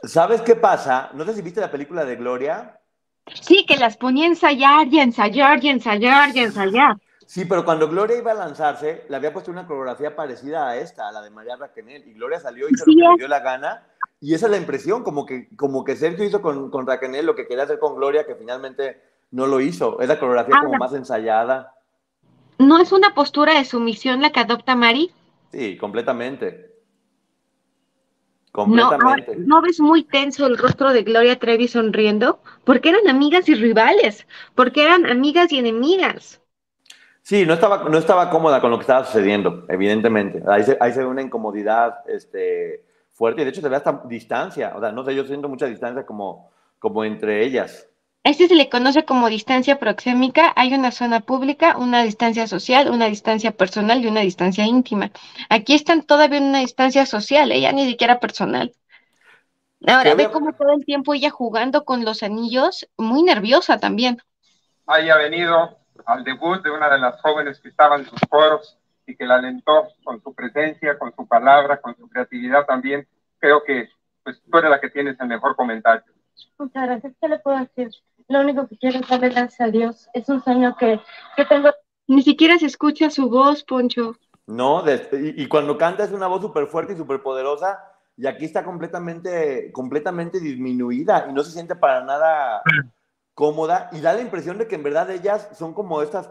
¿Sabes 0.02 0.42
qué 0.42 0.56
pasa? 0.56 1.10
No 1.14 1.24
sé 1.24 1.34
si 1.34 1.42
viste 1.42 1.60
la 1.60 1.70
película 1.70 2.04
de 2.04 2.16
Gloria. 2.16 2.80
Sí, 3.40 3.64
que 3.66 3.76
las 3.76 3.96
ponía 3.96 4.24
a 4.24 4.28
ensayar 4.28 4.88
y 4.88 4.98
ensayar 4.98 5.64
y 5.64 5.68
ensayar 5.68 6.36
y 6.36 6.40
ensayar. 6.40 6.96
Sí, 7.26 7.44
pero 7.44 7.64
cuando 7.64 7.88
Gloria 7.88 8.18
iba 8.18 8.32
a 8.32 8.34
lanzarse, 8.34 9.04
le 9.08 9.16
había 9.16 9.32
puesto 9.32 9.50
una 9.50 9.66
coreografía 9.66 10.14
parecida 10.14 10.68
a 10.68 10.76
esta, 10.76 11.08
a 11.08 11.12
la 11.12 11.22
de 11.22 11.30
María 11.30 11.56
Raquenel, 11.56 12.06
y 12.06 12.14
Gloria 12.14 12.40
salió 12.40 12.68
y 12.68 12.72
hizo 12.72 12.84
lo 12.84 12.92
que 12.92 13.08
le 13.12 13.16
dio 13.16 13.28
la 13.28 13.40
gana, 13.40 13.86
y 14.20 14.34
esa 14.34 14.46
es 14.46 14.52
la 14.52 14.58
impresión, 14.58 15.02
como 15.02 15.26
que, 15.26 15.48
como 15.56 15.82
que 15.82 15.96
Sergio 15.96 16.24
hizo 16.24 16.42
con, 16.42 16.70
con 16.70 16.86
Raquel 16.86 17.26
lo 17.26 17.34
que 17.34 17.46
quería 17.46 17.64
hacer 17.64 17.78
con 17.78 17.96
Gloria, 17.96 18.26
que 18.26 18.36
finalmente 18.36 19.02
no 19.32 19.46
lo 19.46 19.60
hizo. 19.60 20.00
Es 20.00 20.08
la 20.08 20.18
coreografía 20.20 20.60
como 20.60 20.74
más 20.74 20.92
ensayada. 20.92 21.74
¿No 22.58 22.78
es 22.78 22.92
una 22.92 23.14
postura 23.14 23.54
de 23.54 23.64
sumisión 23.64 24.22
la 24.22 24.30
que 24.30 24.40
adopta 24.40 24.76
Mari? 24.76 25.10
Sí, 25.50 25.76
completamente. 25.76 26.71
Completamente. 28.52 29.34
No, 29.36 29.56
¿no 29.56 29.62
ves 29.62 29.80
muy 29.80 30.04
tenso 30.04 30.46
el 30.46 30.58
rostro 30.58 30.92
de 30.92 31.02
Gloria 31.02 31.38
Trevi 31.38 31.68
sonriendo? 31.68 32.40
Porque 32.64 32.90
eran 32.90 33.08
amigas 33.08 33.48
y 33.48 33.54
rivales, 33.54 34.26
porque 34.54 34.84
eran 34.84 35.06
amigas 35.06 35.50
y 35.52 35.58
enemigas. 35.58 36.40
Sí, 37.22 37.46
no 37.46 37.54
estaba, 37.54 37.88
no 37.88 37.96
estaba 37.96 38.28
cómoda 38.28 38.60
con 38.60 38.70
lo 38.70 38.78
que 38.78 38.82
estaba 38.82 39.06
sucediendo, 39.06 39.64
evidentemente. 39.68 40.42
Ahí 40.46 40.64
se, 40.64 40.76
ahí 40.80 40.92
se 40.92 41.00
ve 41.00 41.06
una 41.06 41.22
incomodidad 41.22 42.00
este, 42.08 42.84
fuerte 43.12 43.40
y 43.40 43.44
de 43.44 43.50
hecho 43.50 43.62
se 43.62 43.68
ve 43.68 43.76
hasta 43.76 44.02
distancia, 44.04 44.72
o 44.76 44.80
sea, 44.80 44.92
no 44.92 45.04
sé, 45.04 45.14
yo 45.14 45.24
siento 45.24 45.48
mucha 45.48 45.66
distancia 45.66 46.04
como, 46.04 46.50
como 46.78 47.04
entre 47.04 47.44
ellas. 47.44 47.88
Este 48.24 48.46
se 48.46 48.54
le 48.54 48.68
conoce 48.68 49.04
como 49.04 49.28
distancia 49.28 49.80
proxémica. 49.80 50.52
Hay 50.54 50.74
una 50.74 50.92
zona 50.92 51.20
pública, 51.20 51.76
una 51.76 52.04
distancia 52.04 52.46
social, 52.46 52.88
una 52.88 53.06
distancia 53.06 53.50
personal 53.50 54.02
y 54.02 54.06
una 54.06 54.20
distancia 54.20 54.64
íntima. 54.64 55.10
Aquí 55.48 55.74
están 55.74 56.02
todavía 56.02 56.38
en 56.38 56.44
una 56.44 56.60
distancia 56.60 57.04
social, 57.04 57.50
ella 57.50 57.72
ni 57.72 57.84
siquiera 57.86 58.20
personal. 58.20 58.72
Ahora, 59.88 60.14
ve 60.14 60.30
cómo 60.30 60.52
todo 60.52 60.72
el 60.72 60.84
tiempo 60.84 61.14
ella 61.14 61.30
jugando 61.30 61.84
con 61.84 62.04
los 62.04 62.22
anillos, 62.22 62.88
muy 62.96 63.24
nerviosa 63.24 63.78
también. 63.78 64.22
Haya 64.86 65.16
venido 65.16 65.78
al 66.06 66.22
debut 66.22 66.62
de 66.62 66.70
una 66.70 66.88
de 66.88 66.98
las 66.98 67.20
jóvenes 67.20 67.58
que 67.58 67.70
estaban 67.70 68.00
en 68.00 68.06
sus 68.06 68.20
foros 68.30 68.78
y 69.04 69.16
que 69.16 69.26
la 69.26 69.36
alentó 69.36 69.88
con 70.04 70.22
su 70.22 70.32
presencia, 70.32 70.96
con 70.96 71.12
su 71.16 71.26
palabra, 71.26 71.80
con 71.80 71.96
su 71.96 72.08
creatividad 72.08 72.66
también. 72.66 73.08
Creo 73.40 73.64
que 73.64 73.88
pues, 74.22 74.40
tú 74.48 74.58
eres 74.58 74.70
la 74.70 74.80
que 74.80 74.90
tienes 74.90 75.18
el 75.18 75.26
mejor 75.26 75.56
comentario. 75.56 76.04
Muchas 76.58 76.84
gracias. 76.84 77.12
¿Qué 77.20 77.28
le 77.28 77.38
puedo 77.40 77.58
decir? 77.58 77.90
Lo 78.32 78.40
único 78.40 78.66
que 78.66 78.78
quiero 78.78 78.98
es 78.98 79.08
darle 79.08 79.28
gracias 79.28 79.60
a 79.60 79.70
Dios. 79.70 80.08
Es 80.14 80.26
un 80.30 80.42
sueño 80.42 80.74
que, 80.78 80.98
que 81.36 81.44
tengo. 81.44 81.68
Ni 82.06 82.22
siquiera 82.22 82.56
se 82.58 82.64
escucha 82.64 83.10
su 83.10 83.28
voz, 83.28 83.62
Poncho. 83.62 84.16
No, 84.46 84.82
y, 85.12 85.46
cuando 85.48 85.76
canta 85.76 86.04
es 86.04 86.12
una 86.12 86.28
voz 86.28 86.40
súper 86.40 86.66
fuerte 86.66 86.94
y 86.94 86.96
súper 86.96 87.22
poderosa, 87.22 87.78
y 88.16 88.26
aquí 88.26 88.46
está 88.46 88.64
completamente, 88.64 89.70
completamente 89.72 90.40
disminuida 90.40 91.26
y 91.28 91.32
no 91.34 91.44
se 91.44 91.52
siente 91.52 91.76
para 91.76 92.02
nada 92.04 92.62
cómoda 93.34 93.90
y 93.92 94.00
da 94.00 94.14
la 94.14 94.20
impresión 94.22 94.58
de 94.58 94.66
que 94.66 94.74
en 94.74 94.82
verdad 94.82 95.10
ellas 95.10 95.50
son 95.52 95.74
como 95.74 96.02
estas, 96.02 96.30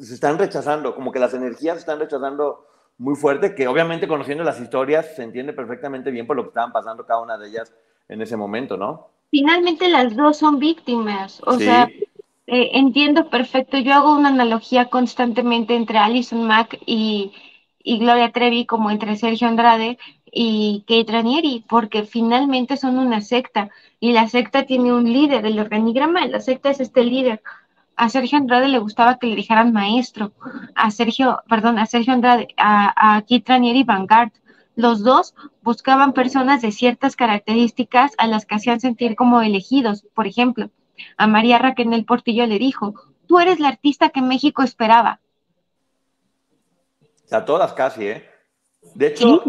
se 0.00 0.14
están 0.14 0.38
rechazando, 0.38 0.94
como 0.94 1.12
que 1.12 1.18
las 1.18 1.34
energías 1.34 1.74
se 1.74 1.80
están 1.80 2.00
rechazando 2.00 2.66
muy 2.98 3.14
fuerte, 3.14 3.54
que 3.54 3.68
obviamente 3.68 4.08
conociendo 4.08 4.42
las 4.42 4.58
historias 4.58 5.14
se 5.14 5.22
entiende 5.22 5.52
perfectamente 5.52 6.10
bien 6.10 6.26
por 6.26 6.36
lo 6.36 6.44
que 6.44 6.48
estaban 6.48 6.72
pasando 6.72 7.06
cada 7.06 7.20
una 7.20 7.38
de 7.38 7.48
ellas 7.48 7.72
en 8.08 8.22
ese 8.22 8.36
momento, 8.36 8.76
¿no? 8.76 9.12
Finalmente 9.32 9.88
las 9.88 10.14
dos 10.14 10.36
son 10.36 10.58
víctimas, 10.58 11.40
o 11.46 11.58
sea, 11.58 11.88
eh, 12.46 12.70
entiendo 12.74 13.30
perfecto, 13.30 13.78
yo 13.78 13.94
hago 13.94 14.14
una 14.14 14.28
analogía 14.28 14.90
constantemente 14.90 15.74
entre 15.74 15.96
Alison 15.96 16.46
Mack 16.46 16.78
y, 16.84 17.32
y 17.82 17.98
Gloria 17.98 18.30
Trevi 18.30 18.66
como 18.66 18.90
entre 18.90 19.16
Sergio 19.16 19.48
Andrade 19.48 19.98
y 20.30 20.84
Kate 20.86 21.10
Ranieri, 21.10 21.64
porque 21.66 22.02
finalmente 22.02 22.76
son 22.76 22.98
una 22.98 23.22
secta. 23.22 23.70
Y 24.00 24.12
la 24.12 24.28
secta 24.28 24.64
tiene 24.66 24.92
un 24.92 25.10
líder, 25.10 25.46
el 25.46 25.58
organigrama 25.58 26.20
de 26.20 26.28
la 26.28 26.40
secta 26.40 26.68
es 26.68 26.80
este 26.80 27.02
líder. 27.02 27.42
A 27.96 28.10
Sergio 28.10 28.36
Andrade 28.36 28.68
le 28.68 28.80
gustaba 28.80 29.18
que 29.18 29.28
le 29.28 29.36
dijeran 29.36 29.72
maestro, 29.72 30.32
a 30.74 30.90
Sergio, 30.90 31.42
perdón, 31.48 31.78
a 31.78 31.86
Sergio 31.86 32.12
Andrade, 32.12 32.48
a, 32.58 33.16
a 33.16 33.22
Kate 33.22 33.44
Ranieri 33.46 33.82
Vanguard. 33.82 34.32
Los 34.74 35.02
dos 35.02 35.34
buscaban 35.62 36.12
personas 36.12 36.62
de 36.62 36.72
ciertas 36.72 37.16
características 37.16 38.12
a 38.18 38.26
las 38.26 38.46
que 38.46 38.54
hacían 38.54 38.80
sentir 38.80 39.16
como 39.16 39.42
elegidos. 39.42 40.06
Por 40.14 40.26
ejemplo, 40.26 40.70
a 41.16 41.26
María 41.26 41.58
Raquel 41.58 42.04
Portillo 42.04 42.46
le 42.46 42.58
dijo, 42.58 42.94
tú 43.26 43.38
eres 43.38 43.60
la 43.60 43.68
artista 43.68 44.10
que 44.10 44.22
México 44.22 44.62
esperaba. 44.62 45.20
A 47.30 47.44
todas 47.44 47.72
casi, 47.72 48.06
¿eh? 48.06 48.28
De 48.94 49.08
hecho, 49.08 49.42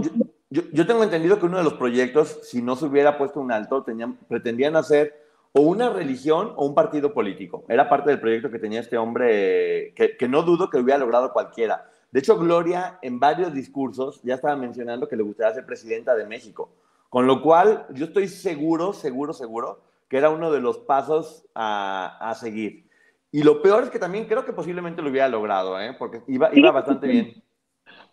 yo, 0.50 0.86
tengo 0.86 1.04
entendido 1.04 1.40
que 1.40 1.48
uno 1.48 1.58
de 1.58 1.64
los 1.64 1.74
proyectos, 1.74 2.40
si 2.44 2.62
no 2.62 2.76
se 2.76 2.86
hubiera 2.86 3.18
puesto 3.18 3.40
un 3.40 3.52
alto, 3.52 3.84
tenían, 3.84 4.16
pretendían 4.28 4.76
hacer 4.76 5.22
o 5.52 5.62
una 5.62 5.90
religión 5.90 6.54
o 6.56 6.66
un 6.66 6.76
partido 6.76 7.14
político. 7.14 7.64
Era 7.68 7.90
parte 7.90 8.10
del 8.10 8.20
proyecto 8.20 8.52
que 8.52 8.60
tenía 8.60 8.80
este 8.80 8.98
hombre, 8.98 9.94
que, 9.96 10.16
que 10.18 10.28
no 10.28 10.44
dudo 10.44 10.70
que 10.70 10.78
hubiera 10.78 11.00
logrado 11.00 11.34
cualquiera. 11.34 11.90
De 12.13 12.19
hecho, 12.21 12.38
Gloria 12.38 12.99
en 13.01 13.20
varios 13.20 13.53
discursos 13.53 14.22
ya 14.24 14.36
estaba 14.36 14.55
mencionando 14.55 15.09
que 15.09 15.18
le 15.18 15.24
gustaría 15.24 15.53
ser 15.55 15.66
presidenta 15.66 16.16
de 16.16 16.28
México. 16.28 16.72
Con 17.09 17.28
lo 17.28 17.41
cual, 17.41 17.88
yo 17.93 18.05
estoy 18.05 18.28
seguro, 18.30 18.93
seguro, 18.93 19.34
seguro 19.34 19.82
que 20.09 20.18
era 20.18 20.30
uno 20.30 20.51
de 20.51 20.61
los 20.61 20.78
pasos 20.80 21.45
a, 21.55 22.18
a 22.22 22.36
seguir. 22.36 22.88
Y 23.32 23.43
lo 23.43 23.61
peor 23.64 23.84
es 23.84 23.89
que 23.89 23.99
también 23.99 24.26
creo 24.28 24.45
que 24.45 24.53
posiblemente 24.53 25.01
lo 25.01 25.09
hubiera 25.09 25.28
logrado, 25.28 25.80
¿eh? 25.82 25.95
porque 25.97 26.22
iba, 26.28 26.51
iba 26.53 26.72
bastante 26.72 27.07
bien. 27.07 27.43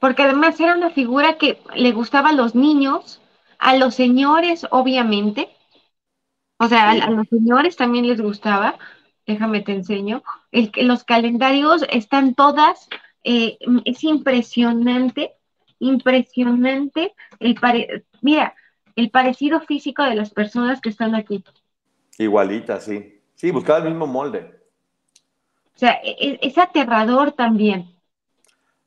porque 0.01 0.23
además 0.23 0.59
era 0.61 0.75
una 0.75 0.91
figura 0.91 1.39
que 1.39 1.63
le 1.75 1.93
gustaba 1.93 2.31
a 2.31 2.35
los 2.35 2.55
niños, 2.55 3.21
a 3.59 3.77
los 3.77 3.95
señores, 3.95 4.67
obviamente. 4.71 5.49
O 6.59 6.69
sea, 6.69 6.91
a, 6.91 6.93
a 6.93 7.11
los 7.11 7.29
señores 7.29 7.77
también 7.77 8.07
les 8.07 8.21
gustaba. 8.21 8.79
Déjame 9.27 9.61
te 9.63 9.73
enseño. 9.73 10.23
El, 10.53 10.71
que- 10.73 10.83
los 10.85 11.05
calendarios 11.05 11.85
están 11.91 12.35
todas, 12.35 12.89
eh, 13.25 13.59
es 13.85 14.05
impresionante, 14.05 15.35
impresionante 15.79 17.15
el 17.39 17.55
pare- 17.55 18.05
mira, 18.23 18.55
el 18.97 19.11
parecido 19.11 19.61
físico 19.61 20.03
de 20.03 20.15
las 20.15 20.31
personas 20.31 20.81
que 20.81 20.91
están 20.91 21.15
aquí. 21.15 21.45
Igualita, 22.19 22.81
sí. 22.81 23.21
Sí, 23.35 23.51
buscaba 23.51 23.79
el 23.79 23.85
mismo 23.85 24.07
molde. 24.07 24.61
O 25.75 25.79
sea, 25.79 25.93
e- 26.03 26.17
e- 26.19 26.39
es 26.43 26.59
aterrador 26.59 27.33
también. 27.33 27.95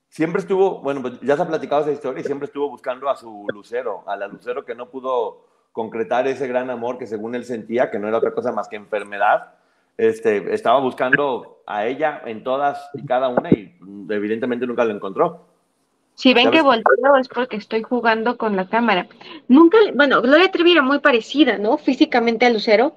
Siempre 0.09 0.41
estuvo, 0.41 0.79
bueno, 0.81 1.01
pues 1.01 1.19
ya 1.21 1.35
se 1.35 1.41
ha 1.41 1.47
platicado 1.47 1.81
esa 1.81 1.91
historia 1.91 2.21
y 2.21 2.23
siempre 2.23 2.45
estuvo 2.45 2.69
buscando 2.69 3.09
a 3.09 3.15
su 3.15 3.47
lucero, 3.51 4.03
a 4.05 4.15
la 4.15 4.27
lucero 4.27 4.63
que 4.63 4.75
no 4.75 4.91
pudo 4.91 5.47
concretar 5.71 6.27
ese 6.27 6.47
gran 6.47 6.69
amor 6.69 6.99
que 6.99 7.07
según 7.07 7.33
él 7.33 7.45
sentía, 7.45 7.89
que 7.89 7.97
no 7.97 8.07
era 8.07 8.17
otra 8.19 8.31
cosa 8.31 8.51
más 8.51 8.67
que 8.69 8.75
enfermedad. 8.75 9.55
Este, 9.97 10.53
estaba 10.53 10.79
buscando 10.79 11.61
a 11.67 11.85
ella 11.85 12.21
en 12.25 12.43
todas 12.43 12.89
y 12.93 13.05
cada 13.05 13.29
una 13.29 13.51
y 13.51 13.77
evidentemente 14.09 14.65
nunca 14.65 14.85
lo 14.85 14.93
encontró. 14.93 15.47
Si 16.15 16.33
ven 16.33 16.51
que 16.51 16.61
volteo 16.61 17.15
es 17.19 17.27
porque 17.27 17.57
estoy 17.57 17.81
jugando 17.81 18.37
con 18.37 18.55
la 18.55 18.67
cámara. 18.67 19.07
Nunca, 19.47 19.77
bueno, 19.95 20.21
Gloria 20.21 20.51
Trevi 20.51 20.73
era 20.73 20.81
muy 20.81 20.99
parecida, 20.99 21.57
¿no? 21.57 21.77
Físicamente 21.77 22.45
a 22.45 22.49
Lucero. 22.51 22.95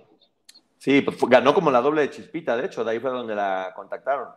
Sí, 0.79 1.01
pues 1.01 1.17
ganó 1.29 1.55
como 1.55 1.71
la 1.71 1.81
doble 1.81 2.03
de 2.03 2.11
Chispita, 2.11 2.57
de 2.57 2.67
hecho, 2.67 2.85
de 2.85 2.93
ahí 2.93 2.99
fue 3.01 3.11
donde 3.11 3.35
la 3.35 3.73
contactaron. 3.75 4.29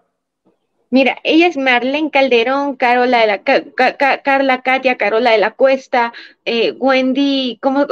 Mira, 0.91 1.17
ella 1.23 1.47
es 1.47 1.57
Marlene 1.57 2.09
Calderón, 2.09 2.75
Carola 2.75 3.19
de 3.19 3.27
la 3.27 3.43
Ca- 3.43 3.63
Ca- 3.75 3.95
Ca- 3.97 4.21
Carla 4.23 4.61
Katia, 4.63 4.97
Carola 4.97 5.31
de 5.31 5.37
la 5.37 5.51
Cuesta, 5.51 6.13
eh, 6.45 6.71
Wendy, 6.71 7.59
¿cómo? 7.61 7.85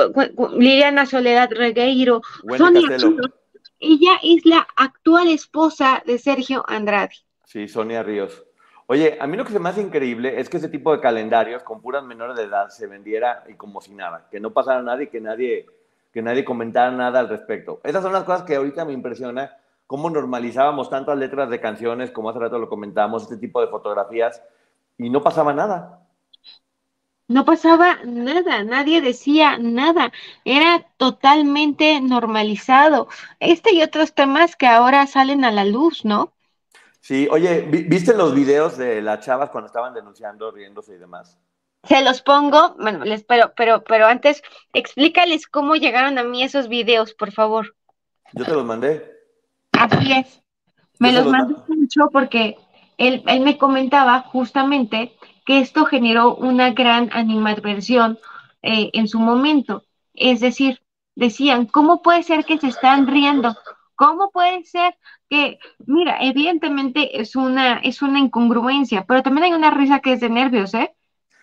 Liliana 0.57 1.05
Soledad 1.05 1.49
Regueiro, 1.51 2.21
Wendy. 2.43 2.87
Ríos. 2.87 3.13
Ella 3.79 4.19
es 4.23 4.45
la 4.45 4.67
actual 4.75 5.27
esposa 5.27 6.01
de 6.05 6.17
Sergio 6.17 6.63
Andrade. 6.67 7.11
Sí, 7.45 7.67
Sonia 7.67 8.01
Ríos. 8.01 8.43
Oye, 8.87 9.17
a 9.19 9.27
mí 9.27 9.37
lo 9.37 9.45
que 9.45 9.51
se 9.51 9.59
me 9.59 9.69
hace 9.69 9.81
increíble 9.81 10.39
es 10.39 10.49
que 10.49 10.57
ese 10.57 10.69
tipo 10.69 10.91
de 10.91 10.99
calendarios 10.99 11.61
con 11.61 11.81
puras 11.81 12.03
menores 12.03 12.37
de 12.37 12.43
edad 12.43 12.69
se 12.69 12.87
vendiera 12.87 13.43
y 13.47 13.53
como 13.53 13.81
si 13.81 13.93
nada, 13.93 14.27
que 14.31 14.39
no 14.39 14.51
pasara 14.51 14.81
nada 14.81 15.03
y 15.03 15.07
que 15.07 15.21
nadie, 15.21 15.67
que 16.11 16.21
nadie 16.21 16.43
comentara 16.43 16.89
nada 16.89 17.19
al 17.19 17.29
respecto. 17.29 17.79
Esas 17.83 18.01
son 18.01 18.13
las 18.13 18.23
cosas 18.23 18.43
que 18.43 18.55
ahorita 18.55 18.83
me 18.85 18.93
impresiona, 18.93 19.57
cómo 19.85 20.09
normalizábamos 20.09 20.89
tantas 20.89 21.17
letras 21.17 21.49
de 21.49 21.59
canciones, 21.59 22.09
como 22.11 22.29
hace 22.29 22.39
rato 22.39 22.57
lo 22.57 22.69
comentábamos, 22.69 23.23
este 23.23 23.37
tipo 23.37 23.61
de 23.61 23.67
fotografías, 23.67 24.41
y 24.97 25.09
no 25.09 25.21
pasaba 25.21 25.53
nada. 25.53 26.06
No 27.29 27.45
pasaba 27.45 27.99
nada, 28.05 28.63
nadie 28.63 29.01
decía 29.01 29.57
nada, 29.57 30.11
era 30.45 30.85
totalmente 30.97 31.99
normalizado. 32.01 33.07
Este 33.39 33.73
y 33.73 33.81
otros 33.81 34.13
temas 34.13 34.55
que 34.55 34.67
ahora 34.67 35.07
salen 35.07 35.43
a 35.43 35.51
la 35.51 35.65
luz, 35.65 36.05
¿no? 36.05 36.31
Sí, 37.01 37.27
oye, 37.31 37.61
¿vi- 37.61 37.83
¿viste 37.83 38.13
los 38.13 38.33
videos 38.33 38.77
de 38.77 39.01
las 39.01 39.25
chavas 39.25 39.49
cuando 39.49 39.67
estaban 39.67 39.93
denunciando, 39.93 40.51
riéndose 40.51 40.95
y 40.95 40.97
demás? 40.97 41.37
Se 41.83 42.01
los 42.03 42.21
pongo, 42.21 42.75
bueno, 42.79 43.05
les 43.05 43.23
pero, 43.23 43.53
pero, 43.55 43.83
pero 43.83 44.07
antes, 44.07 44.41
explícales 44.73 45.47
cómo 45.47 45.75
llegaron 45.75 46.17
a 46.17 46.23
mí 46.23 46.43
esos 46.43 46.67
videos, 46.67 47.13
por 47.13 47.31
favor. 47.31 47.75
Yo 48.33 48.45
te 48.45 48.51
los 48.53 48.65
mandé. 48.65 49.17
Así 49.71 50.11
es. 50.11 50.41
Me 50.99 51.11
los 51.11 51.23
los 51.25 51.31
mandó 51.31 51.63
mucho 51.67 52.09
porque 52.11 52.57
él, 52.97 53.23
él 53.27 53.41
me 53.41 53.57
comentaba 53.57 54.21
justamente 54.21 55.16
que 55.47 55.59
esto 55.59 55.85
generó 55.85 56.35
una 56.35 56.71
gran 56.71 57.09
animadversión 57.13 58.19
eh, 58.61 58.89
en 58.91 59.07
su 59.07 59.17
momento. 59.17 59.85
Es 60.13 60.41
decir, 60.41 60.81
decían, 61.15 61.67
¿cómo 61.67 62.01
puede 62.01 62.23
ser 62.23 62.43
que 62.43 62.57
se 62.57 62.67
están 62.67 63.07
riendo? 63.07 63.55
¿Cómo 63.95 64.29
puede 64.29 64.65
ser 64.65 64.97
que, 65.29 65.57
mira, 65.85 66.17
evidentemente 66.19 67.21
es 67.21 67.37
una, 67.37 67.77
es 67.77 68.01
una 68.01 68.19
incongruencia, 68.19 69.05
pero 69.05 69.23
también 69.23 69.45
hay 69.45 69.53
una 69.53 69.71
risa 69.71 70.01
que 70.01 70.13
es 70.13 70.19
de 70.19 70.29
nervios, 70.29 70.73
¿eh? 70.73 70.93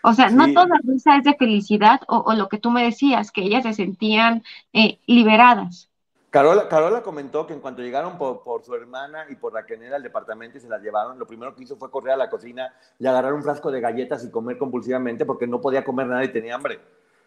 O 0.03 0.13
sea, 0.13 0.29
no 0.29 0.53
toda 0.53 0.79
risa 0.85 1.17
es 1.17 1.25
de 1.25 1.35
felicidad 1.35 2.03
o, 2.07 2.19
o 2.19 2.35
lo 2.35 2.51
que 2.51 2.59
tú 2.59 2.71
me 2.71 2.85
decías, 2.85 3.33
que 3.33 3.41
ellas 3.41 3.63
se 3.63 3.73
sentían 3.73 4.43
eh, 4.75 4.99
liberadas. 5.07 5.89
Carola, 6.35 6.67
Carola 6.67 7.01
comentó 7.01 7.47
que 7.47 7.53
en 7.53 7.61
cuanto 7.61 7.81
llegaron 7.81 8.19
por, 8.19 8.65
su 8.65 8.75
hermana 8.75 9.25
y 9.31 9.37
por 9.37 9.53
Raquel 9.53 9.95
al 9.95 10.03
departamento 10.03 10.59
y 10.59 10.61
se 10.61 10.69
las 10.69 10.83
llevaron, 10.83 11.17
lo 11.17 11.29
primero 11.29 11.55
que 11.55 11.63
hizo 11.63 11.77
fue 11.77 11.93
correr 11.93 12.15
a 12.15 12.17
la 12.17 12.29
cocina 12.29 12.75
y 12.99 13.07
agarrar 13.07 13.35
un 13.35 13.45
frasco 13.45 13.71
de 13.71 13.81
galletas 13.81 14.25
y 14.25 14.33
comer 14.33 14.59
compulsivamente 14.59 15.25
porque 15.25 15.47
no 15.47 15.61
podía 15.61 15.85
comer 15.85 16.09
nada 16.09 16.25
y 16.25 16.33
tenía 16.33 16.57
hambre. 16.57 16.81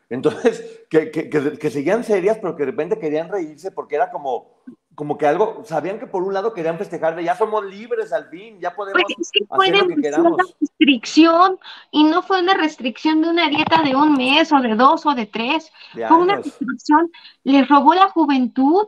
Entonces, 0.09 0.81
que, 0.89 1.09
que, 1.09 1.29
que, 1.29 1.57
que 1.57 1.69
seguían 1.69 2.03
serias, 2.03 2.37
pero 2.39 2.57
que 2.57 2.65
de 2.65 2.71
repente 2.71 2.99
querían 2.99 3.29
reírse 3.29 3.71
porque 3.71 3.95
era 3.95 4.11
como, 4.11 4.57
como 4.97 5.15
que 5.15 5.27
algo, 5.27 5.61
sabían 5.63 5.99
que 5.99 6.07
por 6.07 6.23
un 6.23 6.33
lado 6.33 6.53
querían 6.55 6.79
festejar 6.79 7.15
de 7.15 7.23
ya 7.23 7.37
somos 7.37 7.63
libres 7.63 8.11
al 8.11 8.29
fin, 8.29 8.59
ya 8.59 8.75
podemos 8.75 8.99
Pues 9.03 9.15
es 9.19 9.29
que 9.31 9.45
hacer 9.47 9.75
lo 9.87 9.95
que 9.95 10.01
queramos. 10.01 10.37
restricción 10.59 11.59
y 11.91 12.03
no 12.03 12.23
fue 12.23 12.41
una 12.41 12.55
restricción 12.55 13.21
de 13.21 13.29
una 13.29 13.47
dieta 13.47 13.83
de 13.83 13.95
un 13.95 14.13
mes 14.13 14.51
o 14.51 14.59
de 14.59 14.73
dos 14.73 15.05
o 15.05 15.13
de 15.13 15.27
tres, 15.27 15.71
De 15.93 16.07
fue 16.07 16.17
una 16.17 16.37
restricción, 16.37 17.11
les 17.43 17.67
robó 17.69 17.93
la 17.93 18.09
juventud 18.09 18.87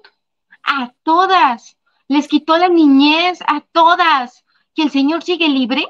a 0.63 0.91
todas, 1.03 1.77
les 2.07 2.27
quitó 2.27 2.57
la 2.57 2.69
niñez 2.69 3.37
a 3.47 3.61
todas, 3.71 4.43
que 4.73 4.81
el 4.81 4.89
Señor 4.89 5.21
sigue 5.21 5.47
libre 5.47 5.85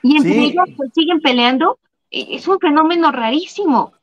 y 0.00 0.16
entre 0.16 0.32
Sí. 0.32 0.44
ellas 0.44 0.68
pues, 0.76 0.90
siguen 0.94 1.20
peleando, 1.20 1.80
e- 2.08 2.36
es 2.36 2.46
un 2.46 2.60
fenómeno 2.60 3.10
rarísimo. 3.10 3.94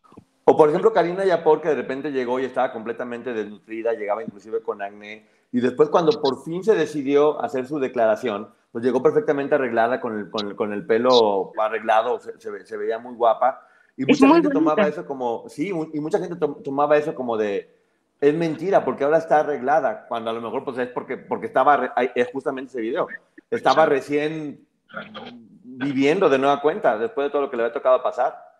O 0.55 0.57
por 0.57 0.69
ejemplo, 0.69 0.93
Karina 0.93 1.25
Yapor, 1.25 1.59
que 1.59 1.67
de 1.67 1.75
repente 1.75 2.11
llegó 2.13 2.39
y 2.39 2.45
estaba 2.45 2.71
completamente 2.71 3.33
desnutrida, 3.33 3.91
llegaba 3.91 4.23
inclusive 4.23 4.61
con 4.61 4.81
acné, 4.81 5.27
y 5.51 5.59
después 5.59 5.89
cuando 5.89 6.21
por 6.21 6.43
fin 6.45 6.63
se 6.63 6.75
decidió 6.75 7.41
hacer 7.41 7.67
su 7.67 7.77
declaración, 7.77 8.47
pues 8.71 8.83
llegó 8.85 9.03
perfectamente 9.03 9.55
arreglada 9.55 9.99
con 9.99 10.17
el, 10.17 10.29
con 10.29 10.47
el, 10.47 10.55
con 10.55 10.71
el 10.71 10.85
pelo 10.85 11.51
arreglado, 11.59 12.19
se, 12.21 12.39
se 12.39 12.65
se 12.65 12.77
veía 12.77 12.99
muy 12.99 13.15
guapa, 13.15 13.67
y 13.97 14.03
Es 14.03 14.07
mucha 14.07 14.33
gente 14.33 14.49
tomaba 14.49 14.75
bonita. 14.83 14.87
eso 14.87 15.05
como, 15.05 15.43
sí, 15.49 15.71
y 15.93 15.99
mucha 15.99 16.19
gente 16.19 16.37
to- 16.37 16.61
tomaba 16.63 16.95
eso 16.95 17.13
como 17.13 17.35
de, 17.35 17.75
es 18.21 18.33
mentira, 18.33 18.85
porque 18.85 19.03
ahora 19.03 19.17
está 19.17 19.41
arreglada, 19.41 20.05
cuando 20.07 20.29
a 20.29 20.33
lo 20.33 20.39
mejor 20.41 20.63
pues 20.63 20.77
es 20.77 20.87
porque, 20.87 21.17
porque 21.17 21.47
estaba, 21.47 21.93
es 22.15 22.29
justamente 22.31 22.69
ese 22.71 22.79
video, 22.81 23.07
estaba 23.51 23.85
recién 23.85 24.65
viviendo 25.63 26.29
de 26.29 26.37
nueva 26.39 26.61
cuenta, 26.61 26.97
después 26.97 27.27
de 27.27 27.31
todo 27.31 27.41
lo 27.41 27.49
que 27.49 27.57
le 27.57 27.63
había 27.63 27.73
tocado 27.73 28.01
pasar. 28.01 28.54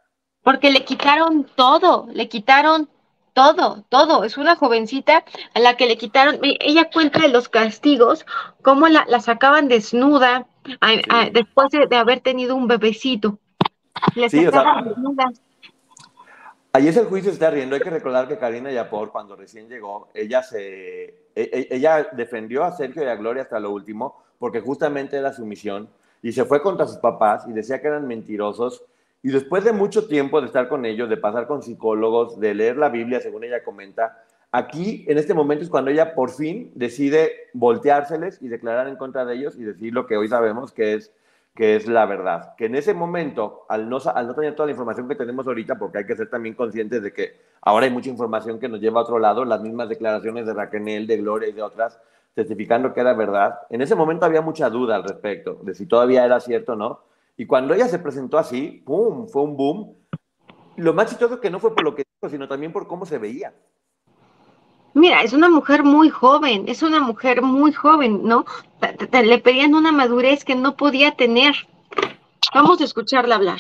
Porque 0.46 0.70
le 0.70 0.86
quitaron 0.86 1.46
todo, 1.56 2.08
le 2.14 2.30
quitaron 2.30 2.88
todo, 3.34 3.84
todo. 3.90 4.24
Es 4.24 4.38
una 4.38 4.56
jovencita 4.56 5.26
a 5.56 5.60
la 5.60 5.76
que 5.76 5.88
le 5.88 5.98
quitaron, 5.98 6.36
e- 6.46 6.58
ella 6.62 6.90
cuenta 6.94 7.20
de 7.20 7.30
los 7.30 7.50
castigos, 7.50 8.26
cómo 8.62 8.88
la, 8.88 9.06
la 9.10 9.20
sacaban 9.20 9.68
desnuda 9.68 10.46
a- 10.80 10.92
a- 11.10 11.30
después 11.32 11.70
de, 11.72 11.88
de 11.88 11.96
haber 11.98 12.20
tenido 12.22 12.56
un 12.56 12.68
bebecito. 12.68 13.40
Sí, 14.30 14.46
o 14.46 14.52
sea- 14.52 14.84
desnuda. 14.86 15.32
Ahí 16.74 16.90
es 16.90 16.98
el 16.98 17.06
juicio 17.08 17.32
está 17.32 17.50
riendo. 17.50 17.76
Hay 17.76 17.82
que 17.82 17.90
recordar 17.90 18.28
que 18.28 18.38
Karina 18.38 18.72
Yapor, 18.72 19.12
cuando 19.12 19.36
recién 19.36 19.68
llegó, 19.68 20.10
ella 20.14 20.44
se 20.44 21.06
e- 21.06 21.16
e- 21.36 21.68
ella 21.72 22.08
defendió 22.12 22.64
a 22.64 22.72
Sergio 22.72 23.02
y 23.04 23.08
a 23.08 23.16
Gloria 23.16 23.44
hasta 23.44 23.60
lo 23.60 23.72
último, 23.72 24.22
porque 24.38 24.62
justamente 24.62 25.18
era 25.18 25.34
su 25.34 25.44
misión, 25.46 25.90
y 26.22 26.32
se 26.34 26.46
fue 26.46 26.62
contra 26.62 26.86
sus 26.86 26.98
papás 26.98 27.46
y 27.48 27.52
decía 27.52 27.82
que 27.82 27.88
eran 27.88 28.08
mentirosos. 28.08 28.84
Y 29.26 29.30
después 29.30 29.64
de 29.64 29.72
mucho 29.72 30.08
tiempo 30.08 30.40
de 30.40 30.46
estar 30.46 30.68
con 30.70 30.86
ellos, 30.86 31.10
de 31.10 31.18
pasar 31.18 31.48
con 31.48 31.64
psicólogos, 31.64 32.40
de 32.40 32.54
leer 32.54 32.78
la 32.78 32.90
Biblia, 32.90 33.20
según 33.20 33.44
ella 33.44 33.64
comenta, 33.64 34.22
aquí 34.52 35.04
en 35.08 35.18
este 35.18 35.34
momento 35.34 35.64
es 35.64 35.70
cuando 35.72 35.90
ella 35.90 36.14
por 36.14 36.30
fin 36.30 36.72
decide 36.76 37.32
volteárseles 37.54 38.40
y 38.40 38.50
declarar 38.50 38.88
en 38.88 38.98
contra 38.98 39.26
de 39.26 39.34
ellos 39.34 39.56
y 39.58 39.64
decir 39.64 39.96
lo 39.96 40.06
que 40.06 40.16
hoy 40.16 40.28
sabemos 40.28 40.72
que 40.72 40.94
es 40.94 41.12
que 41.56 41.76
es 41.76 41.88
la 41.88 42.06
verdad. 42.06 42.54
Que 42.56 42.66
en 42.68 42.76
ese 42.76 42.94
momento, 42.94 43.66
al 43.68 43.90
no, 43.90 43.98
al 43.98 44.28
no 44.28 44.36
tener 44.36 44.54
toda 44.54 44.68
la 44.68 44.74
información 44.74 45.08
que 45.08 45.16
tenemos 45.16 45.48
ahorita, 45.48 45.80
porque 45.80 45.98
hay 45.98 46.06
que 46.06 46.16
ser 46.16 46.30
también 46.30 46.54
conscientes 46.54 47.02
de 47.02 47.12
que 47.12 47.36
ahora 47.62 47.88
hay 47.88 47.92
mucha 47.92 48.12
información 48.12 48.60
que 48.60 48.70
nos 48.70 48.80
lleva 48.80 49.00
a 49.00 49.04
otro 49.06 49.18
lado, 49.18 49.44
las 49.44 49.60
mismas 49.60 49.90
declaraciones 49.90 50.46
de 50.46 50.54
Raquel, 50.54 51.08
de 51.08 51.18
Gloria 51.18 51.50
y 51.50 51.54
de 51.54 51.64
otras, 51.64 52.00
testificando 52.36 52.94
que 52.94 53.00
era 53.00 53.14
verdad, 53.14 53.62
en 53.72 53.82
ese 53.82 53.96
momento 53.96 54.24
había 54.28 54.42
mucha 54.42 54.70
duda 54.70 54.98
al 54.98 55.04
respecto, 55.04 55.58
de 55.64 55.74
si 55.74 55.88
todavía 55.88 56.24
era 56.24 56.40
cierto 56.40 56.74
o 56.74 56.76
no. 56.76 57.15
Y 57.38 57.46
cuando 57.46 57.74
ella 57.74 57.88
se 57.88 58.00
presentó 58.00 58.38
así, 58.38 58.84
¡pum!, 58.86 59.28
fue 59.28 59.44
un 59.44 59.58
boom. 59.58 59.96
Lo 60.78 60.94
más 60.94 61.10
chistoso 61.10 61.40
que 61.40 61.50
no 61.50 61.60
fue 61.60 61.76
por 61.76 61.84
lo 61.84 61.96
que 61.96 62.04
dijo, 62.04 62.32
sino 62.32 62.48
también 62.48 62.72
por 62.72 62.88
cómo 62.88 63.06
se 63.06 63.18
veía. 63.18 63.54
Mira, 64.94 65.24
es 65.24 65.34
una 65.34 65.50
mujer 65.50 65.84
muy 65.84 66.10
joven, 66.10 66.66
es 66.70 66.82
una 66.82 67.02
mujer 67.02 67.42
muy 67.42 67.74
joven, 67.74 68.24
¿no? 68.24 68.46
Le 69.12 69.38
pedían 69.40 69.76
una 69.76 69.92
madurez 69.92 70.46
que 70.46 70.56
no 70.56 70.78
podía 70.78 71.16
tener. 71.16 71.54
Vamos 72.54 72.80
a 72.80 72.86
escucharla 72.86 73.36
hablar. 73.36 73.60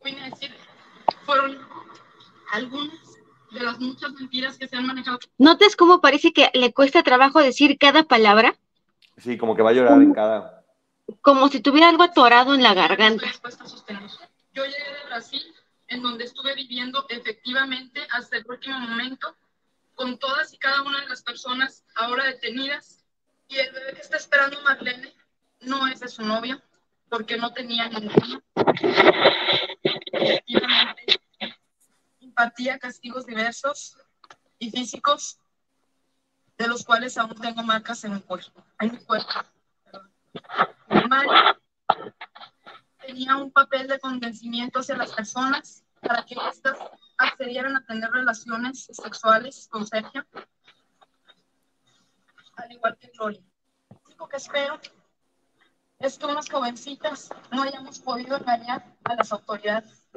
voy 0.00 0.16
a 0.20 0.30
decir, 0.30 0.54
fueron 1.26 1.58
algunas 2.52 3.18
de 3.50 3.60
las 3.60 3.80
muchas 3.80 4.12
mentiras 4.12 4.56
que 4.56 4.68
se 4.68 4.76
han 4.76 4.86
manejado. 4.86 5.18
¿Notas 5.38 5.74
cómo 5.74 6.00
parece 6.00 6.32
que 6.32 6.50
le 6.54 6.72
cuesta 6.72 7.02
trabajo 7.02 7.40
decir 7.40 7.76
cada 7.76 8.04
palabra? 8.04 8.54
Sí, 9.16 9.36
como 9.36 9.56
que 9.56 9.62
va 9.62 9.70
a 9.70 9.74
llorar 9.74 10.00
en 10.00 10.12
cada... 10.12 10.61
como 11.20 11.48
si 11.48 11.60
tuviera 11.60 11.88
algo 11.88 12.02
atorado 12.02 12.54
en 12.54 12.62
la 12.62 12.74
garganta. 12.74 13.26
Yo 14.52 14.64
llegué 14.64 14.92
de 14.92 15.06
Brasil, 15.06 15.54
en 15.88 16.02
donde 16.02 16.24
estuve 16.24 16.54
viviendo 16.54 17.06
efectivamente 17.08 18.06
hasta 18.10 18.36
el 18.36 18.44
último 18.48 18.78
momento 18.80 19.36
con 19.94 20.18
todas 20.18 20.52
y 20.52 20.58
cada 20.58 20.82
una 20.82 21.00
de 21.00 21.08
las 21.08 21.22
personas 21.22 21.84
ahora 21.94 22.24
detenidas. 22.24 23.04
Y 23.48 23.58
el 23.58 23.72
bebé 23.72 23.94
que 23.94 24.00
está 24.00 24.16
esperando 24.16 24.60
Marlene 24.62 25.12
no 25.60 25.86
es 25.86 26.00
de 26.00 26.08
su 26.08 26.22
novia, 26.22 26.62
porque 27.08 27.36
no 27.36 27.52
tenía 27.52 27.88
ninguna. 27.88 28.42
Efectivamente, 30.12 31.20
impartía 32.20 32.78
castigos 32.78 33.26
diversos 33.26 33.98
y 34.58 34.70
físicos, 34.70 35.38
de 36.56 36.68
los 36.68 36.84
cuales 36.84 37.18
aún 37.18 37.34
tengo 37.34 37.62
marcas 37.62 38.04
en 38.04 38.14
mi 38.14 38.20
cuerpo. 38.20 38.64
En 38.80 38.92
mi 38.92 38.98
cuerpo. 38.98 39.30
Tenía 43.00 43.36
un 43.36 43.50
papel 43.50 43.88
de 43.88 43.98
convencimiento 43.98 44.80
hacia 44.80 44.96
las 44.96 45.12
personas 45.12 45.84
para 46.00 46.24
que 46.24 46.34
éstas 46.48 46.78
accedieran 47.18 47.76
a 47.76 47.84
tener 47.84 48.10
relaciones 48.10 48.86
sexuales 48.92 49.68
con 49.70 49.86
Sergio, 49.86 50.24
al 52.56 52.72
igual 52.72 52.96
que 52.98 53.08
Gloria. 53.08 53.42
Lo 53.90 54.00
único 54.06 54.28
que 54.28 54.36
espero 54.36 54.78
es 55.98 56.18
que 56.18 56.26
unas 56.26 56.50
jovencitas 56.50 57.30
no 57.52 57.62
hayamos 57.62 58.00
podido 58.00 58.36
engañar 58.36 58.84
a 59.04 59.14
las 59.14 59.32
autoridades, 59.32 60.08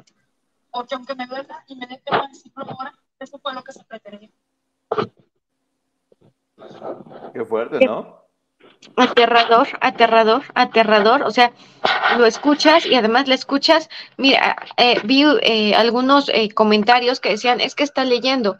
porque 0.70 0.94
aunque 0.94 1.14
me 1.14 1.26
duela 1.26 1.64
y 1.68 1.76
me 1.76 1.86
dé 1.86 2.02
pena 2.04 2.26
decirlo 2.28 2.64
ahora, 2.68 2.92
eso 3.18 3.38
fue 3.38 3.54
lo 3.54 3.62
que 3.62 3.72
se 3.72 3.84
pretendía. 3.84 4.30
Qué 7.32 7.44
fuerte, 7.44 7.84
¿no? 7.84 8.25
Aterrador, 8.96 9.68
aterrador, 9.80 10.42
aterrador. 10.54 11.22
O 11.22 11.30
sea, 11.30 11.52
lo 12.18 12.26
escuchas 12.26 12.86
y 12.86 12.94
además 12.94 13.28
le 13.28 13.34
escuchas. 13.34 13.88
Mira, 14.16 14.56
eh, 14.76 15.00
vi 15.04 15.24
eh, 15.42 15.74
algunos 15.74 16.28
eh, 16.28 16.50
comentarios 16.50 17.20
que 17.20 17.30
decían, 17.30 17.60
es 17.60 17.74
que 17.74 17.84
está 17.84 18.04
leyendo. 18.04 18.58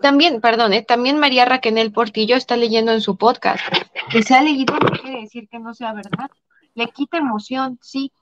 También, 0.00 0.40
perdón, 0.40 0.72
también 0.86 1.18
María 1.18 1.44
Raquel 1.44 1.92
Portillo 1.92 2.36
está 2.36 2.56
leyendo 2.56 2.92
en 2.92 3.00
su 3.00 3.16
podcast. 3.16 3.62
Que 4.10 4.22
se 4.22 4.34
ha 4.34 4.42
leído 4.42 4.74
no 4.74 4.90
quiere 4.90 5.20
decir 5.20 5.48
que 5.48 5.58
no 5.58 5.74
sea 5.74 5.92
verdad. 5.92 6.30
Le 6.74 6.88
quita 6.88 7.18
emoción, 7.18 7.78
sí. 7.82 8.12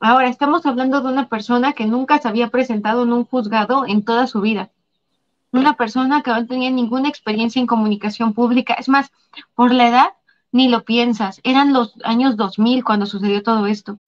Ahora, 0.00 0.28
estamos 0.28 0.64
hablando 0.66 1.00
de 1.00 1.08
una 1.08 1.28
persona 1.28 1.72
que 1.72 1.86
nunca 1.86 2.18
se 2.18 2.28
había 2.28 2.48
presentado 2.48 3.02
en 3.02 3.12
un 3.12 3.24
juzgado 3.24 3.84
en 3.86 4.04
toda 4.04 4.26
su 4.26 4.40
vida. 4.40 4.70
Una 5.50 5.74
persona 5.74 6.22
que 6.22 6.30
no 6.30 6.46
tenía 6.46 6.70
ninguna 6.70 7.08
experiencia 7.08 7.60
en 7.60 7.66
comunicación 7.66 8.32
pública. 8.32 8.74
Es 8.74 8.88
más, 8.88 9.10
por 9.54 9.72
la 9.72 9.88
edad, 9.88 10.08
ni 10.54 10.68
lo 10.68 10.84
piensas. 10.84 11.40
Eran 11.42 11.72
los 11.72 11.96
años 12.04 12.36
2000 12.36 12.84
cuando 12.84 13.06
sucedió 13.06 13.42
todo 13.42 13.66
esto. 13.66 13.98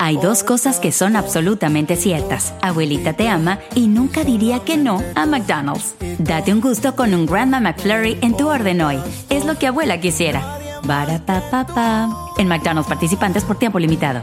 Hay 0.00 0.16
dos 0.16 0.42
cosas 0.42 0.80
que 0.80 0.90
son 0.90 1.14
absolutamente 1.14 1.94
ciertas. 1.94 2.54
Abuelita 2.60 3.12
te 3.12 3.28
ama 3.28 3.60
y 3.76 3.86
nunca 3.86 4.24
diría 4.24 4.58
que 4.58 4.76
no 4.76 5.00
a 5.14 5.26
McDonald's. 5.26 5.96
Date 6.18 6.52
un 6.52 6.60
gusto 6.60 6.96
con 6.96 7.14
un 7.14 7.24
Grandma 7.24 7.60
McFlurry 7.60 8.18
en 8.20 8.36
tu 8.36 8.48
orden 8.48 8.82
hoy. 8.82 8.98
Es 9.30 9.46
lo 9.46 9.56
que 9.56 9.68
abuela 9.68 10.00
quisiera. 10.00 10.42
Barata 10.84 12.08
En 12.36 12.48
McDonald's 12.48 12.88
participantes 12.88 13.44
por 13.44 13.56
tiempo 13.56 13.78
limitado. 13.78 14.22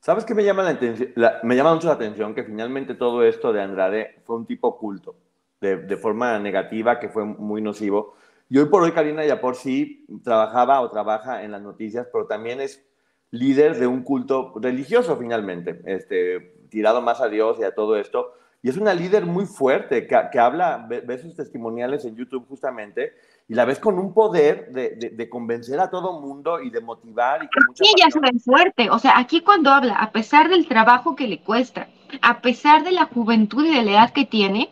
¿Sabes 0.00 0.26
qué 0.26 0.34
me 0.34 0.44
llama, 0.44 0.62
la 0.62 0.70
atención? 0.70 1.12
me 1.42 1.56
llama 1.56 1.74
mucho 1.74 1.88
la 1.88 1.94
atención 1.94 2.34
que 2.34 2.44
finalmente 2.44 2.94
todo 2.94 3.22
esto 3.24 3.54
de 3.54 3.62
Andrade 3.62 4.20
fue 4.24 4.36
un 4.36 4.46
tipo 4.46 4.68
oculto, 4.68 5.16
de, 5.62 5.78
de 5.78 5.96
forma 5.96 6.38
negativa, 6.38 7.00
que 7.00 7.08
fue 7.08 7.24
muy 7.24 7.62
nocivo 7.62 8.14
y 8.48 8.58
hoy 8.58 8.66
por 8.66 8.82
hoy 8.82 8.92
Karina 8.92 9.24
Yapor 9.24 9.56
sí 9.56 10.06
trabajaba 10.22 10.80
o 10.80 10.90
trabaja 10.90 11.42
en 11.42 11.52
las 11.52 11.62
noticias, 11.62 12.06
pero 12.12 12.26
también 12.26 12.60
es 12.60 12.84
líder 13.30 13.78
de 13.78 13.86
un 13.86 14.02
culto 14.02 14.52
religioso 14.56 15.16
finalmente, 15.16 15.82
este, 15.86 16.54
tirado 16.70 17.00
más 17.02 17.20
a 17.20 17.28
Dios 17.28 17.58
y 17.60 17.64
a 17.64 17.74
todo 17.74 17.96
esto. 17.96 18.32
Y 18.62 18.68
es 18.68 18.76
una 18.76 18.94
líder 18.94 19.26
muy 19.26 19.46
fuerte 19.46 20.06
que, 20.06 20.18
que 20.32 20.38
habla, 20.38 20.86
ves 20.88 21.20
sus 21.20 21.34
testimoniales 21.34 22.04
en 22.04 22.16
YouTube 22.16 22.46
justamente, 22.48 23.12
y 23.48 23.54
la 23.54 23.64
ves 23.64 23.78
con 23.78 23.98
un 23.98 24.12
poder 24.12 24.72
de, 24.72 25.12
de, 25.12 25.28
convencer 25.28 25.78
a 25.78 25.88
todo 25.88 26.20
mundo 26.20 26.60
y 26.60 26.70
de 26.70 26.80
motivar. 26.80 27.44
Y 27.44 27.48
mucha 27.66 27.84
sí, 27.84 27.90
ella 27.96 28.08
es 28.08 28.44
fuerte. 28.44 28.90
O 28.90 28.98
sea, 28.98 29.18
aquí 29.18 29.42
cuando 29.42 29.70
habla, 29.70 29.94
a 29.94 30.10
pesar 30.10 30.48
del 30.48 30.66
trabajo 30.66 31.14
que 31.14 31.28
le 31.28 31.42
cuesta, 31.42 31.88
a 32.22 32.40
pesar 32.40 32.82
de 32.82 32.90
la 32.90 33.04
juventud 33.04 33.64
y 33.64 33.74
de 33.74 33.82
la 33.82 33.90
edad 33.92 34.12
que 34.12 34.24
tiene, 34.24 34.70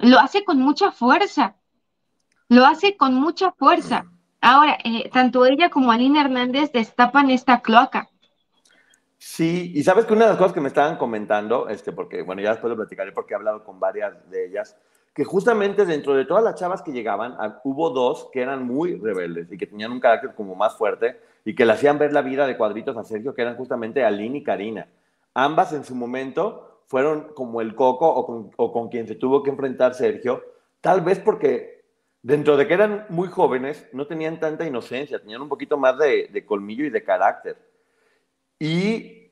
lo 0.00 0.18
hace 0.18 0.44
con 0.44 0.58
mucha 0.58 0.92
fuerza. 0.92 1.56
Lo 2.48 2.66
hace 2.66 2.96
con 2.96 3.14
mucha 3.14 3.52
fuerza. 3.52 4.06
Ahora, 4.40 4.76
eh, 4.84 5.08
tanto 5.10 5.46
ella 5.46 5.70
como 5.70 5.90
Alina 5.90 6.20
Hernández 6.20 6.70
destapan 6.72 7.30
esta 7.30 7.62
cloaca. 7.62 8.10
Sí, 9.16 9.72
y 9.74 9.82
sabes 9.82 10.04
que 10.04 10.12
una 10.12 10.24
de 10.24 10.30
las 10.32 10.38
cosas 10.38 10.52
que 10.52 10.60
me 10.60 10.68
estaban 10.68 10.98
comentando, 10.98 11.68
este, 11.70 11.92
porque, 11.92 12.20
bueno, 12.20 12.42
ya 12.42 12.50
después 12.50 12.70
lo 12.70 12.76
platicaré 12.76 13.10
porque 13.12 13.32
he 13.32 13.36
hablado 13.36 13.64
con 13.64 13.80
varias 13.80 14.12
de 14.30 14.46
ellas, 14.46 14.76
que 15.14 15.24
justamente 15.24 15.86
dentro 15.86 16.14
de 16.14 16.26
todas 16.26 16.44
las 16.44 16.56
chavas 16.56 16.82
que 16.82 16.92
llegaban, 16.92 17.34
ah, 17.38 17.58
hubo 17.64 17.88
dos 17.88 18.28
que 18.32 18.42
eran 18.42 18.66
muy 18.66 18.96
rebeldes 18.96 19.50
y 19.50 19.56
que 19.56 19.66
tenían 19.66 19.92
un 19.92 20.00
carácter 20.00 20.34
como 20.34 20.54
más 20.54 20.76
fuerte 20.76 21.18
y 21.44 21.54
que 21.54 21.64
le 21.64 21.72
hacían 21.72 21.98
ver 21.98 22.12
la 22.12 22.20
vida 22.20 22.46
de 22.46 22.58
cuadritos 22.58 22.96
a 22.98 23.04
Sergio, 23.04 23.34
que 23.34 23.40
eran 23.40 23.56
justamente 23.56 24.04
Aline 24.04 24.38
y 24.38 24.42
Karina. 24.42 24.88
Ambas 25.32 25.72
en 25.72 25.84
su 25.84 25.94
momento 25.94 26.82
fueron 26.86 27.28
como 27.34 27.62
el 27.62 27.74
coco 27.74 28.06
o 28.08 28.26
con, 28.26 28.50
o 28.56 28.72
con 28.72 28.88
quien 28.88 29.08
se 29.08 29.14
tuvo 29.14 29.42
que 29.42 29.50
enfrentar 29.50 29.94
Sergio, 29.94 30.42
tal 30.82 31.00
vez 31.00 31.18
porque 31.18 31.73
dentro 32.24 32.56
de 32.56 32.66
que 32.66 32.72
eran 32.72 33.04
muy 33.10 33.28
jóvenes, 33.28 33.86
no 33.92 34.06
tenían 34.06 34.40
tanta 34.40 34.66
inocencia, 34.66 35.20
tenían 35.20 35.42
un 35.42 35.48
poquito 35.48 35.76
más 35.76 35.96
de, 35.98 36.44
colmillo 36.46 36.86
y 36.86 36.90
de 36.90 37.04
carácter. 37.04 37.56
Y 38.58 39.30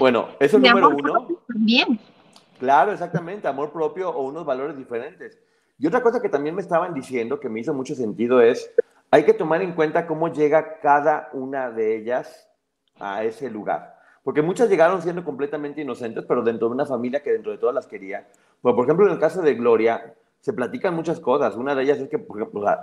bueno, 0.00 0.30
eso 0.40 0.56
es 0.56 0.62
número 0.62 0.88
uno. 0.88 1.28
Bien. 1.48 1.98
Claro, 2.58 2.90
exactamente, 2.90 3.46
amor 3.46 3.72
propio 3.72 4.10
o 4.10 4.24
unos 4.24 4.44
valores 4.44 4.76
diferentes. 4.76 5.38
Y 5.78 5.86
otra 5.86 6.02
cosa 6.02 6.20
que 6.20 6.28
también 6.28 6.56
me 6.56 6.62
estaban 6.62 6.92
diciendo, 6.92 7.38
que 7.38 7.48
me 7.48 7.60
hizo 7.60 7.72
mucho 7.72 7.94
sentido, 7.94 8.42
es, 8.42 8.68
hay 9.12 9.24
que 9.24 9.34
tomar 9.34 9.62
en 9.62 9.72
cuenta 9.72 10.06
cómo 10.06 10.32
llega 10.32 10.80
cada 10.80 11.28
una 11.34 11.70
de 11.70 11.96
ellas 11.96 12.48
a 12.98 13.22
ese 13.22 13.48
lugar. 13.48 13.96
Porque 14.24 14.42
muchas 14.42 14.68
llegaron 14.68 15.02
siendo 15.02 15.22
completamente 15.22 15.82
inocentes, 15.82 16.24
pero 16.26 16.42
dentro 16.42 16.66
de 16.66 16.74
una 16.74 16.86
familia 16.86 17.22
que 17.22 17.30
dentro 17.30 17.52
de 17.52 17.58
todas 17.58 17.76
las 17.76 17.86
quería. 17.86 18.26
Pues, 18.60 18.74
por 18.74 18.86
ejemplo, 18.86 19.06
en 19.06 19.12
el 19.12 19.20
caso 19.20 19.40
de 19.40 19.54
Gloria, 19.54 20.14
se 20.44 20.52
platican 20.52 20.94
muchas 20.94 21.20
cosas. 21.20 21.56
Una 21.56 21.74
de 21.74 21.84
ellas 21.84 21.98
es 21.98 22.10
que 22.10 22.18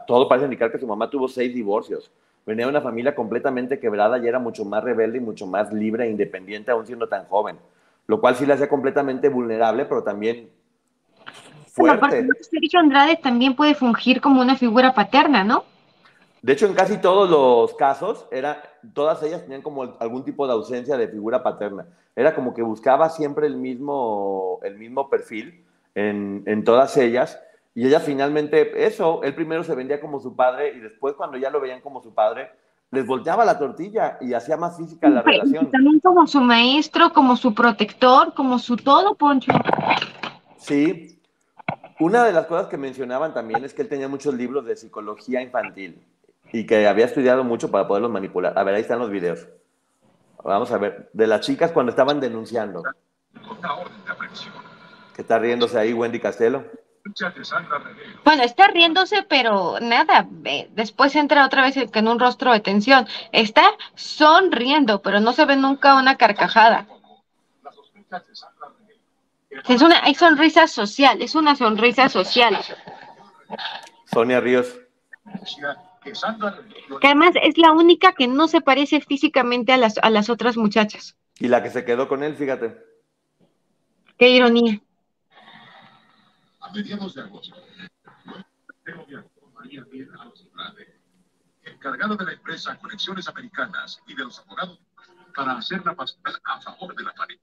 todo 0.07 0.28
parece 0.28 0.45
indicar 0.45 0.72
que 0.72 0.80
su 0.80 0.88
mamá 0.88 1.12
tuvo 1.12 1.28
seis 1.28 1.53
divorcios. 1.53 2.09
Venía 2.43 2.66
de 2.66 2.72
una 2.72 2.82
familia 2.82 3.14
completamente 3.14 3.80
quebrada 3.80 4.18
y 4.18 4.28
era 4.28 4.39
mucho 4.39 4.66
más 4.66 4.84
rebelde 4.84 5.20
y 5.20 5.22
mucho 5.22 5.45
más 5.45 5.72
libre 5.72 6.07
e 6.07 6.09
independiente 6.09 6.72
aún 6.72 6.88
siendo 6.88 7.07
tan 7.07 7.26
joven. 7.26 7.57
Lo 8.07 8.20
cual 8.20 8.36
sí 8.36 8.47
la 8.47 8.55
hacía 8.55 8.68
completamente 8.68 9.30
vulnerable, 9.30 9.86
pero 9.86 10.01
también 10.01 10.49
fuerte. 11.68 12.28
Sergio 12.49 12.80
Andrade 12.80 13.18
también 13.18 13.55
puede 13.55 13.76
fungir 13.76 14.22
como 14.22 14.41
una 14.41 14.55
figura 14.55 14.95
paterna, 14.95 15.43
¿no? 15.43 15.64
De 16.41 16.53
hecho, 16.53 16.66
en 16.66 16.74
casi 16.74 16.97
todos 16.97 17.30
los 17.30 17.76
casos, 17.76 18.26
era, 18.32 18.64
todas 18.95 19.22
ellas 19.22 19.43
tenían 19.43 19.62
como 19.62 19.84
algún 19.99 20.26
tipo 20.26 20.47
de 20.47 20.53
ausencia 20.53 20.97
de 20.97 21.07
figura 21.09 21.43
paterna. 21.43 21.86
Era 22.16 22.34
como 22.34 22.55
que 22.55 22.64
buscaba 22.64 23.09
siempre 23.09 23.45
el 23.45 23.55
mismo, 23.55 24.59
el 24.64 24.80
mismo 24.80 25.12
perfil 25.12 25.64
en, 25.93 26.41
en 26.47 26.64
todas 26.64 26.97
ellas 26.97 27.39
y 27.74 27.88
ella 27.88 28.00
finalmente, 28.00 28.86
eso, 28.86 29.24
él 29.24 29.34
primero 29.34 29.64
se 29.64 29.76
vendía 29.76 30.02
como 30.02 30.20
su 30.20 30.36
padre 30.36 30.74
y 30.76 30.80
después 30.80 31.16
cuando 31.16 31.38
ya 31.38 31.50
lo 31.50 31.62
veían 31.62 31.82
como 31.82 32.02
su 32.02 32.14
padre, 32.14 32.52
les 32.92 33.06
volteaba 33.06 33.46
la 33.46 33.58
tortilla 33.58 34.18
y 34.20 34.34
hacía 34.34 34.58
más 34.58 34.76
física 34.78 35.10
la 35.10 35.22
relación. 35.22 35.72
También 35.72 36.00
como 36.02 36.28
su 36.28 36.42
maestro, 36.42 37.14
como 37.14 37.38
su 37.38 37.54
protector, 37.56 38.34
como 38.34 38.60
su 38.60 38.76
todo, 38.76 39.16
Poncho. 39.16 39.54
Sí. 40.58 41.18
Una 42.00 42.26
de 42.26 42.34
las 42.34 42.48
cosas 42.48 42.68
que 42.68 42.78
mencionaban 42.78 43.34
también 43.34 43.64
es 43.64 43.74
que 43.74 43.84
él 43.84 43.88
tenía 43.88 44.10
muchos 44.10 44.34
libros 44.34 44.66
de 44.66 44.76
psicología 44.76 45.42
infantil 45.42 46.04
y 46.52 46.66
que 46.66 46.86
había 46.88 47.06
estudiado 47.06 47.46
mucho 47.46 47.72
para 47.72 47.88
poderlos 47.88 48.12
manipular. 48.12 48.58
A 48.58 48.64
ver, 48.64 48.76
ahí 48.76 48.82
están 48.82 49.00
los 49.00 49.10
videos. 49.10 49.48
Vamos 50.44 50.72
a 50.72 50.78
ver, 50.78 51.10
de 51.14 51.28
las 51.28 51.42
chicas 51.42 51.72
cuando 51.72 51.92
estaban 51.92 52.20
denunciando. 52.20 52.84
¿Qué 55.16 55.22
está 55.22 55.40
riéndose 55.40 55.78
ahí 55.80 55.94
Wendy 55.94 56.20
Castelo? 56.20 56.66
Bueno, 58.24 58.43
está 58.43 58.68
riéndose, 58.68 59.24
pero 59.24 59.80
nada, 59.82 60.28
después 60.72 61.16
entra 61.16 61.45
otra 61.45 61.64
vez 61.64 61.76
en 61.78 62.08
un 62.08 62.20
rostro 62.20 62.52
de 62.54 62.60
tensión. 62.60 63.08
Está 63.32 63.64
sonriendo, 63.95 65.02
pero 65.02 65.20
no 65.20 65.34
se 65.34 65.45
ve 65.45 65.56
nunca 65.56 65.95
una 65.95 66.18
carcajada. 66.18 66.88
Es 69.68 69.82
una 69.82 70.04
hay 70.04 70.16
sonrisa 70.16 70.68
social, 70.68 71.22
es 71.22 71.36
una 71.36 71.56
sonrisa 71.56 72.10
social. 72.10 72.58
Sonia 74.06 74.39
Ríos. 74.39 74.80
Que 76.99 77.08
además 77.08 77.34
es 77.41 77.58
la 77.58 77.72
única 77.72 78.14
que 78.14 78.28
no 78.28 78.47
se 78.47 78.62
parece 78.62 79.02
físicamente 79.02 79.72
a 79.72 79.78
las, 79.78 79.97
a 80.02 80.10
las 80.10 80.30
otras 80.30 80.58
muchachas. 80.58 81.16
Y 81.39 81.47
la 81.47 81.62
que 81.64 81.70
se 81.70 81.86
quedó 81.86 82.08
con 82.08 82.24
él, 82.24 82.36
fíjate. 82.36 82.78
Qué 84.18 84.30
ironía 84.30 84.82
mediados 86.74 87.16
de 87.16 87.22
agosto, 87.22 87.56
María 89.54 89.86
Piedra 89.86 90.18
encargada 91.64 92.16
de 92.16 92.26
la 92.26 92.34
empresa 92.34 92.78
Conexiones 92.80 93.28
Americanas 93.28 94.00
y 94.08 94.16
de 94.16 94.24
los 94.24 94.40
abogados 94.40 94.80
para 95.36 95.54
hacer 95.54 95.86
la 95.86 95.96
pasada 95.96 96.40
a 96.46 96.60
favor 96.62 96.96
de 96.96 97.04
la 97.04 97.14
familia. 97.14 97.42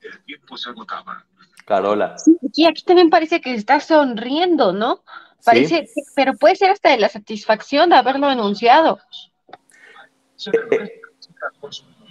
El 0.00 0.22
tiempo 0.24 0.56
se 0.56 0.70
agotaba. 0.70 1.24
Carola. 1.64 2.16
Sí, 2.18 2.36
aquí, 2.48 2.66
aquí 2.66 2.82
también 2.84 3.10
parece 3.10 3.40
que 3.40 3.54
está 3.54 3.80
sonriendo, 3.80 4.72
¿no? 4.72 5.02
Parece, 5.44 5.86
Sí. 5.88 6.02
pero 6.14 6.34
puede 6.34 6.56
ser 6.56 6.70
hasta 6.70 6.90
de 6.90 6.98
la 6.98 7.08
satisfacción 7.08 7.90
de 7.90 7.96
haberlo 7.96 8.28
denunciado. 8.28 9.00
Eh, 10.70 11.00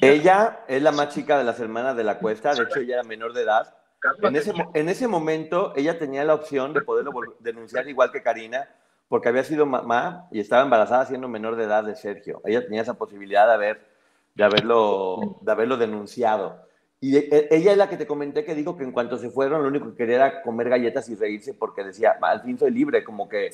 Ella 0.01 0.65
es 0.67 0.81
la 0.81 0.91
más 0.91 1.13
chica 1.13 1.37
de 1.37 1.45
las 1.45 1.59
hermanas 1.59 1.95
de 1.95 2.03
la 2.03 2.17
cuesta, 2.19 2.53
de 2.53 2.63
hecho 2.63 2.79
ella 2.79 2.95
era 2.95 3.03
menor 3.03 3.33
de 3.33 3.43
edad. 3.43 3.73
En 4.21 4.35
ese, 4.35 4.53
en 4.73 4.89
ese 4.89 5.07
momento 5.07 5.73
ella 5.75 5.97
tenía 5.97 6.23
la 6.23 6.33
opción 6.33 6.73
de 6.73 6.81
poderlo 6.81 7.11
denunciar 7.39 7.87
igual 7.87 8.11
que 8.11 8.21
Karina, 8.21 8.67
porque 9.07 9.29
había 9.29 9.43
sido 9.43 9.65
mamá 9.65 10.27
y 10.31 10.39
estaba 10.39 10.63
embarazada 10.63 11.05
siendo 11.05 11.27
menor 11.27 11.55
de 11.55 11.65
edad 11.65 11.83
de 11.83 11.95
Sergio. 11.95 12.41
Ella 12.45 12.63
tenía 12.63 12.81
esa 12.81 12.95
posibilidad 12.95 13.47
de, 13.47 13.53
haber, 13.53 13.87
de, 14.33 14.43
haberlo, 14.43 15.37
de 15.41 15.51
haberlo 15.51 15.77
denunciado. 15.77 16.65
Y 16.99 17.17
e- 17.17 17.29
e- 17.31 17.47
ella 17.51 17.71
es 17.71 17.77
la 17.77 17.89
que 17.89 17.97
te 17.97 18.07
comenté 18.07 18.43
que 18.43 18.55
dijo 18.55 18.77
que 18.77 18.83
en 18.83 18.91
cuanto 18.91 19.17
se 19.17 19.29
fueron, 19.29 19.61
lo 19.61 19.67
único 19.67 19.91
que 19.91 19.97
quería 19.97 20.15
era 20.15 20.41
comer 20.41 20.69
galletas 20.69 21.07
y 21.09 21.15
reírse 21.15 21.53
porque 21.53 21.83
decía, 21.83 22.17
al 22.21 22.41
fin 22.41 22.57
soy 22.57 22.71
libre, 22.71 23.03
como 23.03 23.29
que 23.29 23.51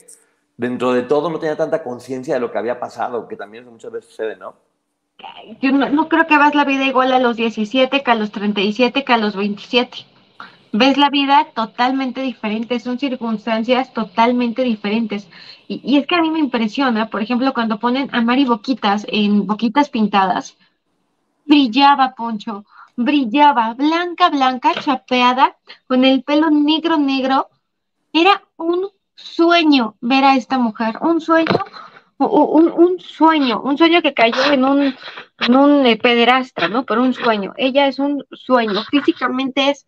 dentro 0.57 0.93
de 0.93 1.03
todo 1.03 1.29
no 1.29 1.39
tenía 1.39 1.57
tanta 1.57 1.83
conciencia 1.83 2.35
de 2.35 2.39
lo 2.39 2.51
que 2.51 2.57
había 2.57 2.79
pasado, 2.79 3.27
que 3.27 3.35
también 3.35 3.65
muchas 3.65 3.91
veces 3.91 4.09
sucede, 4.09 4.35
¿no? 4.37 4.55
Yo 5.61 5.71
no, 5.71 5.89
no 5.89 6.07
creo 6.07 6.25
que 6.25 6.37
vas 6.37 6.55
la 6.55 6.65
vida 6.65 6.85
igual 6.85 7.11
a 7.11 7.19
los 7.19 7.35
17 7.35 8.03
que 8.03 8.11
a 8.11 8.15
los 8.15 8.31
37 8.31 9.03
que 9.03 9.13
a 9.13 9.17
los 9.17 9.35
27. 9.35 10.05
Ves 10.73 10.97
la 10.97 11.09
vida 11.09 11.47
totalmente 11.53 12.21
diferente, 12.21 12.79
son 12.79 12.97
circunstancias 12.97 13.93
totalmente 13.93 14.63
diferentes. 14.63 15.27
Y, 15.67 15.97
es 15.97 16.07
que 16.07 16.15
a 16.15 16.21
mí 16.21 16.29
me 16.29 16.39
impresiona, 16.39 17.09
por 17.09 17.21
ejemplo, 17.21 17.53
cuando 17.53 17.79
ponen 17.79 18.09
a 18.13 18.21
Mari 18.21 18.45
Boquitas 18.45 19.05
en 19.09 19.45
Boquitas 19.47 19.89
Pintadas, 19.89 20.57
brillaba 21.45 22.13
Poncho, 22.15 22.63
brillaba, 22.95 23.73
blanca, 23.73 24.29
blanca, 24.29 24.73
chapeada, 24.75 25.57
con 25.87 26.05
el 26.05 26.23
pelo 26.23 26.49
negro, 26.49 26.97
negro. 26.97 27.49
Era 28.13 28.41
un 28.55 28.87
sueño 29.15 29.95
ver 29.99 30.23
a 30.23 30.35
esta 30.35 30.57
mujer, 30.57 30.97
un 31.01 31.19
sueño, 31.19 31.59
un, 32.17 32.71
un 32.71 32.99
sueño, 32.99 33.61
un 33.61 33.77
sueño 33.77 34.01
que 34.01 34.13
cayó 34.13 34.51
en 34.51 34.63
un, 34.63 34.95
en 35.39 35.55
un 35.55 35.85
eh, 35.85 35.97
pederasta, 35.97 36.69
¿no? 36.69 36.85
Pero 36.85 37.01
un 37.01 37.13
sueño. 37.13 37.53
Ella 37.57 37.87
es 37.87 37.99
un 37.99 38.25
sueño, 38.31 38.83
físicamente 38.89 39.69
es 39.69 39.87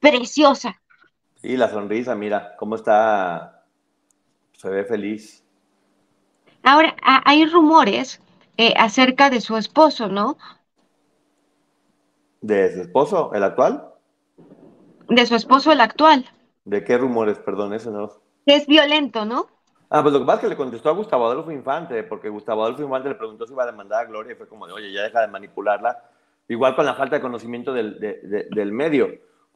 preciosa. 0.00 0.80
Y 1.42 1.56
la 1.56 1.68
sonrisa, 1.68 2.14
mira, 2.14 2.54
cómo 2.56 2.74
está, 2.76 3.64
se 4.52 4.70
ve 4.70 4.84
feliz. 4.84 5.44
Ahora, 6.62 6.94
hay 7.02 7.46
rumores 7.46 8.20
eh, 8.58 8.72
acerca 8.76 9.28
de 9.28 9.40
su 9.40 9.56
esposo, 9.56 10.06
¿no? 10.08 10.38
¿De 12.40 12.74
su 12.74 12.80
esposo, 12.80 13.32
el 13.32 13.44
actual? 13.44 13.92
De 15.08 15.26
su 15.26 15.34
esposo, 15.34 15.72
el 15.72 15.80
actual, 15.80 16.24
¿De 16.64 16.84
qué 16.84 16.96
rumores? 16.96 17.40
Perdón, 17.40 17.74
eso 17.74 17.90
no. 17.90 18.22
es 18.46 18.66
violento, 18.66 19.24
¿no? 19.24 19.48
Ah, 19.90 20.02
pues 20.02 20.12
lo 20.12 20.20
que 20.20 20.26
pasa 20.26 20.36
es 20.38 20.42
que 20.42 20.48
le 20.50 20.56
contestó 20.56 20.90
a 20.90 20.92
Gustavo 20.92 21.26
Adolfo 21.26 21.50
Infante, 21.50 22.02
porque 22.02 22.28
Gustavo 22.28 22.62
Adolfo 22.62 22.82
Infante 22.82 23.08
le 23.08 23.14
preguntó 23.14 23.46
si 23.46 23.52
iba 23.54 23.62
a 23.62 23.66
demandar 23.66 24.02
a 24.04 24.08
Gloria 24.08 24.32
y 24.32 24.36
fue 24.36 24.46
como 24.48 24.66
de, 24.66 24.72
oye, 24.74 24.92
ya 24.92 25.02
deja 25.02 25.20
de 25.22 25.28
manipularla. 25.28 26.02
Igual 26.48 26.76
con 26.76 26.84
la 26.84 26.94
falta 26.94 27.16
de 27.16 27.22
conocimiento 27.22 27.72
del, 27.72 27.98
de- 27.98 28.20
de- 28.22 28.46
del 28.50 28.72
medio. 28.72 29.08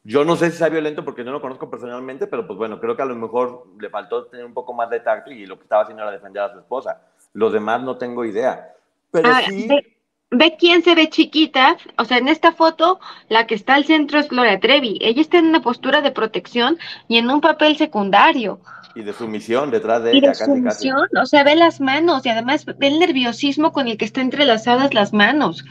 Yo 0.03 0.25
no 0.25 0.35
sé 0.35 0.51
si 0.51 0.57
sea 0.57 0.69
violento 0.69 1.05
porque 1.05 1.23
no 1.23 1.31
lo 1.31 1.41
conozco 1.41 1.69
personalmente, 1.69 2.27
pero 2.27 2.45
pues 2.45 2.57
bueno, 2.57 2.79
creo 2.79 2.95
que 2.95 3.01
a 3.03 3.05
lo 3.05 3.15
mejor 3.15 3.67
le 3.79 3.89
faltó 3.89 4.25
tener 4.25 4.45
un 4.45 4.53
poco 4.53 4.73
más 4.73 4.89
de 4.89 4.99
tacto 4.99 5.31
y 5.31 5.45
lo 5.45 5.57
que 5.57 5.63
estaba 5.63 5.83
haciendo 5.83 6.03
era 6.03 6.11
defender 6.11 6.43
a 6.43 6.51
su 6.51 6.59
esposa. 6.59 7.01
Los 7.33 7.53
demás 7.53 7.81
no 7.81 7.97
tengo 7.97 8.25
idea. 8.25 8.73
Pero 9.11 9.29
Ahora, 9.29 9.45
sí, 9.47 9.67
ve, 9.67 9.97
ve 10.31 10.55
quién 10.59 10.83
se 10.83 10.95
ve 10.95 11.09
chiquita. 11.09 11.77
O 11.97 12.05
sea, 12.05 12.17
en 12.17 12.27
esta 12.27 12.51
foto, 12.51 12.99
la 13.29 13.47
que 13.47 13.55
está 13.55 13.75
al 13.75 13.85
centro 13.85 14.19
es 14.19 14.27
Gloria 14.27 14.59
Trevi. 14.59 14.97
Ella 15.01 15.21
está 15.21 15.37
en 15.37 15.47
una 15.47 15.61
postura 15.61 16.01
de 16.01 16.11
protección 16.11 16.77
y 17.07 17.17
en 17.17 17.29
un 17.29 17.39
papel 17.41 17.77
secundario. 17.77 18.59
y 18.95 19.03
de 19.03 19.13
sumisión 19.13 19.71
detrás 19.71 20.03
de 20.03 20.15
Y 20.15 20.17
ella, 20.17 20.31
de 20.31 20.37
casi, 20.37 20.61
casi. 20.61 20.89
sumisión, 20.89 21.07
o 21.21 21.25
sea, 21.25 21.43
ve 21.43 21.55
las 21.55 21.79
manos 21.81 22.25
y 22.25 22.29
además 22.29 22.65
ve 22.65 22.87
el 22.87 22.99
nerviosismo 22.99 23.71
con 23.73 23.87
el 23.87 23.97
que 23.97 24.05
están 24.05 24.25
entrelazadas 24.25 24.93
las 24.93 25.13
manos, 25.13 25.65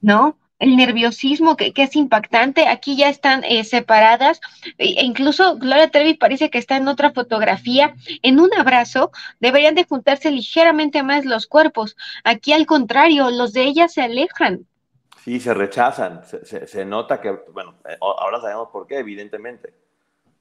¿no? 0.00 0.36
El 0.64 0.76
nerviosismo 0.76 1.56
que, 1.56 1.72
que 1.74 1.82
es 1.82 1.94
impactante. 1.94 2.68
Aquí 2.68 2.96
ya 2.96 3.08
están 3.10 3.44
eh, 3.44 3.64
separadas. 3.64 4.40
E 4.78 4.86
e 5.00 5.04
incluso 5.04 5.56
Gloria 5.58 5.90
Trevi 5.90 6.14
parece 6.14 6.48
que 6.48 6.58
está 6.58 6.76
en 6.76 6.88
otra 6.88 7.10
fotografía. 7.12 7.94
En 8.22 8.40
un 8.40 8.50
abrazo 8.54 9.10
deberían 9.40 9.74
de 9.74 9.84
juntarse 9.84 10.30
ligeramente 10.30 11.02
más 11.02 11.24
los 11.26 11.46
cuerpos. 11.46 11.96
Aquí 12.24 12.52
al 12.54 12.64
contrario, 12.64 13.30
los 13.30 13.52
de 13.52 13.64
ella 13.64 13.88
se 13.88 14.00
alejan. 14.02 14.66
Sí, 15.22 15.38
se 15.40 15.52
rechazan. 15.52 16.24
Se, 16.24 16.44
se- 16.46 16.66
se 16.66 16.84
nota 16.84 17.20
que, 17.20 17.30
bueno, 17.52 17.74
eh, 17.88 17.96
ahora 18.00 18.40
sabemos 18.40 18.68
por 18.72 18.86
qué, 18.86 18.98
evidentemente. 18.98 19.74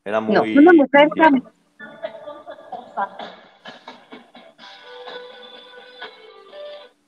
Era 0.05 0.19
muy... 0.21 0.36
No, 0.36 0.41
una 0.61 0.74
mujer 0.74 1.09
tan- 1.15 1.43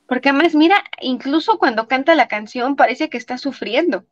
Porque 0.07 0.29
además, 0.29 0.53
mira, 0.55 0.83
incluso 1.01 1.57
cuando 1.57 1.87
canta 1.87 2.13
la 2.15 2.27
canción 2.27 2.75
parece 2.75 3.09
que 3.09 3.17
está 3.17 3.37
sufriendo. 3.37 4.03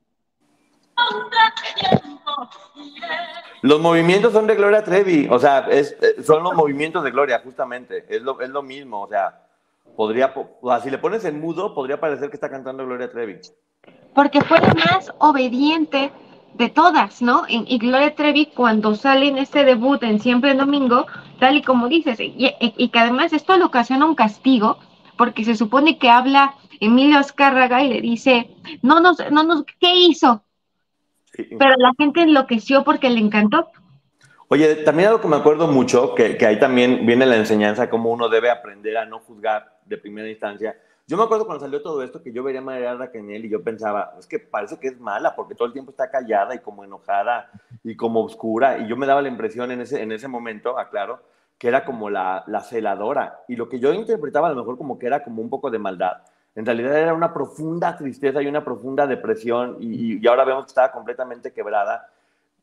Los 3.61 3.79
movimientos 3.79 4.33
son 4.33 4.45
de 4.47 4.55
Gloria 4.55 4.83
Trevi, 4.83 5.27
o 5.29 5.39
sea, 5.39 5.59
es, 5.69 5.95
eh, 6.01 6.21
son 6.23 6.43
los 6.43 6.53
movimientos 6.53 7.03
de 7.03 7.11
Gloria, 7.11 7.39
justamente. 7.43 8.05
Es 8.09 8.21
lo, 8.21 8.41
es 8.41 8.49
lo 8.49 8.61
mismo, 8.61 9.01
o 9.03 9.07
sea, 9.07 9.39
podría, 9.95 10.33
po- 10.33 10.57
o 10.61 10.69
sea, 10.69 10.81
si 10.81 10.89
le 10.89 10.97
pones 10.97 11.23
en 11.25 11.39
mudo, 11.39 11.73
podría 11.73 11.99
parecer 11.99 12.29
que 12.29 12.35
está 12.35 12.49
cantando 12.49 12.85
Gloria 12.85 13.09
Trevi. 13.09 13.39
porque 14.13 14.41
fue 14.41 14.59
la 14.59 14.73
más 14.73 15.11
obediente 15.19 16.11
de 16.55 16.69
todas, 16.69 17.21
¿no? 17.21 17.43
Y, 17.47 17.63
y 17.67 17.77
Gloria 17.79 18.13
Trevi 18.15 18.47
cuando 18.47 18.95
sale 18.95 19.27
en 19.27 19.37
este 19.37 19.63
debut 19.63 20.03
en 20.03 20.19
Siempre 20.19 20.51
en 20.51 20.57
Domingo, 20.57 21.05
tal 21.39 21.55
y 21.57 21.61
como 21.63 21.87
dices, 21.87 22.19
y, 22.19 22.33
y- 22.37 22.55
y 22.59 22.89
que 22.89 22.99
además 22.99 23.31
esto 23.33 23.55
le 23.57 23.63
ocasiona 23.63 24.05
un 24.05 24.15
castigo, 24.15 24.77
porque 25.23 25.45
se 25.45 25.55
supone 25.55 25.97
que 25.97 26.09
habla 26.09 26.55
Emilio 26.81 27.17
Azcárraga 27.17 27.81
y 27.81 27.87
le 27.87 28.01
dice, 28.01 28.49
no 28.81 28.99
nos, 28.99 29.19
no 29.31 29.45
nos, 29.45 29.63
¿qué 29.79 29.95
hizo? 29.95 30.43
Pero 31.31 31.75
la 31.77 31.93
gente 31.97 32.23
enloqueció 32.23 32.83
porque 32.83 33.09
le 33.09 33.21
encantó. 33.21 33.69
Oye, 34.49 34.75
también 34.83 35.07
algo 35.07 35.21
que 35.21 35.29
me 35.29 35.37
acuerdo 35.37 35.69
mucho, 35.69 36.13
que, 36.13 36.35
que 36.35 36.45
ahí 36.45 36.59
también 36.59 37.05
viene 37.05 37.25
la 37.25 37.37
enseñanza, 37.37 37.89
cómo 37.89 38.11
uno 38.11 38.27
debe 38.27 38.51
aprender 38.51 38.97
a 38.97 39.05
no 39.05 39.19
juzgar 39.19 39.79
de 39.85 39.97
primera 39.97 40.29
instancia. 40.29 40.75
Yo 41.07 41.15
me 41.15 41.23
acuerdo 41.23 41.45
cuando 41.45 41.63
salió 41.63 41.81
todo 41.81 42.03
esto 42.03 42.21
que 42.21 42.33
yo 42.33 42.43
vería 42.43 42.59
a 42.59 42.95
Raquel 42.95 43.45
y 43.45 43.49
yo 43.49 43.63
pensaba, 43.63 44.15
es 44.19 44.27
que 44.27 44.39
parece 44.39 44.77
que 44.77 44.89
es 44.89 44.99
mala 44.99 45.37
porque 45.37 45.55
todo 45.55 45.67
el 45.69 45.73
tiempo 45.73 45.91
está 45.91 46.11
callada 46.11 46.53
y 46.53 46.59
como 46.59 46.83
enojada 46.83 47.49
y 47.81 47.95
como 47.95 48.25
oscura. 48.25 48.77
Y 48.79 48.89
yo 48.89 48.97
me 48.97 49.07
daba 49.07 49.21
la 49.21 49.29
impresión 49.29 49.71
en 49.71 49.79
ese, 49.79 50.01
en 50.01 50.11
ese 50.11 50.27
momento, 50.27 50.77
aclaro, 50.77 51.21
que 51.57 51.67
era 51.67 51.85
como 51.85 52.09
la, 52.09 52.43
la 52.47 52.61
celadora. 52.61 53.41
Y 53.47 53.55
lo 53.55 53.69
que 53.69 53.79
yo 53.79 53.93
interpretaba 53.93 54.47
a 54.47 54.51
lo 54.51 54.57
mejor 54.57 54.77
como 54.77 54.99
que 54.99 55.07
era 55.07 55.23
como 55.23 55.41
un 55.41 55.49
poco 55.49 55.69
de 55.71 55.79
maldad. 55.79 56.17
En 56.55 56.65
realidad 56.65 56.97
era 56.97 57.13
una 57.13 57.33
profunda 57.33 57.97
tristeza 57.97 58.41
y 58.41 58.47
una 58.47 58.63
profunda 58.63 59.07
depresión 59.07 59.77
y, 59.79 60.23
y 60.23 60.27
ahora 60.27 60.45
vemos 60.45 60.65
que 60.65 60.69
estaba 60.69 60.91
completamente 60.91 61.51
quebrada. 61.51 62.07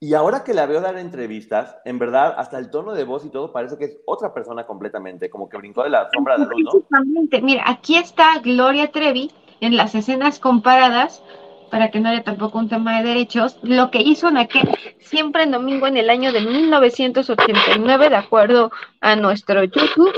Y 0.02 0.14
ahora 0.14 0.44
que 0.44 0.54
la 0.54 0.64
veo 0.64 0.80
dar 0.80 0.96
entrevistas, 0.96 1.76
en 1.84 1.98
verdad, 1.98 2.34
hasta 2.38 2.58
el 2.58 2.70
tono 2.70 2.92
de 2.92 3.04
voz 3.04 3.26
y 3.26 3.28
todo 3.28 3.52
parece 3.52 3.76
que 3.76 3.84
es 3.84 3.98
otra 4.06 4.32
persona 4.32 4.64
completamente, 4.64 5.28
como 5.28 5.46
que 5.46 5.58
brincó 5.58 5.82
de 5.82 5.90
la 5.90 6.08
sombra 6.10 6.38
de 6.38 6.46
la 6.46 6.52
luz, 6.52 6.84
¿no? 6.88 7.42
Mira, 7.42 7.64
aquí 7.66 7.96
está 7.96 8.38
Gloria 8.38 8.90
Trevi 8.90 9.30
en 9.60 9.76
las 9.76 9.94
escenas 9.94 10.38
comparadas, 10.38 11.22
para 11.70 11.90
que 11.90 12.00
no 12.00 12.08
haya 12.08 12.22
tampoco 12.22 12.58
un 12.58 12.68
tema 12.68 12.98
de 12.98 13.08
derechos, 13.08 13.58
lo 13.62 13.90
que 13.90 14.00
hizo 14.00 14.28
en 14.28 14.36
aquel 14.38 14.68
siempre 15.00 15.44
en 15.44 15.52
domingo 15.52 15.86
en 15.86 15.96
el 15.96 16.10
año 16.10 16.32
de 16.32 16.40
1989, 16.40 18.10
de 18.10 18.16
acuerdo 18.16 18.70
a 19.00 19.16
nuestro 19.16 19.62
YouTube. 19.64 20.12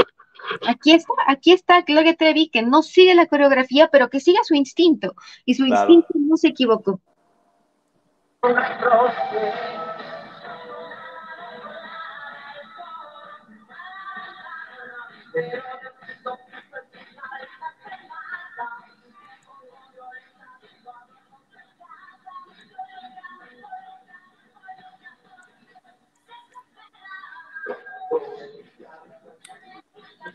Aquí 0.66 0.92
está, 0.92 1.12
aquí 1.28 1.52
está 1.52 1.82
Gloria 1.82 2.14
Trevi 2.16 2.48
que 2.48 2.62
no 2.62 2.82
sigue 2.82 3.14
la 3.14 3.26
coreografía, 3.26 3.88
pero 3.92 4.08
que 4.10 4.20
sigue 4.20 4.38
su 4.42 4.54
instinto, 4.54 5.14
y 5.44 5.54
su 5.54 5.64
Claro. 5.66 5.92
instinto 5.92 6.18
no 6.28 6.36
se 6.36 6.48
equivocó. 6.48 7.00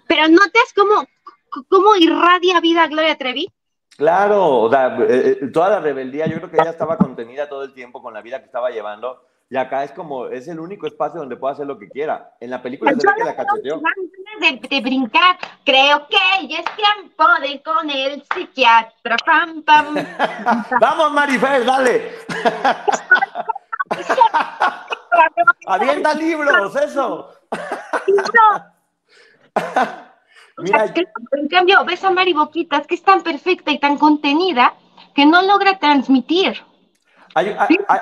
Pero 0.08 0.28
notas 0.30 0.74
cómo, 0.76 1.06
cómo 1.70 1.96
irradia 1.96 2.60
vida 2.60 2.88
Gloria 2.88 3.18
Trevi. 3.18 3.48
Claro, 3.98 4.60
o 4.60 4.70
sea, 4.70 4.96
eh, 5.00 5.40
eh, 5.42 5.48
toda 5.52 5.70
la 5.70 5.80
rebeldía, 5.80 6.28
yo 6.28 6.38
creo 6.38 6.52
que 6.52 6.58
ella 6.58 6.70
estaba 6.70 6.98
contenida 6.98 7.50
todo 7.50 7.64
el 7.64 7.74
tiempo 7.74 8.02
con 8.02 8.14
la 8.14 8.22
vida 8.22 8.40
que 8.40 8.46
estaba 8.46 8.70
llevando, 8.70 9.24
y 9.50 9.58
acá 9.58 9.84
es 9.84 9.92
como, 9.92 10.28
es 10.28 10.48
el 10.48 10.60
único 10.60 10.86
espacio 10.86 11.20
donde 11.20 11.36
puede 11.36 11.54
hacer 11.54 11.66
lo 11.66 11.80
que 11.80 11.90
quiera. 11.90 12.36
En 12.40 12.52
la 12.52 12.62
película 12.62 12.92
se 12.92 12.98
ve 12.98 13.14
que 13.18 13.24
la 13.24 13.36
cacheteó. 13.36 13.82
de, 14.40 14.68
de 14.70 14.82
brincar. 14.82 15.38
Creo 15.64 16.06
que 16.08 16.48
ya 16.48 16.60
es 16.60 16.66
tiempo 16.76 17.24
de 17.42 17.48
ir 17.48 17.64
con 17.64 17.90
el 17.90 18.24
psiquiatra. 18.34 19.16
Pam, 19.26 19.64
pam. 19.64 19.96
Vamos, 20.82 21.14
Marifer, 21.14 21.66
dale. 21.66 22.12
Avienta 25.68 26.14
libros, 26.14 26.76
eso. 26.76 27.32
Mira, 30.60 30.92
que, 30.94 31.06
en 31.34 31.48
cambio, 31.48 31.84
ves 31.86 32.04
a 32.04 32.10
Mari 32.10 32.34
Boquitas, 32.34 32.88
que 32.88 32.96
es 32.96 33.04
tan 33.04 33.22
perfecta 33.22 33.72
y 33.72 33.80
tan 33.80 33.98
contenida, 33.98 34.74
que 35.14 35.26
no 35.26 35.42
logra 35.44 35.78
transmitir. 35.78 36.56
Hay, 37.36 37.48
hay- 37.58 37.78
hay- 37.88 38.00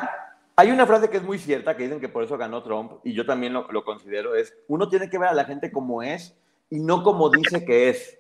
hay 0.56 0.72
una 0.72 0.86
frase 0.86 1.10
que 1.10 1.18
es 1.18 1.24
muy 1.24 1.38
cierta, 1.38 1.76
que 1.76 1.84
dicen 1.84 2.00
que 2.00 2.08
por 2.08 2.24
eso 2.24 2.38
ganó 2.38 2.64
Trump, 2.64 2.94
y 3.04 3.14
yo 3.14 3.26
también 3.26 3.52
lo, 3.52 3.68
lo 3.72 3.84
considero, 3.84 4.36
es, 4.36 4.54
uno 4.70 4.88
tiene 4.88 5.10
que 5.10 5.18
ver 5.18 5.30
a 5.30 5.34
la 5.34 5.44
gente 5.44 5.70
como 5.72 6.02
es 6.02 6.34
y 6.70 6.80
no 6.80 7.04
como 7.04 7.30
dice 7.30 7.66
que 7.66 7.90
es. 7.90 8.18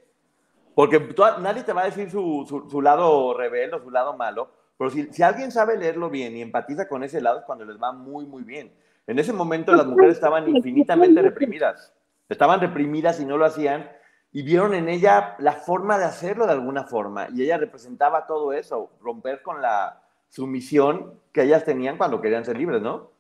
Porque 0.75 0.99
tú- 0.99 1.23
nadie 1.39 1.63
te 1.63 1.71
va 1.71 1.83
a 1.83 1.85
decir 1.85 2.11
su, 2.11 2.45
su- 2.47 2.69
su 2.69 2.81
lado 2.81 3.33
rebelde 3.33 3.77
o 3.77 3.81
su 3.83 3.89
lado 3.89 4.17
malo, 4.17 4.49
pero 4.77 4.89
si, 4.89 5.05
si 5.13 5.23
alguien 5.23 5.49
sabe 5.53 5.77
leerlo 5.77 6.09
bien 6.09 6.35
y 6.35 6.41
empatiza 6.41 6.89
con 6.89 7.03
ese 7.05 7.21
lado 7.21 7.39
es 7.39 7.45
cuando 7.45 7.63
les 7.63 7.81
va 7.81 7.93
muy, 7.93 8.25
muy 8.25 8.43
bien. 8.43 8.73
En 9.07 9.17
ese 9.17 9.31
momento 9.31 9.71
las 9.73 9.85
mujeres 9.85 10.15
estaban 10.15 10.49
infinitamente 10.49 11.21
reprimidas. 11.21 11.93
Estaban 12.29 12.59
reprimidas 12.61 13.19
y 13.19 13.25
no 13.25 13.37
lo 13.37 13.45
hacían, 13.45 13.89
y 14.31 14.41
vieron 14.43 14.73
en 14.73 14.89
ella 14.89 15.35
la 15.39 15.53
forma 15.53 15.97
de 15.97 16.05
hacerlo 16.05 16.45
de 16.45 16.53
alguna 16.53 16.83
forma, 16.85 17.27
y 17.33 17.43
ella 17.43 17.57
representaba 17.57 18.25
todo 18.27 18.51
eso, 18.53 18.91
romper 19.01 19.41
con 19.41 19.61
la 19.61 20.01
sumisión 20.29 21.19
que 21.31 21.43
ellas 21.43 21.63
tenían 21.63 21.97
cuando 21.97 22.21
querían 22.21 22.43
ser 22.45 22.57
libres, 22.57 22.81
¿no? 22.81 23.11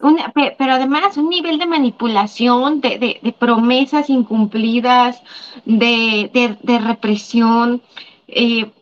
Una- 0.00 0.30
pe- 0.32 0.54
pero 0.58 0.72
además 0.74 1.16
un 1.16 1.28
nivel 1.28 1.58
de 1.58 1.66
manipulación, 1.66 2.80
de, 2.80 2.98
de- 2.98 3.20
de 3.22 3.32
promesas 3.32 4.08
incumplidas, 4.10 5.22
de, 5.64 6.78
represión, 6.88 7.82
eh, 8.26 8.72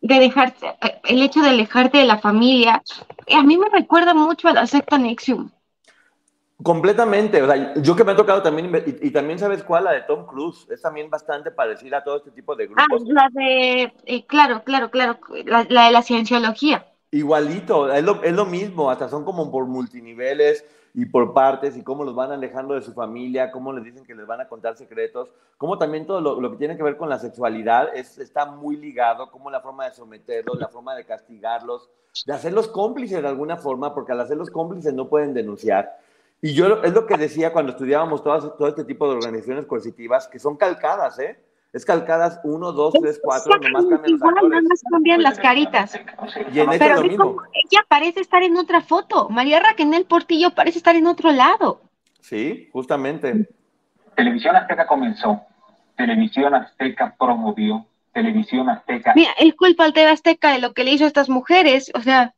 de 0.00 0.20
dejarse, 0.20 0.66
eh, 0.82 1.00
el 1.04 1.22
hecho 1.22 1.40
de 1.42 1.50
alejarte 1.50 1.98
de 1.98 2.06
la 2.06 2.18
familia. 2.18 2.82
A 3.34 3.42
mí 3.42 3.58
me 3.58 3.68
recuerda 3.70 4.14
mucho 4.14 4.48
a 4.48 4.52
la 4.54 4.66
secta 4.66 4.98
Nexium. 4.98 5.50
Completamente, 6.62 7.40
o 7.42 7.46
sea, 7.46 7.74
yo 7.74 7.94
que 7.94 8.02
me 8.04 8.12
ha 8.12 8.16
tocado 8.16 8.42
también, 8.42 8.72
y, 8.84 9.06
y 9.08 9.10
también 9.12 9.38
sabes 9.38 9.62
cuál, 9.62 9.84
la 9.84 9.92
de 9.92 10.02
Tom 10.02 10.26
Cruise, 10.26 10.66
es 10.70 10.82
también 10.82 11.08
bastante 11.08 11.52
parecida 11.52 11.98
a 11.98 12.04
todo 12.04 12.16
este 12.16 12.32
tipo 12.32 12.56
de 12.56 12.68
Ah, 12.76 12.86
grupos. 12.86 13.02
la 13.06 13.28
de, 13.32 13.92
eh, 14.06 14.26
claro, 14.26 14.62
claro, 14.64 14.90
claro, 14.90 15.18
la, 15.44 15.66
la 15.68 15.86
de 15.86 15.92
la 15.92 16.02
cienciología. 16.02 16.86
Igualito, 17.10 17.90
es 17.92 18.04
lo, 18.04 18.22
es 18.22 18.32
lo 18.34 18.44
mismo, 18.44 18.90
hasta 18.90 19.08
son 19.08 19.24
como 19.24 19.50
por 19.50 19.66
multiniveles 19.66 20.64
y 20.92 21.06
por 21.06 21.32
partes 21.32 21.76
y 21.76 21.82
cómo 21.82 22.04
los 22.04 22.14
van 22.14 22.32
alejando 22.32 22.74
de 22.74 22.82
su 22.82 22.92
familia, 22.92 23.50
cómo 23.50 23.72
les 23.72 23.84
dicen 23.84 24.04
que 24.04 24.14
les 24.14 24.26
van 24.26 24.40
a 24.42 24.48
contar 24.48 24.76
secretos, 24.76 25.30
cómo 25.56 25.78
también 25.78 26.06
todo 26.06 26.20
lo, 26.20 26.40
lo 26.40 26.50
que 26.50 26.58
tiene 26.58 26.76
que 26.76 26.82
ver 26.82 26.98
con 26.98 27.08
la 27.08 27.18
sexualidad 27.18 27.96
es, 27.96 28.18
está 28.18 28.44
muy 28.46 28.76
ligado, 28.76 29.30
como 29.30 29.50
la 29.50 29.60
forma 29.60 29.86
de 29.86 29.94
someterlos, 29.94 30.58
la 30.58 30.68
forma 30.68 30.94
de 30.94 31.06
castigarlos, 31.06 31.88
de 32.26 32.32
hacerlos 32.34 32.68
cómplices 32.68 33.22
de 33.22 33.28
alguna 33.28 33.56
forma, 33.56 33.94
porque 33.94 34.12
al 34.12 34.20
hacerlos 34.20 34.50
cómplices 34.50 34.92
no 34.92 35.08
pueden 35.08 35.32
denunciar. 35.32 35.98
Y 36.40 36.54
yo 36.54 36.82
es 36.82 36.92
lo 36.92 37.06
que 37.06 37.16
decía 37.16 37.52
cuando 37.52 37.72
estudiábamos 37.72 38.22
todas, 38.22 38.44
todo 38.56 38.68
este 38.68 38.84
tipo 38.84 39.08
de 39.08 39.16
organizaciones 39.16 39.66
coercitivas, 39.66 40.28
que 40.28 40.38
son 40.38 40.56
calcadas, 40.56 41.18
¿eh? 41.18 41.42
Es 41.72 41.84
calcadas 41.84 42.40
uno, 42.44 42.72
dos, 42.72 42.94
tres, 43.00 43.20
cuatro, 43.22 43.58
nomás 43.58 43.84
cambian 43.84 44.12
los 44.12 44.20
nada 44.20 44.32
actores. 44.36 44.62
más 44.68 44.82
cambian 44.90 45.22
las 45.22 45.38
caritas. 45.38 46.00
Y 46.52 46.60
en 46.60 46.72
este 46.72 46.78
Pero 46.78 46.94
es 46.94 47.00
lo 47.00 47.08
mismo. 47.08 47.42
ella 47.52 47.84
parece 47.88 48.20
estar 48.20 48.42
en 48.42 48.56
otra 48.56 48.80
foto. 48.80 49.28
María 49.28 49.60
Raquel 49.60 50.06
Portillo 50.08 50.54
parece 50.54 50.78
estar 50.78 50.96
en 50.96 51.06
otro 51.06 51.30
lado. 51.30 51.82
Sí, 52.20 52.70
justamente. 52.72 53.48
Televisión 54.16 54.56
Azteca 54.56 54.86
comenzó, 54.86 55.42
Televisión 55.96 56.54
Azteca 56.54 57.14
promovió, 57.18 57.86
Televisión 58.12 58.68
Azteca 58.70 59.12
Mira, 59.14 59.30
él 59.38 59.54
culpa 59.54 59.84
al 59.84 59.92
TV 59.92 60.08
Azteca 60.08 60.52
de 60.52 60.60
lo 60.60 60.72
que 60.72 60.84
le 60.84 60.92
hizo 60.92 61.04
a 61.04 61.08
estas 61.08 61.28
mujeres, 61.28 61.90
o 61.94 62.00
sea. 62.00 62.34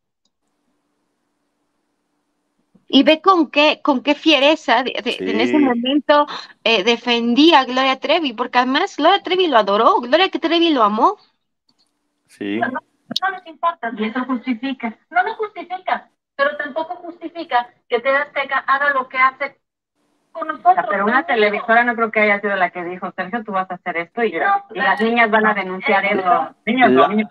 Y 2.93 3.05
ve 3.05 3.20
con 3.22 3.51
qué, 3.51 3.80
con 3.82 4.03
qué 4.03 4.16
fiereza 4.16 4.82
de- 4.82 5.01
de- 5.05 5.12
Sí. 5.12 5.30
en 5.30 5.41
ese 5.41 5.59
momento 5.59 6.26
eh, 6.64 6.82
defendía 6.82 7.61
a 7.61 7.64
Gloria 7.64 8.01
Trevi, 8.01 8.32
porque 8.32 8.59
además 8.59 8.97
Gloria 8.97 9.22
Trevi 9.22 9.47
lo 9.47 9.59
adoró, 9.59 10.01
Gloria 10.01 10.28
Trevi 10.28 10.70
lo 10.70 10.82
amó. 10.82 11.16
Sí. 12.26 12.59
No, 12.59 12.66
no 12.68 13.30
les 13.30 13.47
importa 13.47 13.93
y 13.97 14.05
eso 14.05 14.24
justifica. 14.24 14.99
No 15.11 15.22
lo 15.22 15.34
justifica, 15.36 16.11
pero 16.34 16.57
tampoco 16.57 16.97
justifica 16.97 17.72
que 17.88 18.01
TV 18.01 18.16
Azteca 18.16 18.59
haga 18.59 18.91
lo 18.91 19.09
que 19.09 19.18
hace 19.18 19.61
con 20.33 20.49
nosotros. 20.49 20.87
Pero 20.89 21.05
una 21.05 21.24
televisora 21.26 21.85
no 21.85 21.95
creo 21.95 22.11
que 22.11 22.20
haya 22.20 22.41
sido 22.41 22.57
la 22.57 22.70
que 22.70 22.85
dijo, 22.85 23.11
Sergio, 23.16 23.43
tú 23.45 23.53
vas 23.53 23.70
a 23.70 23.74
hacer 23.74 23.97
esto 23.97 24.22
y, 24.22 24.33
No, 24.33 24.64
y 24.74 24.78
las 24.78 25.01
niñas 25.01 25.31
van 25.31 25.47
a 25.47 25.55
denunciar 25.55 26.05
es- 26.05 26.18
eso. 26.18 26.49
Niñas, 26.66 26.91
La- 26.91 27.09
no, 27.09 27.14
niñas, 27.14 27.31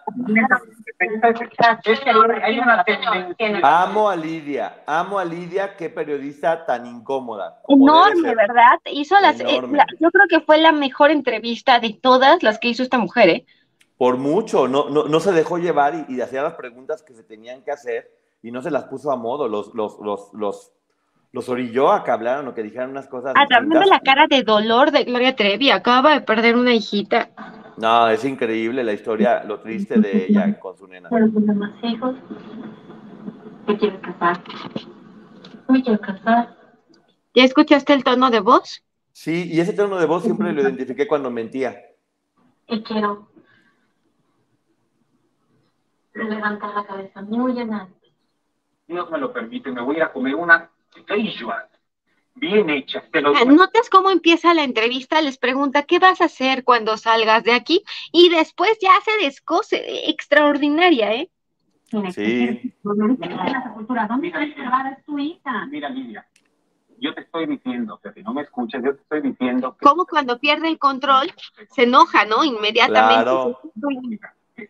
es 1.85 1.99
que 2.01 2.09
hay 2.43 2.59
una 2.59 2.83
tendencia. 2.83 3.81
Amo 3.83 4.09
a 4.09 4.15
Lidia, 4.15 4.83
amo 4.85 5.19
a 5.19 5.25
Lidia, 5.25 5.75
qué 5.75 5.89
periodista 5.89 6.65
tan 6.65 6.85
incómoda. 6.85 7.61
Enorme. 7.67 8.35
¿verdad? 8.35 8.79
Hizo 8.85 9.19
las, 9.19 9.39
eh, 9.39 9.61
la- 9.71 9.85
yo 9.99 10.11
creo 10.11 10.25
que 10.29 10.41
fue 10.41 10.57
la 10.57 10.71
mejor 10.71 11.11
entrevista 11.11 11.79
de 11.79 11.97
todas 12.01 12.43
las 12.43 12.59
que 12.59 12.69
hizo 12.69 12.83
esta 12.83 12.97
mujer, 12.97 13.29
¿eh? 13.29 13.45
Por 13.97 14.17
mucho, 14.17 14.67
no, 14.67 14.89
no, 14.89 15.03
no 15.05 15.19
se 15.19 15.31
dejó 15.33 15.57
llevar 15.57 15.93
y, 15.93 16.15
y 16.15 16.21
hacía 16.21 16.41
las 16.41 16.53
preguntas 16.53 17.03
que 17.03 17.13
se 17.13 17.23
tenían 17.23 17.63
que 17.63 17.71
hacer 17.71 18.09
y 18.41 18.51
no 18.51 18.61
se 18.61 18.71
las 18.71 18.85
puso 18.85 19.11
a 19.11 19.17
modo, 19.17 19.47
los, 19.49 19.73
los, 19.73 19.99
los, 19.99 20.29
los, 20.33 20.71
los 21.31 21.47
orilló 21.49 21.91
a 21.91 22.03
que 22.03 22.11
hablaran 22.11 22.47
o 22.47 22.53
que 22.53 22.63
dijeran 22.63 22.89
unas 22.89 23.07
cosas. 23.07 23.33
A 23.37 23.45
través 23.45 23.69
de 23.69 23.85
la 23.85 23.99
cara 23.99 24.27
de 24.27 24.43
dolor 24.43 24.91
de 24.91 25.03
Gloria 25.03 25.35
Trevi, 25.35 25.69
acaba 25.69 26.13
de 26.13 26.21
perder 26.21 26.55
una 26.55 26.73
hijita. 26.73 27.29
No, 27.77 28.09
es 28.09 28.25
increíble 28.25 28.83
la 28.83 28.93
historia, 28.93 29.43
lo 29.43 29.59
triste 29.59 29.99
de 29.99 30.25
ella 30.25 30.59
con 30.59 30.77
su 30.77 30.87
nena. 30.87 31.09
Pero 31.09 31.29
tiene 31.29 31.53
más 31.53 31.71
hijos. 31.83 32.15
¿Te 33.67 33.77
quieres 33.77 33.99
casar? 33.99 34.41
Me 35.69 35.83
quiero 35.83 35.99
casar. 36.01 36.57
¿Ya 37.35 37.43
escuchaste 37.43 37.93
el 37.93 38.03
tono 38.03 38.31
de 38.31 38.39
voz? 38.39 38.83
Sí, 39.11 39.49
y 39.51 39.59
ese 39.59 39.73
tono 39.73 39.97
de 39.97 40.05
voz 40.07 40.23
siempre 40.23 40.51
lo 40.51 40.61
identifiqué 40.61 41.07
cuando 41.07 41.29
mentía. 41.29 41.79
Y 42.67 42.81
quiero 42.83 43.29
levantar 46.13 46.73
la 46.73 46.85
cabeza 46.85 47.21
muy 47.21 47.59
en 47.59 47.73
alto. 47.73 47.95
Dios 48.87 49.09
me 49.11 49.19
lo 49.19 49.31
permite, 49.31 49.71
me 49.71 49.81
voy 49.81 49.95
a 49.95 49.97
ir 49.99 50.03
a 50.03 50.11
comer 50.11 50.35
una 50.35 50.69
feijoada 51.07 51.69
bien 52.39 52.69
hecha. 52.69 53.03
Te 53.11 53.21
lo 53.21 53.35
Ah, 53.35 53.45
¿Notas 53.45 53.89
cómo 53.89 54.09
empieza 54.09 54.53
la 54.53 54.63
entrevista? 54.63 55.21
Les 55.21 55.37
pregunta, 55.37 55.83
¿qué 55.83 55.99
vas 55.99 56.21
a 56.21 56.25
hacer 56.25 56.63
cuando 56.63 56.97
salgas 56.97 57.43
de 57.43 57.53
aquí? 57.53 57.83
Y 58.11 58.29
después 58.29 58.77
ya 58.81 58.91
se 59.03 59.23
descose, 59.23 60.09
extraordinaria, 60.09 61.13
¿eh? 61.13 61.29
Sí. 62.11 62.73
¿Dónde 62.83 63.25
a 63.25 64.97
tu 65.05 65.17
hija? 65.17 65.65
Mira, 65.65 65.89
Lidia, 65.89 66.25
yo 66.99 67.13
te 67.15 67.21
estoy 67.21 67.47
diciendo, 67.47 67.99
que 68.01 68.13
si 68.13 68.21
no 68.21 68.33
me 68.33 68.43
escuchas, 68.43 68.83
yo 68.83 68.95
te 68.95 69.01
estoy 69.01 69.21
diciendo 69.21 69.75
que 69.75 69.85
Como 69.85 70.05
cuando 70.05 70.37
pierde 70.37 70.67
el 70.67 70.77
control, 70.77 71.31
se 71.69 71.83
enoja, 71.83 72.25
¿no? 72.25 72.43
Inmediatamente. 72.43 73.23
Claro. 73.23 73.59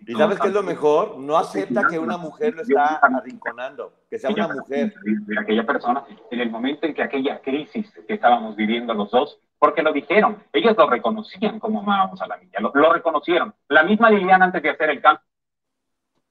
¿Y 0.06 0.16
sabes 0.16 0.40
qué 0.40 0.48
es 0.48 0.54
lo 0.54 0.64
mejor? 0.64 1.18
No 1.18 1.38
acepta 1.38 1.88
que 1.90 2.00
una 2.00 2.18
mujer 2.18 2.56
lo 2.56 2.62
está 2.62 3.00
arrinconando, 3.02 3.94
que 4.10 4.20
sea 4.20 4.30
una 4.32 4.48
mujer. 4.48 4.94
de 5.04 5.40
aquella 5.40 5.66
persona 5.66 6.04
en 6.32 6.40
el 6.40 6.50
momento 6.50 6.86
en 6.86 6.94
que 6.94 7.04
aquella 7.04 7.42
crisis 7.42 7.92
que 8.08 8.14
estábamos 8.14 8.56
viviendo 8.56 8.94
los 8.94 9.12
dos, 9.12 9.40
porque 9.58 9.82
lo 9.82 9.92
dijeron, 9.92 10.44
ellos 10.54 10.76
lo 10.78 10.90
reconocían 10.90 11.60
como 11.60 11.82
amábamos 11.82 12.22
a 12.22 12.28
la 12.28 12.38
niña, 12.38 12.60
lo, 12.60 12.72
lo 12.74 12.94
reconocieron. 12.94 13.54
La 13.68 13.84
misma 13.84 14.10
Liliana 14.10 14.46
antes 14.46 14.64
de 14.64 14.70
hacer 14.70 14.90
el 14.90 15.02
cambio 15.02 15.24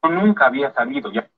nunca 0.09 0.47
había 0.47 0.73
sabido 0.73 1.13
ya 1.13 1.29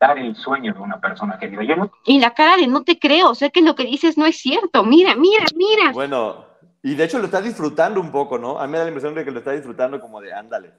dar 0.00 0.18
el 0.18 0.34
sueño 0.34 0.74
de 0.74 0.80
una 0.80 1.00
persona 1.00 1.38
querida. 1.38 1.62
Yo 1.62 1.76
no 1.76 1.92
Y 2.04 2.18
la 2.18 2.34
cara 2.34 2.56
de 2.56 2.66
no 2.66 2.82
te 2.82 2.98
creo, 2.98 3.34
sé 3.34 3.50
que 3.50 3.62
lo 3.62 3.74
que 3.74 3.84
dices 3.84 4.18
no 4.18 4.26
es 4.26 4.36
cierto. 4.36 4.82
Mira, 4.82 5.14
mira, 5.14 5.44
mira. 5.54 5.92
Bueno, 5.92 6.44
y 6.82 6.96
de 6.96 7.04
hecho 7.04 7.18
lo 7.18 7.26
está 7.26 7.40
disfrutando 7.40 8.00
un 8.00 8.10
poco, 8.10 8.38
¿no? 8.38 8.58
A 8.58 8.66
mí 8.66 8.72
me 8.72 8.78
da 8.78 8.84
la 8.84 8.90
impresión 8.90 9.14
de 9.14 9.24
que 9.24 9.30
lo 9.30 9.38
está 9.38 9.52
disfrutando 9.52 10.00
como 10.00 10.20
de 10.20 10.32
ándale. 10.32 10.72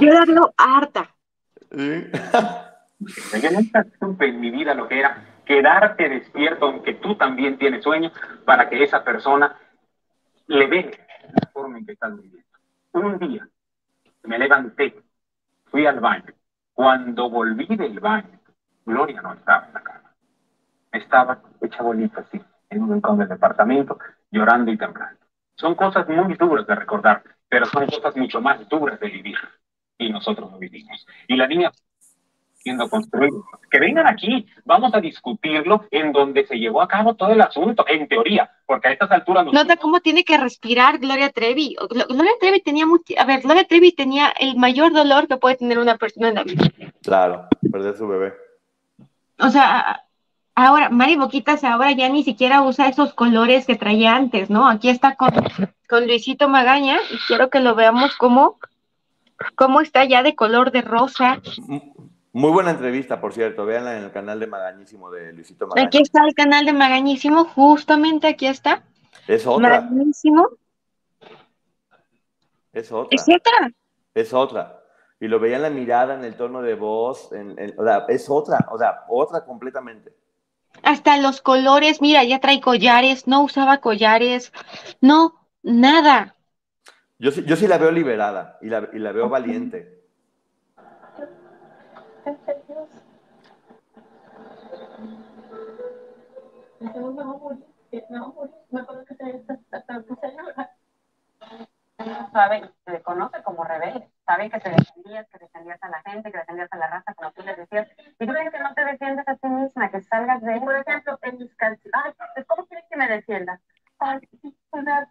Yo 0.00 0.12
la 0.12 0.24
veo 0.26 0.52
harta. 0.56 1.14
Sí. 1.70 2.06
Yo 3.42 3.50
nunca 3.50 3.86
supe 3.98 4.28
en 4.28 4.40
mi 4.40 4.50
vida 4.50 4.74
lo 4.74 4.88
que 4.88 4.98
era 4.98 5.40
quedarte 5.44 6.08
despierto, 6.08 6.66
aunque 6.66 6.94
tú 6.94 7.16
también 7.16 7.58
tienes 7.58 7.82
sueño, 7.82 8.12
para 8.44 8.68
que 8.68 8.82
esa 8.82 9.02
persona 9.02 9.56
le 10.46 10.68
dé 10.68 10.98
la 11.32 11.48
forma 11.52 11.78
en 11.78 11.86
que 11.86 11.92
estás 11.92 12.14
viviendo. 12.16 12.48
Un 12.92 13.18
día 13.18 13.48
me 14.24 14.38
levanté, 14.38 15.02
fui 15.70 15.86
al 15.86 16.00
baño. 16.00 16.32
Cuando 16.74 17.28
volví 17.28 17.76
del 17.76 18.00
baño, 18.00 18.40
Gloria 18.84 19.20
no 19.22 19.34
estaba 19.34 19.66
en 19.66 19.74
la 19.74 19.82
cama. 19.82 20.14
Estaba 20.92 21.42
hecha 21.60 21.82
bolita 21.82 22.20
así, 22.20 22.40
en 22.70 22.82
un 22.82 22.92
rincón 22.92 23.18
del 23.18 23.28
departamento, 23.28 23.98
llorando 24.30 24.70
y 24.70 24.76
temblando. 24.76 25.20
Son 25.56 25.74
cosas 25.74 26.08
muy 26.08 26.34
duras 26.34 26.66
de 26.66 26.74
recordar, 26.74 27.22
pero 27.52 27.66
son 27.66 27.84
cosas 27.84 28.16
mucho 28.16 28.40
más 28.40 28.66
duras 28.66 28.98
de 28.98 29.10
vivir. 29.10 29.36
Y 29.98 30.08
nosotros 30.08 30.50
lo 30.50 30.58
vivimos. 30.58 31.06
Y 31.28 31.36
la 31.36 31.46
niña 31.46 31.70
siendo 32.54 32.88
construido. 32.88 33.44
Que 33.70 33.78
vengan 33.78 34.06
aquí, 34.06 34.46
vamos 34.64 34.94
a 34.94 35.00
discutirlo 35.02 35.84
en 35.90 36.12
donde 36.12 36.46
se 36.46 36.56
llevó 36.56 36.80
a 36.80 36.88
cabo 36.88 37.14
todo 37.14 37.30
el 37.30 37.42
asunto, 37.42 37.84
en 37.86 38.08
teoría, 38.08 38.50
porque 38.64 38.88
a 38.88 38.92
estas 38.92 39.10
alturas... 39.10 39.44
Nos... 39.44 39.52
Nota 39.52 39.76
cómo 39.76 40.00
tiene 40.00 40.24
que 40.24 40.38
respirar 40.38 40.98
Gloria 40.98 41.28
Trevi. 41.28 41.76
Gloria 41.90 42.32
Trevi 42.40 42.62
tenía 42.62 42.86
mucho, 42.86 43.12
a 43.18 43.26
ver, 43.26 43.42
Gloria 43.42 43.66
Trevi 43.66 43.92
tenía 43.92 44.32
el 44.40 44.56
mayor 44.56 44.94
dolor 44.94 45.28
que 45.28 45.36
puede 45.36 45.56
tener 45.56 45.78
una 45.78 45.98
persona 45.98 46.30
en 46.30 46.34
la 46.36 46.44
vida. 46.44 46.64
Claro, 47.02 47.48
perder 47.70 47.96
su 47.98 48.08
bebé. 48.08 48.32
O 49.38 49.50
sea, 49.50 50.06
ahora, 50.54 50.90
Mari 50.90 51.16
Boquitas 51.16 51.64
ahora 51.64 51.92
ya 51.92 52.08
ni 52.08 52.22
siquiera 52.24 52.62
usa 52.62 52.88
esos 52.88 53.14
colores 53.14 53.66
que 53.66 53.76
traía 53.76 54.14
antes, 54.14 54.50
¿no? 54.50 54.68
Aquí 54.68 54.88
está 54.88 55.16
con, 55.16 55.30
con 55.88 56.06
Luisito 56.06 56.48
Magaña 56.48 56.98
y 57.10 57.18
quiero 57.26 57.50
que 57.50 57.60
lo 57.60 57.74
veamos 57.74 58.16
como 58.16 58.58
cómo 59.54 59.80
está 59.80 60.04
ya 60.04 60.22
de 60.22 60.34
color 60.34 60.70
de 60.70 60.82
rosa. 60.82 61.40
Muy 62.32 62.50
buena 62.50 62.70
entrevista, 62.70 63.20
por 63.20 63.32
cierto. 63.32 63.66
Véanla 63.66 63.98
en 63.98 64.04
el 64.04 64.12
canal 64.12 64.40
de 64.40 64.46
Magañísimo 64.46 65.10
de 65.10 65.32
Luisito 65.32 65.66
Magaña. 65.66 65.86
Aquí 65.86 65.98
está 66.00 66.24
el 66.26 66.34
canal 66.34 66.64
de 66.64 66.72
Magañísimo, 66.72 67.44
justamente 67.44 68.28
aquí 68.28 68.46
está. 68.46 68.82
Es 69.26 69.46
otra. 69.46 69.82
Magañísimo. 69.82 70.48
Es 72.72 72.90
otra. 72.90 73.08
Es 73.10 73.22
otra. 73.28 73.72
Es 74.14 74.32
otra. 74.32 74.78
Y 75.20 75.28
lo 75.28 75.38
veía 75.38 75.56
en 75.56 75.62
la 75.62 75.70
mirada, 75.70 76.14
en 76.14 76.24
el 76.24 76.34
tono 76.34 76.62
de 76.62 76.74
voz, 76.74 77.32
en, 77.32 77.56
en, 77.58 77.78
o 77.78 77.84
sea, 77.84 78.06
es 78.08 78.28
otra, 78.28 78.66
o 78.70 78.78
sea, 78.78 79.04
otra 79.08 79.44
completamente. 79.44 80.12
Hasta 80.82 81.16
los 81.18 81.40
colores, 81.40 82.00
mira, 82.00 82.24
ya 82.24 82.40
trae 82.40 82.60
collares, 82.60 83.26
no 83.26 83.42
usaba 83.42 83.78
collares, 83.78 84.52
no, 85.00 85.34
nada. 85.62 86.36
Yo, 87.18 87.30
sí- 87.30 87.44
yo 87.46 87.56
sí 87.56 87.68
la 87.68 87.78
veo 87.78 87.92
liberada 87.92 88.58
y 88.62 88.66
la, 88.68 88.88
y 88.92 88.98
la 88.98 89.12
veo 89.12 89.28
valiente. 89.28 90.02
Sabe, 102.32 102.70
te 102.84 103.02
conoce 103.02 103.42
como 103.42 103.64
rebelde, 103.64 104.08
sabe 104.26 104.50
que 104.50 104.60
te 104.60 104.70
defendías, 104.70 105.28
que 105.28 105.38
defendías 105.38 105.82
a 105.82 105.88
la 105.88 106.00
gente, 106.02 106.30
que 106.32 106.38
defendías 106.38 106.72
a 106.72 106.76
la 106.76 106.86
raza, 106.88 107.14
como 107.14 107.32
tú 107.32 107.42
les 107.42 107.56
decías, 107.56 107.88
y 108.18 108.26
tú 108.26 108.32
crees 108.32 108.50
que 108.52 108.58
no 108.60 108.74
te 108.74 108.84
defiendes 108.84 109.28
a 109.28 109.36
ti 109.36 109.48
misma, 109.48 109.90
que 109.90 110.00
salgas 110.02 110.40
de 110.42 110.60
Por 110.60 110.76
ejemplo, 110.76 111.18
en 111.22 111.38
mis 111.38 111.54
canciones, 111.56 111.92
ay, 112.04 112.12
pues, 112.34 112.46
¿cómo 112.46 112.66
quieres 112.66 112.86
que 112.90 112.96
me 112.96 113.08
defienda? 113.08 113.60
Ay, 113.98 114.20
una 114.70 115.04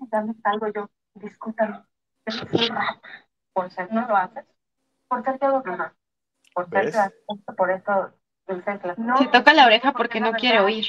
y 0.00 0.08
ya 0.12 0.20
me 0.22 0.34
salgo 0.34 0.68
yo, 0.68 0.90
discúlpame, 1.14 1.84
por 3.52 3.70
ser, 3.70 3.92
no 3.92 4.06
lo 4.06 4.16
haces, 4.16 4.46
por 5.08 5.24
ser 5.24 5.38
todo 5.38 5.62
no, 5.64 5.92
por 6.54 6.68
ser 6.68 6.84
¿Ves? 6.84 6.94
racista, 6.94 7.52
por 7.54 7.68
la- 7.68 8.94
no, 8.96 9.16
Se 9.18 9.26
toca 9.28 9.52
la 9.54 9.66
oreja 9.66 9.92
porque 9.92 10.20
no 10.20 10.32
quiere 10.32 10.60
oír. 10.60 10.86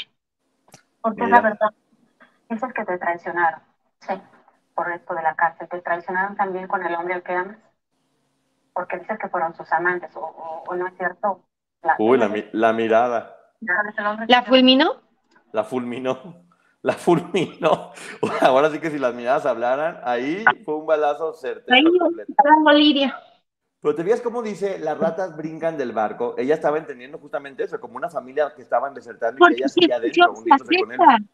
porque 1.02 1.24
es 1.24 1.30
la 1.30 1.42
verdad. 1.42 1.70
Dices 2.50 2.74
que 2.74 2.86
te 2.86 2.98
traicionaron. 2.98 3.62
Sí, 4.02 4.14
por 4.76 4.91
esto 4.91 5.14
de 5.14 5.22
la 5.22 5.36
cárcel. 5.36 5.68
Te 5.70 5.82
traicionaron 5.82 6.36
también 6.36 6.68
con 6.68 6.84
el 6.86 6.93
hombre 6.95 7.16
al 7.16 7.24
que 7.24 7.34
amas. 7.34 7.58
Porque 8.74 8.97
dices 9.00 9.18
que 9.20 9.28
fueron 9.30 9.54
sus 9.56 9.72
amantes, 9.74 10.16
o, 10.16 10.22
o- 10.22 10.64
o 10.68 10.76
no 10.76 10.88
es 10.88 10.93
cierto. 10.97 11.43
La, 11.82 11.95
Uy, 12.00 12.18
la, 12.18 12.28
mi- 12.28 12.45
la 12.54 12.74
mirada, 12.74 13.36
¿Cuál 13.66 13.89
es 13.89 13.97
el 13.97 14.06
hombre 14.06 14.26
¿La 14.28 14.43
fulminó? 14.43 15.02
la 15.52 15.64
fulminó, 15.64 16.45
la 16.82 16.93
fulminó. 16.93 17.91
Ahora 18.41 18.70
sí 18.70 18.80
que 18.80 18.89
si 18.91 19.00
las 19.00 19.14
miradas 19.14 19.45
hablaran, 19.45 20.00
ahí 20.04 20.45
fue 20.66 20.76
un 20.76 20.86
balazo 20.86 21.34
certero. 21.34 21.76
Ahí 21.76 22.76
Lidia. 22.78 23.18
Pero 23.82 23.95
te 23.95 24.04
fijas 24.04 24.22
cómo 24.22 24.41
dice, 24.41 24.78
las 24.80 24.97
ratas 24.97 25.36
brincan 25.38 25.78
del 25.78 25.93
barco. 25.93 26.36
Ella 26.38 26.54
estaba 26.54 26.78
entendiendo 26.78 27.18
justamente 27.18 27.64
eso, 27.64 27.80
como 27.80 27.95
una 27.95 28.10
familia 28.10 28.54
que 28.54 28.62
estaban 28.62 28.93
desertando 28.93 29.45
y 29.45 29.50
que 29.50 29.56
ella 29.56 29.70
seguía 29.70 29.95
adentro, 29.95 30.34
escuchamos 30.34 30.70
la 30.70 30.76
uniéndose 30.76 30.80
con 30.80 30.91
él. 30.91 31.30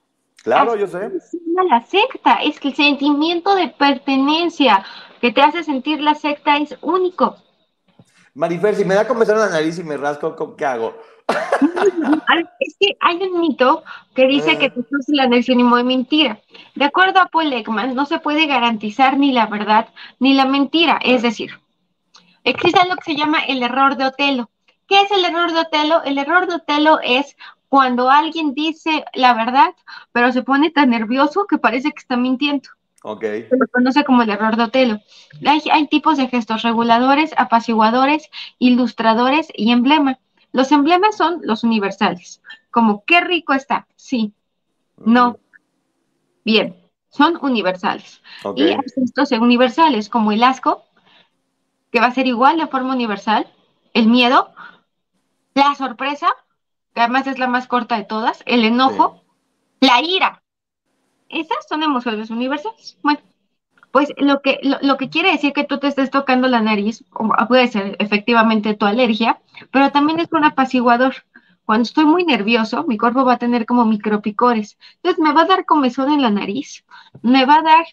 Claro, 0.46 0.76
yo 0.78 0.88
sé. 0.88 1.10
funciona 1.10 1.64
la 1.70 1.82
secta, 1.86 2.36
es 2.36 2.60
que 2.60 2.70
el 2.70 2.76
sentimiento 2.76 3.54
de 3.56 3.68
pertenencia 3.68 4.86
que 5.20 5.32
te 5.32 5.41
hace 5.41 5.64
sentir 5.64 6.00
la 6.02 6.16
secta 6.16 6.56
es 6.58 6.78
único. 6.82 7.36
Marifer, 8.36 8.76
si 8.76 8.86
me 8.86 8.96
da 8.96 9.08
comezón 9.08 9.39
la 9.39 9.50
nariz 9.50 9.78
y 9.80 9.84
me 9.84 9.98
rasco, 9.98 10.36
¿cómo- 10.36 10.56
¿qué 10.56 10.66
hago? 10.66 10.96
Es 12.60 12.76
que 12.80 12.96
hay 13.00 13.18
un 13.24 13.39
mito 13.41 13.84
que 14.14 14.28
dice 14.28 14.52
Ah. 14.52 14.60
que 14.60 14.70
te 14.70 14.80
es 14.80 15.10
el 15.10 15.20
anexionimo 15.20 15.78
de 15.78 15.84
mentira. 15.84 16.39
De 16.76 16.86
acuerdo 16.86 17.20
a 17.20 17.28
Paul 17.28 17.52
Ekman, 17.54 17.96
no 17.96 18.06
se 18.06 18.20
puede 18.20 18.46
garantizar 18.46 19.18
ni 19.18 19.32
la 19.32 19.48
verdad 19.48 19.89
ni 20.20 20.34
la 20.34 20.46
mentira. 20.46 21.00
Es 21.04 21.22
decir, 21.22 21.52
existe 22.43 22.80
lo 22.88 22.96
que 22.98 23.04
se 23.14 23.16
llama 23.16 23.39
el 23.48 23.64
error 23.64 23.96
de 23.98 24.06
Otelo. 24.06 24.50
¿Qué 24.88 25.02
es 25.02 25.12
el 25.12 25.26
error 25.26 25.52
de 25.52 25.60
Otelo? 25.62 26.04
El 26.04 26.18
error 26.18 26.48
de 26.48 26.56
Otelo 26.56 27.00
es 27.02 27.36
cuando 27.76 28.09
alguien 28.09 28.53
dice 28.53 29.03
la 29.15 29.34
verdad, 29.34 29.73
pero 30.13 30.32
se 30.32 30.43
pone 30.43 30.71
tan 30.71 30.91
nervioso 30.91 31.45
que 31.45 31.57
parece 31.57 31.91
que 31.91 31.99
está 31.99 32.15
mintiendo. 32.15 32.69
Ok. 33.03 33.21
se 33.21 33.49
lo 33.51 33.67
conoce 33.67 34.05
como 34.05 34.21
el 34.21 34.30
error 34.30 34.55
de 34.55 34.63
Otelo. 34.63 34.99
Hay, 35.45 35.61
hay 35.69 35.88
tipos 35.89 36.15
de 36.15 36.30
gestos 36.30 36.61
reguladores, 36.61 37.34
apaciguadores, 37.36 38.30
ilustradores 38.59 39.49
y 39.53 39.73
emblema. 39.73 40.19
Los 40.53 40.71
emblemas 40.71 41.17
son 41.17 41.41
los 41.43 41.65
universales, 41.65 42.41
como 42.71 43.03
qué 43.03 43.19
rico 43.19 43.51
está, 43.51 43.88
sí, 43.97 44.32
no, 44.95 45.38
bien, 46.45 46.78
son 47.09 47.38
universales. 47.41 48.21
Ok. 48.45 48.57
Y 48.57 48.63
hay 48.69 48.78
gestos 48.95 49.34
universales, 49.34 50.07
como 50.07 50.32
el 50.32 50.41
asco, 50.45 50.86
que 51.91 51.99
va 51.99 52.05
a 52.05 52.13
ser 52.13 52.26
igual 52.26 52.57
de 52.57 52.67
forma 52.67 52.93
universal, 52.93 53.45
el 53.93 54.07
miedo, 54.07 54.53
la 55.53 55.76
sorpresa, 55.76 56.30
que 56.96 57.02
además 57.02 57.28
es 57.28 57.38
la 57.38 57.48
más 57.48 57.68
corta 57.68 57.98
de 57.98 58.06
todas, 58.06 58.41
el 58.46 58.64
enojo, 58.64 59.22
la 59.82 60.02
ira. 60.02 60.41
Esas 61.30 61.68
son 61.68 61.84
emociones 61.84 62.30
universales. 62.30 62.98
Bueno, 63.04 63.20
pues 63.91 64.14
lo 64.18 64.41
que, 64.41 64.60
lo, 64.64 64.78
lo 64.82 64.98
que 64.98 65.10
quiere 65.10 65.32
decir 65.32 65.54
que 65.54 65.66
tú 65.66 65.78
te 65.78 65.88
estés 65.88 66.10
tocando 66.10 66.48
la 66.48 66.62
nariz, 66.62 67.04
o 67.14 67.30
puede 67.48 67.68
ser 67.68 67.98
efectivamente 68.00 68.74
tu 68.76 68.86
alergia, 68.86 69.41
pero 69.72 69.91
también 69.91 70.20
es 70.20 70.32
un 70.32 70.46
apaciguador. 70.46 71.16
Cuando 71.66 71.84
estoy 71.84 72.06
muy 72.06 72.24
nervioso, 72.24 72.86
mi 72.88 72.98
cuerpo 72.98 73.26
va 73.26 73.34
a 73.34 73.39
tener 73.39 73.66
como 73.66 73.86
micropicores. 73.86 74.78
Entonces 74.98 75.20
me 75.22 75.34
va 75.34 75.41
a 75.41 75.48
dar 75.48 75.66
comezón 75.66 76.12
en 76.14 76.22
la 76.22 76.30
nariz, 76.30 76.86
me 77.24 77.46
va 77.46 77.56
a 77.56 77.62
dar 77.64 77.86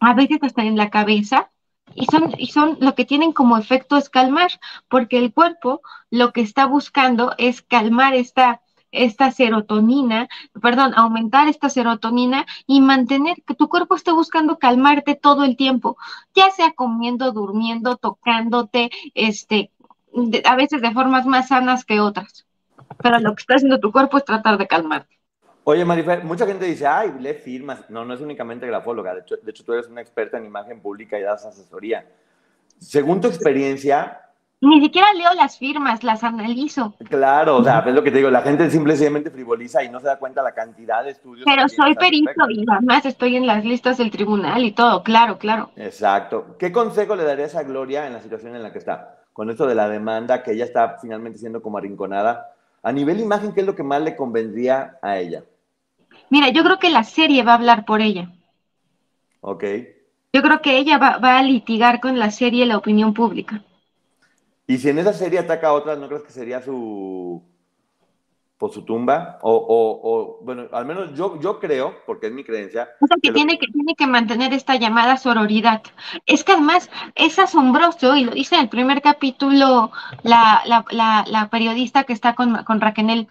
a 0.00 0.14
veces 0.14 0.38
hasta 0.42 0.64
en 0.64 0.76
la 0.76 0.90
cabeza, 0.90 1.51
y 1.94 2.06
son, 2.06 2.32
y 2.38 2.48
son 2.48 2.76
lo 2.80 2.94
que 2.94 3.04
tienen 3.04 3.32
como 3.32 3.56
efecto 3.56 3.96
es 3.96 4.08
calmar, 4.10 4.50
porque 4.88 5.18
el 5.18 5.32
cuerpo 5.32 5.82
lo 6.10 6.32
que 6.32 6.40
está 6.42 6.66
buscando 6.66 7.34
es 7.38 7.62
calmar 7.62 8.14
esta, 8.14 8.60
esta 8.90 9.30
serotonina, 9.30 10.28
perdón, 10.60 10.92
aumentar 10.96 11.48
esta 11.48 11.68
serotonina 11.70 12.46
y 12.66 12.80
mantener 12.80 13.42
que 13.46 13.54
tu 13.54 13.68
cuerpo 13.68 13.94
esté 13.96 14.12
buscando 14.12 14.58
calmarte 14.58 15.14
todo 15.14 15.44
el 15.44 15.56
tiempo, 15.56 15.96
ya 16.34 16.50
sea 16.50 16.72
comiendo, 16.72 17.32
durmiendo, 17.32 17.96
tocándote, 17.96 18.90
este, 19.14 19.70
de- 20.12 20.42
a 20.44 20.56
veces 20.56 20.82
de 20.82 20.92
formas 20.92 21.26
más 21.26 21.48
sanas 21.48 21.84
que 21.84 22.00
otras. 22.00 22.46
Pero 23.02 23.18
lo 23.20 23.34
que 23.34 23.40
está 23.40 23.54
haciendo 23.56 23.80
tu 23.80 23.92
cuerpo 23.92 24.18
es 24.18 24.24
tratar 24.24 24.58
de 24.58 24.66
calmarte. 24.66 25.18
Oye, 25.64 25.84
Marifer, 25.84 26.24
mucha 26.24 26.44
gente 26.46 26.64
dice, 26.64 26.86
ay, 26.86 27.12
lee 27.20 27.34
firmas. 27.34 27.88
No, 27.88 28.04
no 28.04 28.14
es 28.14 28.20
únicamente 28.20 28.66
grafóloga. 28.66 29.14
De 29.14 29.20
hecho, 29.20 29.36
de 29.36 29.50
hecho, 29.50 29.64
tú 29.64 29.72
eres 29.72 29.86
una 29.88 30.00
experta 30.00 30.36
en 30.36 30.44
imagen 30.44 30.80
pública 30.80 31.18
y 31.18 31.22
das 31.22 31.46
asesoría. 31.46 32.04
Según 32.78 33.20
tu 33.20 33.28
experiencia, 33.28 34.18
Ni 34.60 34.80
siquiera 34.80 35.12
leo 35.14 35.32
las 35.34 35.58
firmas, 35.58 36.02
las 36.02 36.24
analizo. 36.24 36.94
claro, 37.08 37.58
o 37.58 37.64
sea, 37.64 37.84
es 37.86 37.94
lo 37.94 38.02
que 38.02 38.10
te 38.10 38.18
digo, 38.18 38.30
la 38.30 38.42
gente 38.42 38.68
simplemente 38.70 39.30
frivoliza 39.30 39.84
y 39.84 39.88
no 39.88 40.00
se 40.00 40.06
da 40.06 40.18
cuenta 40.18 40.42
la 40.42 40.52
cantidad 40.52 41.04
de 41.04 41.10
estudios. 41.10 41.44
Pero 41.44 41.68
soy 41.68 41.94
perito 41.94 42.30
y 42.50 42.64
además 42.68 43.06
estoy 43.06 43.36
en 43.36 43.46
las 43.46 43.64
listas 43.64 43.98
del 43.98 44.10
tribunal 44.10 44.64
y 44.64 44.72
todo, 44.72 45.02
claro, 45.04 45.38
claro. 45.38 45.70
Exacto. 45.76 46.56
¿Qué 46.58 46.72
consejo 46.72 47.14
le 47.16 47.24
darías 47.24 47.54
a 47.54 47.62
Gloria 47.62 48.06
en 48.06 48.12
la 48.14 48.20
situación 48.20 48.56
en 48.56 48.62
la 48.64 48.72
que 48.72 48.78
está? 48.78 49.20
Con 49.32 49.48
esto 49.50 49.66
de 49.66 49.74
la 49.76 49.88
demanda, 49.88 50.42
que 50.42 50.52
ella 50.52 50.64
está 50.64 50.96
finalmente 51.00 51.38
siendo 51.38 51.62
como 51.62 51.78
arrinconada. 51.78 52.52
A 52.82 52.90
nivel 52.92 53.20
imagen, 53.20 53.52
¿qué 53.52 53.60
es 53.60 53.66
lo 53.66 53.76
que 53.76 53.84
más 53.84 54.02
le 54.02 54.16
convendría 54.16 54.98
a 55.02 55.18
ella? 55.18 55.44
Mira, 56.32 56.48
yo 56.48 56.64
creo 56.64 56.78
que 56.80 56.90
la 56.90 57.04
serie 57.04 57.44
va 57.44 57.52
a 57.52 57.54
hablar 57.54 57.84
por 57.84 58.00
ella. 58.02 58.24
¿Ok? 59.40 59.64
Yo 60.34 60.42
creo 60.42 60.60
que 60.60 60.78
ella 60.78 60.98
va, 60.98 61.18
va 61.18 61.38
a 61.38 61.42
litigar 61.44 62.00
con 62.00 62.18
la 62.18 62.32
serie 62.32 62.66
la 62.66 62.76
opinión 62.76 63.14
pública. 63.14 63.62
Y 64.66 64.78
si 64.78 64.88
en 64.88 64.98
esa 64.98 65.12
serie 65.12 65.38
ataca 65.38 65.68
a 65.68 65.72
otra, 65.72 65.96
¿no 65.96 66.08
crees 66.08 66.22
que 66.24 66.32
sería 66.32 66.60
su 66.62 67.42
por 68.58 68.70
su 68.72 68.84
tumba? 68.84 69.38
O, 69.42 69.52
o- 69.52 70.00
o, 70.12 70.38
bueno, 70.44 70.68
al 70.72 70.86
menos 70.86 71.14
yo, 71.14 71.38
yo 71.40 71.58
creo, 71.58 71.96
porque 72.06 72.28
es 72.28 72.32
mi 72.32 72.44
creencia, 72.44 72.88
O 73.00 73.06
sea, 73.06 73.16
que 73.20 73.32
tiene 73.32 73.58
que, 73.58 73.66
tiene 73.66 73.94
que 73.96 74.06
mantener 74.06 74.52
esta 74.54 74.76
llamada 74.76 75.16
sororidad. 75.16 75.82
Es 76.26 76.44
que 76.44 76.52
además 76.52 76.88
es 77.16 77.38
asombroso, 77.38 78.14
y 78.16 78.24
lo 78.24 78.32
dice 78.32 78.54
en 78.54 78.62
el 78.62 78.68
primer 78.68 79.02
capítulo 79.02 79.90
la, 80.22 80.62
la, 80.66 80.84
la, 80.90 81.24
la 81.28 81.50
periodista 81.50 82.04
que 82.04 82.12
está 82.12 82.34
con, 82.34 82.62
con 82.64 82.80
Raquel. 82.80 83.28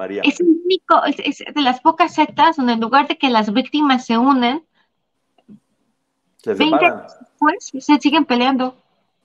María. 0.00 0.22
Es 0.24 0.40
único, 0.40 1.04
es, 1.04 1.40
es 1.40 1.54
de 1.54 1.60
las 1.62 1.80
pocas 1.80 2.14
sectas 2.14 2.56
donde 2.56 2.72
en 2.74 2.80
lugar 2.80 3.06
de 3.08 3.16
que 3.18 3.28
las 3.30 3.52
víctimas 3.52 4.06
se 4.06 4.16
unen, 4.16 4.64
Se 6.38 6.54
20 6.54 6.64
separan. 6.78 7.02
después 7.20 7.70
se 7.86 7.98
siguen 8.00 8.24
peleando. 8.24 8.74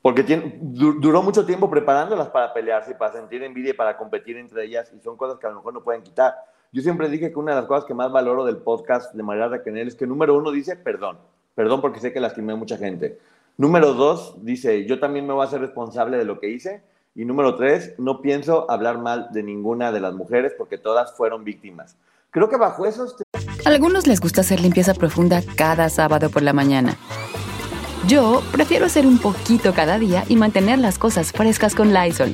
porque 0.01 0.23
tiene, 0.23 0.57
du- 0.61 0.99
duró 0.99 1.23
mucho 1.23 1.45
tiempo 1.45 1.69
preparándolas 1.69 2.29
para 2.29 2.53
pelearse 2.53 2.93
para 2.93 3.13
sentir 3.13 3.41
envidia 3.43 3.71
y 3.71 3.73
para 3.73 3.97
competir 3.97 4.37
entre 4.37 4.65
ellas, 4.65 4.91
y 4.95 4.99
son 5.01 5.15
cosas 5.17 5.39
que 5.39 5.47
a 5.47 5.49
lo 5.49 5.55
mejor 5.57 5.73
no 5.73 5.81
pueden 5.83 6.03
quitar. 6.03 6.33
Yo 6.71 6.81
siempre 6.81 7.07
dije 7.09 7.31
que 7.31 7.39
una 7.39 7.53
de 7.55 7.61
las 7.61 7.67
cosas 7.67 7.85
que 7.85 7.93
más 7.93 8.11
valoro 8.11 8.43
del 8.45 8.57
podcast 8.57 9.13
de 9.15 9.23
María 9.23 9.47
Raquel 9.47 9.77
es 9.87 9.95
que 9.95 10.05
número 10.05 10.35
uno 10.37 10.51
dice 10.51 10.75
perdón, 10.75 11.17
perdón 11.55 11.79
porque 11.81 11.99
sé 12.01 12.11
que 12.11 12.19
lastimé 12.19 12.53
a 12.53 12.57
mucha 12.57 12.77
gente. 12.77 13.17
Número 13.57 13.93
dos 13.93 14.35
dice, 14.43 14.85
yo 14.85 14.99
también 14.99 15.25
me 15.25 15.33
voy 15.33 15.41
a 15.43 15.47
hacer 15.47 15.61
responsable 15.61 16.17
de 16.17 16.25
lo 16.25 16.37
que 16.39 16.49
hice. 16.49 16.83
Y 17.17 17.23
número 17.23 17.55
tres, 17.55 17.93
no 17.97 18.21
pienso 18.21 18.69
hablar 18.69 18.99
mal 18.99 19.29
de 19.31 19.41
ninguna 19.41 19.93
de 19.93 20.01
las 20.01 20.13
mujeres 20.13 20.51
porque 20.57 20.77
todas 20.77 21.15
fueron 21.15 21.45
víctimas. 21.45 21.95
Creo 22.29 22.49
que 22.49 22.57
bajo 22.57 22.85
esos 22.85 23.15
A 23.65 23.69
algunos 23.69 24.05
les 24.05 24.19
gusta 24.19 24.41
hacer 24.41 24.59
limpieza 24.59 24.93
profunda 24.93 25.41
cada 25.55 25.87
sábado 25.87 26.29
por 26.29 26.41
la 26.41 26.51
mañana. 26.51 26.97
Yo 28.05 28.43
prefiero 28.51 28.85
hacer 28.85 29.07
un 29.07 29.17
poquito 29.17 29.73
cada 29.73 29.97
día 29.97 30.25
y 30.27 30.35
mantener 30.35 30.77
las 30.79 30.99
cosas 30.99 31.31
frescas 31.31 31.73
con 31.73 31.93
Lysol. 31.93 32.33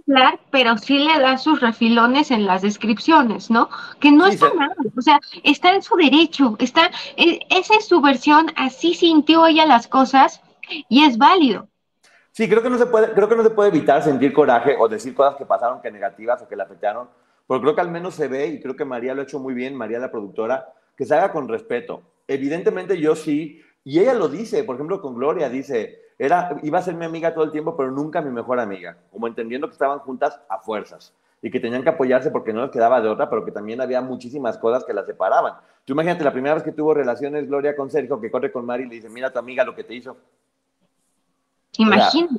hablar, 0.07 0.39
pero 0.51 0.77
sí 0.77 0.99
le 0.99 1.19
da 1.19 1.37
sus 1.37 1.59
refilones 1.61 2.31
en 2.31 2.45
las 2.45 2.61
descripciones, 2.61 3.49
¿no? 3.49 3.69
Que 3.99 4.11
no 4.11 4.25
Sí, 4.25 4.33
está 4.33 4.53
mal, 4.53 4.71
o 4.97 5.01
sea, 5.01 5.19
está 5.43 5.73
en 5.73 5.81
su 5.81 5.95
derecho, 5.95 6.55
está, 6.59 6.91
e- 7.17 7.39
esa 7.49 7.75
es 7.75 7.87
su 7.87 8.01
versión, 8.01 8.47
así 8.55 8.93
sintió 8.93 9.45
ella 9.47 9.65
las 9.65 9.87
cosas 9.87 10.41
y 10.89 11.03
es 11.03 11.17
válido. 11.17 11.67
Sí, 12.31 12.47
creo 12.49 12.63
que 12.63 12.69
no 12.69 12.77
se 12.77 12.85
puede, 12.85 13.11
creo 13.13 13.27
que 13.27 13.35
no 13.35 13.43
se 13.43 13.49
puede 13.49 13.69
evitar 13.69 14.01
sentir 14.03 14.31
coraje 14.33 14.75
o 14.79 14.87
decir 14.87 15.13
cosas 15.13 15.35
que 15.35 15.45
pasaron 15.45 15.81
que 15.81 15.91
negativas 15.91 16.41
o 16.41 16.47
que 16.47 16.55
le 16.55 16.63
afectaron, 16.63 17.09
porque 17.45 17.63
creo 17.63 17.75
que 17.75 17.81
al 17.81 17.91
menos 17.91 18.15
se 18.15 18.27
ve 18.27 18.47
y 18.47 18.61
creo 18.61 18.75
que 18.75 18.85
María 18.85 19.13
lo 19.13 19.21
ha 19.21 19.23
hecho 19.25 19.39
muy 19.39 19.53
bien, 19.53 19.75
María 19.75 19.99
la 19.99 20.11
productora, 20.11 20.73
que 20.95 21.05
se 21.05 21.13
haga 21.15 21.31
con 21.31 21.47
respeto. 21.49 22.03
Evidentemente 22.27 22.97
yo 22.99 23.15
sí, 23.15 23.61
y 23.83 23.99
ella 23.99 24.13
lo 24.13 24.29
dice, 24.29 24.63
por 24.63 24.75
ejemplo 24.75 25.01
con 25.01 25.15
Gloria 25.15 25.49
dice, 25.49 25.99
era 26.21 26.55
iba 26.61 26.77
a 26.77 26.83
ser 26.83 26.93
mi 26.93 27.05
amiga 27.05 27.33
todo 27.33 27.45
el 27.45 27.51
tiempo, 27.51 27.75
pero 27.75 27.89
nunca 27.89 28.21
mi 28.21 28.29
mejor 28.29 28.59
amiga, 28.59 28.95
como 29.11 29.25
entendiendo 29.25 29.67
que 29.67 29.73
estaban 29.73 29.97
juntas 29.99 30.39
a 30.47 30.59
fuerzas 30.59 31.15
y 31.41 31.49
que 31.49 31.59
tenían 31.59 31.81
que 31.81 31.89
apoyarse 31.89 32.29
porque 32.29 32.53
no 32.53 32.61
les 32.61 32.69
quedaba 32.69 33.01
de 33.01 33.09
otra, 33.09 33.27
pero 33.27 33.43
que 33.43 33.51
también 33.51 33.81
había 33.81 34.01
muchísimas 34.01 34.59
cosas 34.59 34.85
que 34.85 34.93
las 34.93 35.07
separaban. 35.07 35.55
Tú 35.83 35.93
imagínate 35.93 36.23
la 36.23 36.31
primera 36.31 36.53
vez 36.53 36.63
que 36.63 36.73
tuvo 36.73 36.93
relaciones 36.93 37.47
Gloria 37.47 37.75
con 37.75 37.89
Sergio, 37.89 38.21
que 38.21 38.29
corre 38.29 38.51
con 38.51 38.67
Mari 38.67 38.83
y 38.83 38.87
le 38.87 38.95
dice, 38.95 39.09
mira 39.09 39.29
a 39.29 39.33
tu 39.33 39.39
amiga 39.39 39.63
lo 39.63 39.73
que 39.73 39.83
te 39.83 39.95
hizo. 39.95 40.15
Imagínate. 41.79 42.35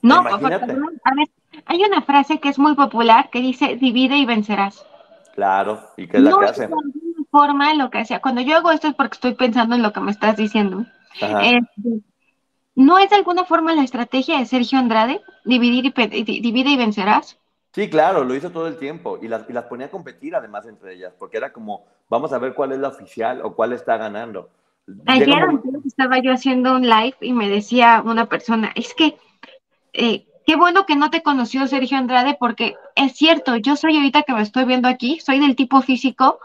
No, 0.00 0.22
porque, 0.22 0.46
imagínate. 0.46 0.72
a 1.04 1.14
ver, 1.14 1.28
hay 1.66 1.84
una 1.84 2.00
frase 2.00 2.40
que 2.40 2.48
es 2.48 2.58
muy 2.58 2.74
popular 2.76 3.28
que 3.28 3.42
dice, 3.42 3.76
divide 3.76 4.16
y 4.16 4.24
vencerás. 4.24 4.86
Claro, 5.34 5.80
y 5.98 6.08
que 6.08 6.16
es 6.16 6.22
la 6.22 6.30
no 6.30 6.38
que 6.38 6.44
es 6.46 6.50
hace. 6.52 6.60
de 6.62 6.72
alguna 6.72 7.26
forma 7.30 7.74
lo 7.74 7.90
que 7.90 7.98
hacía. 7.98 8.20
Cuando 8.20 8.40
yo 8.40 8.56
hago 8.56 8.70
esto 8.70 8.88
es 8.88 8.94
porque 8.94 9.16
estoy 9.16 9.34
pensando 9.34 9.74
en 9.74 9.82
lo 9.82 9.92
que 9.92 10.00
me 10.00 10.12
estás 10.12 10.34
diciendo. 10.34 10.86
Ajá. 11.20 11.42
Este, 11.42 12.00
¿No 12.78 12.96
es 13.00 13.10
de 13.10 13.16
alguna 13.16 13.44
forma 13.44 13.74
la 13.74 13.82
estrategia 13.82 14.38
de 14.38 14.46
Sergio 14.46 14.78
Andrade? 14.78 15.20
Dividir 15.44 15.92
y, 15.96 16.40
divide 16.40 16.70
y 16.70 16.76
vencerás. 16.76 17.36
Sí, 17.72 17.90
claro, 17.90 18.22
lo 18.22 18.36
hizo 18.36 18.52
todo 18.52 18.68
el 18.68 18.76
tiempo 18.76 19.18
y 19.20 19.26
las, 19.26 19.50
y 19.50 19.52
las 19.52 19.64
ponía 19.64 19.86
a 19.86 19.90
competir 19.90 20.36
además 20.36 20.64
entre 20.64 20.94
ellas, 20.94 21.12
porque 21.18 21.38
era 21.38 21.52
como, 21.52 21.86
vamos 22.08 22.32
a 22.32 22.38
ver 22.38 22.54
cuál 22.54 22.70
es 22.70 22.78
la 22.78 22.86
oficial 22.86 23.40
o 23.42 23.56
cuál 23.56 23.72
está 23.72 23.96
ganando. 23.96 24.50
Ayer 25.06 25.42
estaba 25.84 26.20
yo 26.20 26.32
haciendo 26.32 26.76
un 26.76 26.82
live 26.82 27.16
y 27.20 27.32
me 27.32 27.48
decía 27.48 28.00
una 28.06 28.26
persona, 28.26 28.70
es 28.76 28.94
que 28.94 29.18
eh, 29.92 30.28
qué 30.46 30.54
bueno 30.54 30.86
que 30.86 30.94
no 30.94 31.10
te 31.10 31.24
conoció 31.24 31.66
Sergio 31.66 31.98
Andrade 31.98 32.36
porque 32.38 32.76
es 32.94 33.12
cierto, 33.16 33.56
yo 33.56 33.74
soy 33.74 33.96
ahorita 33.96 34.22
que 34.22 34.34
me 34.34 34.42
estoy 34.42 34.66
viendo 34.66 34.86
aquí, 34.86 35.18
soy 35.18 35.40
del 35.40 35.56
tipo 35.56 35.82
físico 35.82 36.38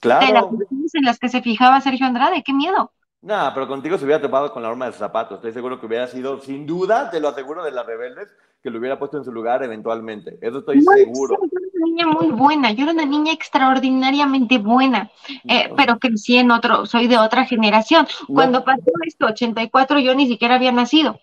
de 0.00 0.32
las 0.32 0.46
en 0.94 1.04
las 1.04 1.18
que 1.18 1.28
se 1.28 1.42
fijaba 1.42 1.82
Sergio 1.82 2.06
Andrade, 2.06 2.42
qué 2.42 2.54
miedo. 2.54 2.92
Nada, 3.26 3.52
pero 3.52 3.68
contigo 3.68 3.98
se 3.98 4.04
hubiera 4.04 4.20
topado 4.22 4.52
con 4.52 4.62
la 4.62 4.70
horma 4.70 4.86
de 4.86 4.92
sus 4.92 5.00
zapatos. 5.00 5.36
Estoy 5.36 5.52
seguro 5.52 5.78
que 5.78 5.86
hubiera 5.86 6.06
sido, 6.06 6.40
sin 6.40 6.64
duda, 6.66 7.10
te 7.10 7.20
lo 7.20 7.28
aseguro, 7.28 7.64
de 7.64 7.72
las 7.72 7.84
rebeldes, 7.84 8.28
que 8.62 8.70
lo 8.70 8.78
hubiera 8.78 8.98
puesto 8.98 9.18
en 9.18 9.24
su 9.24 9.32
lugar 9.32 9.62
eventualmente. 9.62 10.38
Eso 10.40 10.58
estoy 10.58 10.80
No, 10.80 10.92
seguro. 10.92 11.36
yo 11.40 11.48
era 11.58 11.68
una 11.74 11.86
niña 11.86 12.06
muy 12.06 12.30
buena, 12.32 12.72
yo 12.72 12.84
era 12.84 12.92
una 12.92 13.04
niña 13.04 13.32
extraordinariamente 13.32 14.58
buena, 14.58 15.10
eh, 15.48 15.70
pero 15.76 15.98
crecí 15.98 16.36
en 16.36 16.50
otro, 16.50 16.86
soy 16.86 17.06
de 17.06 17.18
otra 17.18 17.44
generación. 17.44 18.06
No. 18.28 18.34
Cuando 18.34 18.64
pasó 18.64 18.82
esto, 19.06 19.26
84, 19.26 19.98
yo 19.98 20.14
ni 20.14 20.26
siquiera 20.26 20.54
había 20.56 20.72
nacido. 20.72 21.18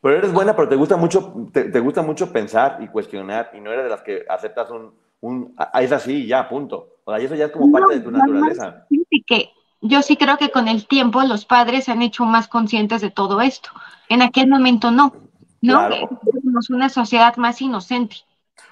Pero 0.00 0.16
eres 0.16 0.32
buena, 0.32 0.54
pero 0.54 0.68
te 0.68 0.76
gusta 0.76 0.96
mucho, 0.96 1.48
te, 1.52 1.64
te 1.64 1.80
gusta 1.80 2.02
mucho 2.02 2.32
pensar 2.32 2.78
y 2.80 2.88
cuestionar, 2.88 3.50
y 3.54 3.60
no 3.60 3.72
eres 3.72 3.84
de 3.84 3.90
las 3.90 4.02
que 4.02 4.24
aceptas 4.28 4.70
un, 4.70 4.92
un 5.20 5.54
"Ah, 5.56 5.82
es 5.82 5.92
así, 5.92 6.24
y 6.24 6.26
ya, 6.26 6.48
punto. 6.48 6.96
O 7.04 7.12
sea, 7.12 7.20
y 7.20 7.26
eso 7.26 7.34
ya 7.34 7.46
es 7.46 7.52
como 7.52 7.70
parte 7.72 7.94
de 7.94 8.00
tu 8.00 8.10
No, 8.10 8.18
naturaleza. 8.18 8.86
que 9.26 9.50
yo 9.86 10.00
sí 10.02 10.16
creo 10.16 10.38
que 10.38 10.50
con 10.50 10.66
el 10.66 10.86
tiempo 10.86 11.22
los 11.22 11.44
padres 11.44 11.84
se 11.84 11.92
han 11.92 12.00
hecho 12.00 12.24
más 12.24 12.48
conscientes 12.48 13.02
de 13.02 13.10
todo 13.10 13.42
esto. 13.42 13.68
En 14.08 14.22
aquel 14.22 14.48
momento 14.48 14.90
no, 14.90 15.14
¿no? 15.60 15.78
Claro. 15.78 15.94
Éramos 16.26 16.70
una 16.70 16.88
sociedad 16.88 17.36
más 17.36 17.60
inocente. 17.60 18.16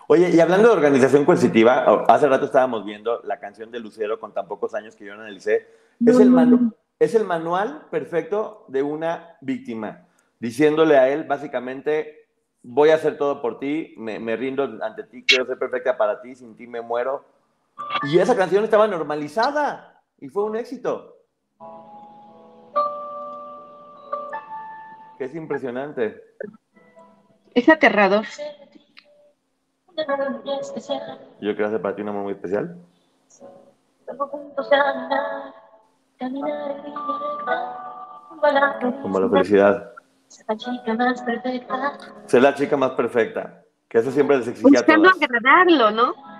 Oye, 0.07 0.31
y 0.31 0.41
hablando 0.41 0.69
de 0.69 0.75
organización 0.75 1.25
coercitiva, 1.27 2.05
hace 2.09 2.29
rato 2.29 2.47
estábamos 2.47 2.85
viendo 2.85 3.21
la 3.25 3.39
canción 3.39 3.71
de 3.71 3.79
Lucero 3.79 4.19
con 4.19 4.33
tan 4.33 4.49
pocos 4.49 4.75
años 4.75 4.97
que 4.97 5.05
yo 5.05 5.15
no 5.15 5.21
analicé. 5.21 5.69
Es 6.05 6.19
el, 6.19 6.31
manu- 6.31 6.73
es 6.99 7.15
el 7.15 7.25
manual 7.25 7.83
perfecto 7.91 8.65
de 8.69 8.83
una 8.83 9.37
víctima, 9.43 10.07
diciéndole 10.41 10.97
a 10.97 11.09
él 11.11 11.25
básicamente, 11.25 12.27
voy 12.63 12.89
a 12.89 12.95
hacer 12.95 13.19
todo 13.19 13.43
por 13.43 13.59
ti, 13.59 13.95
me, 13.99 14.19
me 14.19 14.35
rindo 14.37 14.79
ante 14.83 15.05
ti, 15.05 15.25
quiero 15.27 15.45
ser 15.47 15.59
perfecta 15.59 15.99
para 15.99 16.23
ti, 16.23 16.35
sin 16.35 16.57
ti 16.57 16.67
me 16.67 16.81
muero. 16.81 17.25
Y 18.05 18.19
esa 18.19 18.37
canción 18.37 18.65
estaba 18.65 18.87
normalizada 18.87 19.91
y 20.23 20.29
fue 20.29 20.45
un 20.45 20.55
éxito. 20.55 21.16
Que 25.18 25.25
es 25.25 25.35
impresionante. 25.35 26.23
Es 27.55 27.68
aterrador. 27.68 28.25
Yo 31.41 31.55
quiero 31.55 31.66
hacer 31.66 31.83
para 31.83 31.97
ti 31.97 32.03
un 32.03 32.09
amor 32.11 32.23
muy 32.23 32.35
especial. 32.35 32.79
Como 39.03 39.20
la 39.20 39.29
felicidad. 39.29 39.93
Ser 42.27 42.43
la 42.43 42.55
chica 42.55 42.77
más 42.77 42.93
perfecta. 42.93 43.64
Que 43.89 43.99
eso 43.99 44.12
siempre 44.12 44.39
les 44.39 44.47
exigía 44.47 44.79
a 44.79 44.83
Buscando 44.83 45.11
agradarlo, 45.11 45.91
¿no? 45.91 46.32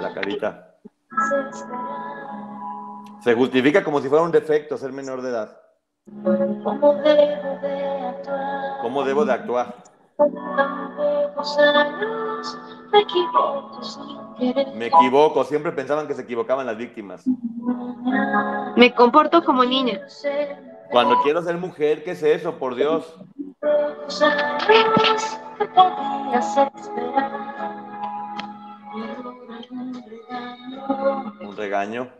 La 0.00 0.14
carita. 0.14 0.74
Se 3.20 3.34
justifica 3.34 3.82
como 3.82 4.00
si 4.00 4.08
fuera 4.08 4.24
un 4.24 4.30
defecto 4.30 4.76
ser 4.76 4.92
menor 4.92 5.22
de 5.22 5.30
edad. 5.30 5.60
¿Cómo 8.82 9.04
debo 9.04 9.24
de 9.24 9.32
actuar? 9.32 9.74
Me 14.74 14.86
equivoco. 14.86 15.44
Siempre 15.44 15.72
pensaban 15.72 16.06
que 16.06 16.14
se 16.14 16.22
equivocaban 16.22 16.66
las 16.66 16.76
víctimas. 16.76 17.24
Me 18.76 18.94
comporto 18.94 19.42
como 19.44 19.64
niña. 19.64 20.00
Cuando 20.90 21.20
quiero 21.22 21.42
ser 21.42 21.56
mujer, 21.56 22.04
¿qué 22.04 22.12
es 22.12 22.22
eso? 22.22 22.54
Por 22.58 22.74
Dios. 22.74 23.16
Un 31.40 31.56
regaño. 31.56 32.10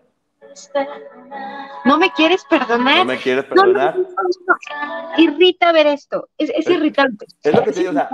No 1.84 1.98
me 1.98 2.10
quieres 2.12 2.44
perdonar. 2.48 2.98
¿No 2.98 3.04
me 3.04 3.18
quieres 3.18 3.44
No, 3.50 3.54
no, 3.54 3.62
perdonar? 3.62 3.96
no, 3.98 4.04
no. 4.04 5.18
Irrita 5.18 5.72
ver 5.72 5.86
esto. 5.88 6.28
Es, 6.38 6.50
es 6.54 6.68
irritante. 6.68 7.26
Es 7.42 7.54
lo 7.54 7.62
que 7.62 7.72
te 7.72 7.80
digo, 7.80 7.90
o 7.90 7.94
sea, 7.94 8.08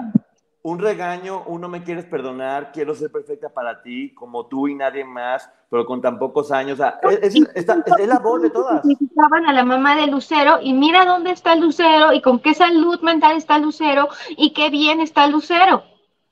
un 0.64 0.78
regaño, 0.78 1.42
un 1.46 1.60
no 1.60 1.68
me 1.68 1.82
quieres 1.82 2.04
perdonar, 2.04 2.70
quiero 2.72 2.94
ser 2.94 3.10
perfecta 3.10 3.48
para 3.48 3.82
ti, 3.82 4.14
como 4.14 4.46
tú 4.46 4.68
y 4.68 4.74
nadie 4.76 5.04
más, 5.04 5.50
pero 5.68 5.84
con 5.84 6.00
tan 6.00 6.18
pocos 6.20 6.52
años. 6.52 6.74
O 6.78 6.82
sea, 6.82 7.00
es, 7.02 7.34
es- 7.34 7.50
esta- 7.54 7.82
es 7.98 8.06
la 8.06 8.20
voz 8.20 8.42
de 8.42 8.50
todas. 8.50 8.80
A 8.84 9.52
la 9.52 9.64
mamá 9.64 9.96
de 9.96 10.06
Lucero 10.06 10.58
y 10.62 10.72
mira 10.72 11.04
dónde 11.04 11.30
está 11.32 11.56
Lucero 11.56 12.12
y 12.12 12.22
con 12.22 12.38
qué 12.38 12.54
salud 12.54 13.00
mental 13.02 13.36
está 13.36 13.58
Lucero 13.58 14.08
y 14.36 14.52
qué 14.52 14.70
bien 14.70 15.00
está 15.00 15.26
Lucero. 15.26 15.82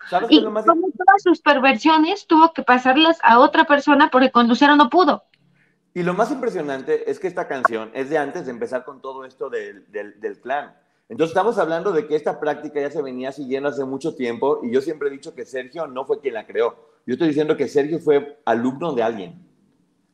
¿Sabes 0.08 0.30
Y 0.30 0.44
como 0.44 0.62
todas 0.62 1.22
sus 1.22 1.40
perversiones 1.40 2.26
tuvo 2.26 2.52
que 2.52 2.62
pasarlas 2.62 3.18
a 3.22 3.38
otra 3.38 3.64
persona 3.64 4.10
porque 4.10 4.30
con 4.30 4.48
Lucero 4.48 4.76
no 4.76 4.88
pudo. 4.90 5.24
Y 5.92 6.04
lo 6.04 6.14
más 6.14 6.30
impresionante 6.30 7.10
es 7.10 7.18
que 7.18 7.26
esta 7.26 7.48
canción 7.48 7.90
es 7.94 8.08
de 8.10 8.16
antes 8.18 8.44
de 8.46 8.52
empezar 8.52 8.84
con 8.84 9.02
todo 9.02 9.24
esto 9.24 9.50
del, 9.50 9.90
del, 9.90 10.20
del 10.20 10.40
clan. 10.40 10.74
Entonces 11.10 11.36
estamos 11.36 11.58
hablando 11.58 11.90
de 11.90 12.06
que 12.06 12.14
esta 12.14 12.38
práctica 12.38 12.80
ya 12.80 12.88
se 12.88 13.02
venía 13.02 13.32
siguiendo 13.32 13.68
hace 13.68 13.84
mucho 13.84 14.14
tiempo 14.14 14.60
y 14.62 14.72
yo 14.72 14.80
siempre 14.80 15.08
he 15.08 15.10
dicho 15.10 15.34
que 15.34 15.44
Sergio 15.44 15.88
no 15.88 16.04
fue 16.04 16.20
quien 16.20 16.34
la 16.34 16.46
creó. 16.46 16.76
Yo 17.04 17.14
estoy 17.14 17.28
diciendo 17.28 17.56
que 17.56 17.66
Sergio 17.66 17.98
fue 17.98 18.38
alumno 18.44 18.92
de 18.92 19.02
alguien. 19.02 19.34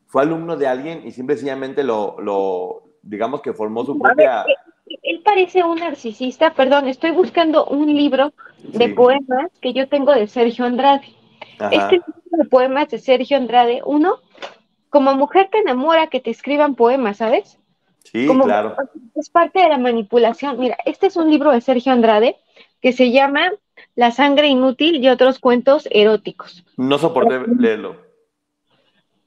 Fue 0.07 0.22
alumno 0.22 0.57
de 0.57 0.66
alguien 0.66 1.03
y 1.07 1.12
simplemente 1.12 1.84
lo, 1.84 2.18
lo 2.18 2.84
digamos 3.03 3.42
que 3.42 3.53
formó 3.53 3.84
su 3.84 3.99
propia... 3.99 4.47
él 5.03 5.20
parece 5.22 5.62
un 5.62 5.80
narcisista, 5.80 6.55
perdón, 6.55 6.88
estoy 6.88 7.11
buscando 7.11 7.66
un 7.66 7.94
libro 7.94 8.32
de 8.62 8.88
poemas 8.88 9.51
que 9.61 9.74
yo 9.74 9.90
tengo 9.90 10.14
de 10.14 10.26
Sergio 10.26 10.64
Andrade. 10.64 11.05
Este 11.72 11.97
libro 11.97 12.14
de 12.30 12.44
poemas 12.49 12.88
de 12.88 12.99
Sergio 12.99 13.36
Andrade, 13.36 13.82
uno, 13.84 14.20
como 14.88 15.14
mujer 15.14 15.51
te 15.53 15.59
enamora 15.59 16.07
que 16.07 16.20
te 16.20 16.30
escriban 16.30 16.74
poemas, 16.74 17.18
¿sabes? 17.18 17.59
Sí, 18.16 18.26
claro. 18.42 18.76
Es 19.14 19.28
parte 19.28 19.60
de 19.60 19.68
la 19.68 19.78
manipulación. 19.78 20.58
Mira, 20.58 20.76
este 20.84 21.08
es 21.08 21.16
un 21.16 21.30
libro 21.30 21.52
de 21.52 21.60
Sergio 21.60 21.92
Andrade 21.92 22.36
que 22.80 22.92
se 22.92 23.10
llama 23.10 23.52
La 23.94 24.10
sangre 24.10 24.48
inútil 24.48 25.04
y 25.04 25.08
otros 25.08 25.38
cuentos 25.38 25.88
eróticos. 25.90 26.64
No 26.76 26.98
soporté 26.98 27.40
leerlo. 27.58 27.96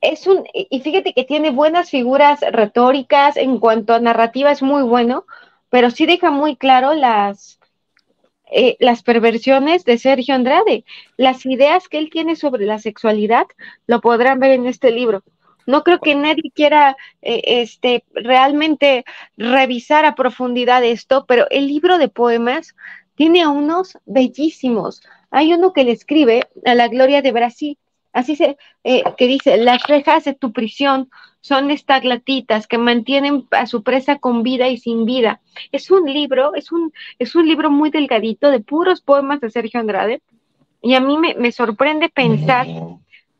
Es 0.01 0.27
un, 0.27 0.45
y 0.53 0.79
fíjate 0.79 1.13
que 1.13 1.25
tiene 1.25 1.51
buenas 1.51 1.89
figuras 1.89 2.39
retóricas, 2.51 3.35
en 3.35 3.59
cuanto 3.59 3.93
a 3.93 3.99
narrativa 3.99 4.49
es 4.49 4.61
muy 4.61 4.81
bueno, 4.81 5.25
pero 5.69 5.91
sí 5.91 6.05
deja 6.05 6.31
muy 6.31 6.55
claro 6.55 6.93
las, 6.93 7.59
eh, 8.49 8.77
las 8.79 9.03
perversiones 9.03 9.83
de 9.83 9.97
Sergio 9.97 10.35
Andrade. 10.35 10.85
Las 11.17 11.45
ideas 11.45 11.89
que 11.89 11.99
él 11.99 12.09
tiene 12.09 12.35
sobre 12.35 12.65
la 12.65 12.79
sexualidad 12.79 13.45
lo 13.87 13.99
podrán 13.99 14.39
ver 14.39 14.51
en 14.51 14.67
este 14.67 14.91
libro. 14.91 15.21
No 15.70 15.84
creo 15.84 15.99
que 15.99 16.15
nadie 16.15 16.49
quiera 16.55 16.97
eh, 17.22 17.41
este, 17.61 18.03
realmente 18.15 19.05
revisar 19.38 20.03
a 20.03 20.15
profundidad 20.15 20.84
esto, 20.84 21.26
pero 21.28 21.45
el 21.51 21.67
libro 21.67 21.99
de 21.99 22.09
poemas 22.09 22.76
tiene 23.13 23.45
unos 23.45 23.95
bellísimos. 24.07 25.03
Hay 25.30 25.53
uno 25.53 25.72
que 25.72 25.84
le 25.84 25.91
escribe 25.91 26.47
a 26.65 26.74
la 26.74 26.88
gloria 26.88 27.22
de 27.22 27.32
Brasil, 27.32 27.78
así 28.13 28.36
se, 28.36 28.57
eh, 28.84 29.03
que 29.15 29.28
dice, 29.28 29.57
las 29.57 29.84
rejas 29.84 30.24
de 30.24 30.34
tu 30.34 30.53
prisión 30.53 31.11
son 31.41 31.70
estaglatitas 31.70 32.65
que 32.65 32.80
mantienen 32.80 33.45
a 33.51 33.67
su 33.67 33.84
presa 33.84 34.17
con 34.17 34.41
vida 34.41 34.70
y 34.70 34.78
sin 34.80 35.05
vida. 35.05 35.39
Es 35.72 35.91
un 35.91 36.11
libro, 36.11 36.55
es 36.55 36.72
un, 36.72 36.91
es 37.20 37.36
un 37.36 37.47
libro 37.47 37.70
muy 37.70 37.91
delgadito 37.91 38.49
de 38.49 38.59
puros 38.59 39.01
poemas 39.01 39.39
de 39.39 39.51
Sergio 39.51 39.80
Andrade, 39.80 40.24
y 40.82 40.95
a 40.95 40.99
mí 40.99 41.15
me, 41.15 41.36
me 41.36 41.51
sorprende 41.51 42.09
pensar 42.09 42.65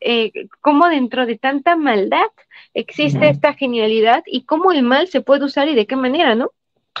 eh, 0.00 0.48
cómo 0.60 0.88
dentro 0.88 1.26
de 1.26 1.38
tanta 1.38 1.76
maldad 1.76 2.26
existe 2.74 3.28
esta 3.28 3.54
genialidad 3.54 4.22
y 4.26 4.44
cómo 4.44 4.72
el 4.72 4.82
mal 4.82 5.08
se 5.08 5.20
puede 5.20 5.44
usar 5.44 5.68
y 5.68 5.74
de 5.74 5.86
qué 5.86 5.96
manera, 5.96 6.34
¿no? 6.34 6.50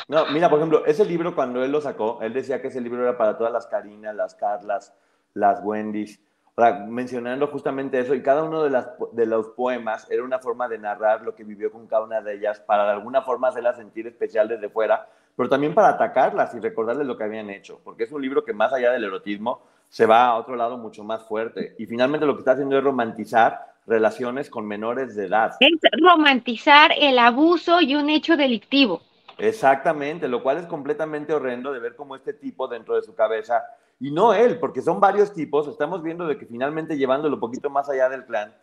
No, 0.08 0.26
mira, 0.26 0.48
por 0.48 0.58
ejemplo, 0.58 0.84
ese 0.86 1.04
libro 1.04 1.34
cuando 1.34 1.64
él 1.64 1.72
lo 1.72 1.80
sacó, 1.80 2.18
él 2.22 2.32
decía 2.32 2.60
que 2.60 2.68
ese 2.68 2.80
libro 2.80 3.02
era 3.02 3.18
para 3.18 3.36
todas 3.36 3.52
las 3.52 3.66
Carinas, 3.66 4.14
las 4.14 4.34
Carlas, 4.34 4.94
las 5.34 5.60
Wendy's, 5.62 6.20
o 6.54 6.62
sea, 6.62 6.84
mencionando 6.86 7.46
justamente 7.46 7.98
eso, 7.98 8.14
y 8.14 8.22
cada 8.22 8.42
uno 8.42 8.62
de, 8.62 8.70
las, 8.70 8.88
de 9.12 9.26
los 9.26 9.48
poemas 9.48 10.10
era 10.10 10.22
una 10.22 10.38
forma 10.38 10.68
de 10.68 10.78
narrar 10.78 11.22
lo 11.22 11.34
que 11.34 11.44
vivió 11.44 11.70
con 11.72 11.86
cada 11.86 12.04
una 12.04 12.20
de 12.20 12.34
ellas, 12.34 12.60
para 12.60 12.84
de 12.84 12.90
alguna 12.92 13.22
forma 13.22 13.48
hacerla 13.48 13.74
sentir 13.74 14.06
especial 14.06 14.48
desde 14.48 14.68
fuera, 14.68 15.08
pero 15.36 15.48
también 15.48 15.74
para 15.74 15.88
atacarlas 15.88 16.54
y 16.54 16.60
recordarles 16.60 17.06
lo 17.06 17.16
que 17.16 17.24
habían 17.24 17.50
hecho, 17.50 17.80
porque 17.82 18.04
es 18.04 18.12
un 18.12 18.22
libro 18.22 18.44
que 18.44 18.52
más 18.52 18.72
allá 18.72 18.92
del 18.92 19.04
erotismo, 19.04 19.62
se 19.90 20.06
va 20.06 20.26
a 20.26 20.36
otro 20.36 20.56
lado 20.56 20.78
mucho 20.78 21.04
más 21.04 21.24
fuerte. 21.24 21.74
Y 21.78 21.84
finalmente 21.84 22.24
lo 22.24 22.34
que 22.34 22.40
está 22.40 22.52
haciendo 22.52 22.78
es 22.78 22.84
romantizar 22.84 23.74
relaciones 23.86 24.48
con 24.48 24.66
menores 24.66 25.16
de 25.16 25.26
edad. 25.26 25.52
Es 25.58 25.72
romantizar 26.00 26.92
el 26.96 27.18
abuso 27.18 27.80
y 27.80 27.96
un 27.96 28.08
hecho 28.08 28.36
delictivo. 28.36 29.02
Exactamente, 29.36 30.28
lo 30.28 30.42
cual 30.42 30.58
es 30.58 30.66
completamente 30.66 31.34
horrendo 31.34 31.72
de 31.72 31.80
ver 31.80 31.96
cómo 31.96 32.14
este 32.14 32.32
tipo 32.32 32.68
dentro 32.68 32.94
de 32.94 33.02
su 33.02 33.14
cabeza, 33.14 33.64
y 33.98 34.10
no 34.10 34.32
él, 34.32 34.58
porque 34.58 34.80
son 34.80 35.00
varios 35.00 35.32
tipos, 35.32 35.66
estamos 35.66 36.02
viendo 36.02 36.26
de 36.26 36.38
que 36.38 36.46
finalmente 36.46 36.96
llevándolo 36.96 37.34
un 37.34 37.40
poquito 37.40 37.68
más 37.68 37.88
allá 37.88 38.08
del 38.08 38.24
clan, 38.24 38.54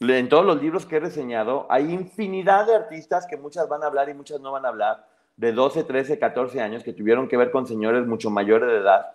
en 0.00 0.28
todos 0.28 0.44
los 0.44 0.60
libros 0.60 0.84
que 0.86 0.96
he 0.96 1.00
reseñado, 1.00 1.66
hay 1.70 1.92
infinidad 1.92 2.66
de 2.66 2.74
artistas 2.74 3.26
que 3.26 3.36
muchas 3.36 3.68
van 3.68 3.82
a 3.82 3.86
hablar 3.86 4.08
y 4.08 4.14
muchas 4.14 4.40
no 4.40 4.52
van 4.52 4.64
a 4.64 4.68
hablar, 4.68 5.06
de 5.36 5.52
12, 5.52 5.84
13, 5.84 6.18
14 6.18 6.60
años, 6.60 6.82
que 6.82 6.92
tuvieron 6.92 7.28
que 7.28 7.36
ver 7.36 7.50
con 7.50 7.66
señores 7.66 8.06
mucho 8.06 8.30
mayores 8.30 8.68
de 8.68 8.78
edad, 8.78 9.12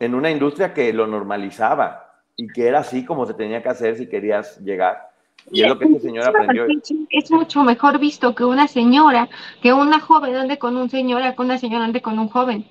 en 0.00 0.14
una 0.14 0.30
industria 0.30 0.74
que 0.74 0.92
lo 0.92 1.06
normalizaba 1.06 2.10
y 2.34 2.48
que 2.48 2.66
era 2.66 2.80
así 2.80 3.04
como 3.04 3.26
se 3.26 3.34
tenía 3.34 3.62
que 3.62 3.68
hacer 3.68 3.96
si 3.96 4.08
querías 4.08 4.58
llegar. 4.60 5.10
Y 5.50 5.62
es 5.62 5.68
lo 5.68 5.78
que 5.78 5.84
este 5.84 6.00
señor 6.00 6.28
aprendió. 6.28 6.66
Es 7.10 7.30
mucho 7.30 7.62
mejor 7.62 7.98
visto 7.98 8.34
que 8.34 8.44
una 8.44 8.66
señora, 8.66 9.28
que 9.62 9.72
una 9.72 10.00
joven 10.00 10.34
ande 10.34 10.58
con 10.58 10.76
un 10.76 10.90
señor, 10.90 11.22
que 11.34 11.42
una 11.42 11.58
señora 11.58 11.84
ande 11.84 12.02
con 12.02 12.18
un 12.18 12.28
joven. 12.28 12.66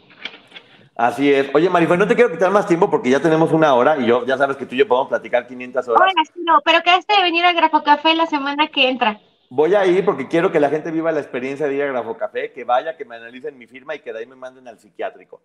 Así 0.96 1.32
es. 1.32 1.50
Oye, 1.54 1.70
Marifé, 1.70 1.98
no 1.98 2.08
te 2.08 2.16
quiero 2.16 2.32
quitar 2.32 2.52
más 2.52 2.68
tiempo 2.68 2.90
porque 2.90 3.10
ya 3.10 3.22
tenemos 3.22 3.54
una 3.54 3.74
hora 3.74 3.98
y 3.98 4.06
yo 4.06 4.26
ya 4.26 4.38
sabes 4.38 4.58
que 4.58 4.66
tú 4.66 4.76
y 4.76 4.80
yo 4.80 4.88
podemos 4.88 5.08
platicar 5.10 5.48
500 5.48 5.88
horas. 5.88 6.12
Sí, 6.34 6.42
no, 6.44 6.60
pero 6.66 6.82
quedaste 6.82 7.16
de 7.16 7.24
venir 7.24 7.46
a 7.46 7.54
Grafo 7.54 7.84
Café 7.84 8.16
la 8.16 8.26
semana 8.26 8.68
que 8.68 8.90
entra. 8.90 9.20
Voy 9.52 9.74
a 9.74 9.84
ir 9.88 10.06
porque 10.06 10.28
quiero 10.28 10.52
que 10.52 10.60
la 10.60 10.70
gente 10.70 10.92
viva 10.92 11.12
la 11.12 11.22
experiencia 11.22 11.68
de 11.68 11.74
ir 11.74 11.82
a 11.82 11.88
Grafo 11.88 12.16
Café, 12.16 12.52
que 12.52 12.64
vaya, 12.64 12.96
que 12.96 13.04
me 13.04 13.16
analicen 13.16 13.58
mi 13.58 13.66
firma 13.66 13.96
y 13.96 14.00
que 14.00 14.14
de 14.14 14.20
ahí 14.20 14.26
me 14.28 14.36
manden 14.36 14.68
al 14.68 14.78
psiquiátrico. 14.78 15.42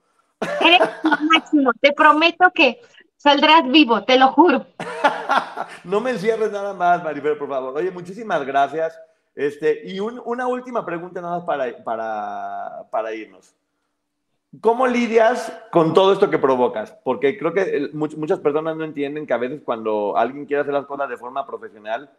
Eres 0.61 0.81
máximo, 1.33 1.73
te 1.81 1.93
prometo 1.93 2.51
que 2.55 2.81
saldrás 3.17 3.67
vivo, 3.67 4.05
te 4.05 4.19
lo 4.19 4.29
juro. 4.33 4.67
no 5.85 6.03
me 6.03 6.11
encierres 6.11 6.53
nada 6.53 6.75
más, 6.75 7.03
Maribel, 7.03 7.39
por 7.39 7.49
favor. 7.49 7.75
Oye, 7.75 7.91
muchísimas 7.91 8.45
gracias. 8.45 9.01
Este, 9.35 9.89
y 9.89 9.99
una 10.01 10.47
última 10.49 10.85
pregunta 10.85 11.23
nada 11.23 11.39
más 11.39 11.45
para, 11.47 11.83
para, 11.83 12.85
para 12.91 13.15
irnos. 13.15 13.55
¿Cómo 14.61 14.87
lidias 14.87 15.51
con 15.73 15.95
todo 15.95 16.13
esto 16.13 16.29
que 16.29 16.39
provocas? 16.39 16.93
Porque 17.03 17.39
creo 17.39 17.55
que 17.55 17.89
muchas 17.95 18.39
personas 18.39 18.77
no 18.77 18.85
entienden 18.85 19.27
que 19.27 19.33
a 19.33 19.39
veces 19.39 19.63
cuando 19.65 20.17
alguien 20.17 20.45
quiere 20.45 20.61
hacer 20.61 20.75
las 20.75 20.87
cosas 20.87 21.09
de 21.09 21.17
forma 21.17 21.45
profesional 21.47 22.11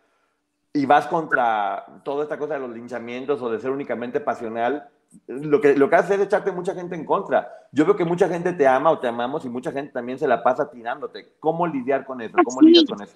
y 0.75 0.85
vas 0.85 1.07
contra 1.07 1.85
toda 2.03 2.23
esta 2.23 2.37
cosa 2.37 2.55
de 2.55 2.59
los 2.59 2.69
linchamientos 2.69 3.41
o 3.41 3.49
de 3.49 3.59
ser 3.59 3.71
únicamente 3.71 4.19
pasional, 4.19 4.89
lo 5.27 5.61
que, 5.61 5.73
lo 5.73 5.89
que 5.89 5.95
hace 5.95 6.15
es 6.15 6.21
echarte 6.21 6.51
mucha 6.51 6.75
gente 6.75 6.95
en 6.95 7.05
contra. 7.05 7.49
Yo 7.71 7.85
veo 7.85 7.95
que 7.95 8.03
mucha 8.03 8.27
gente 8.27 8.51
te 8.51 8.67
ama 8.67 8.91
o 8.91 8.99
te 8.99 9.07
amamos 9.07 9.45
y 9.45 9.49
mucha 9.49 9.71
gente 9.71 9.93
también 9.93 10.19
se 10.19 10.27
la 10.27 10.43
pasa 10.43 10.69
tirándote. 10.69 11.37
¿Cómo 11.39 11.65
lidiar 11.65 12.05
con 12.05 12.19
eso? 12.21 12.35
¿Cómo 12.43 12.61
lidiar 12.61 12.85
con 12.87 13.01
eso? 13.01 13.15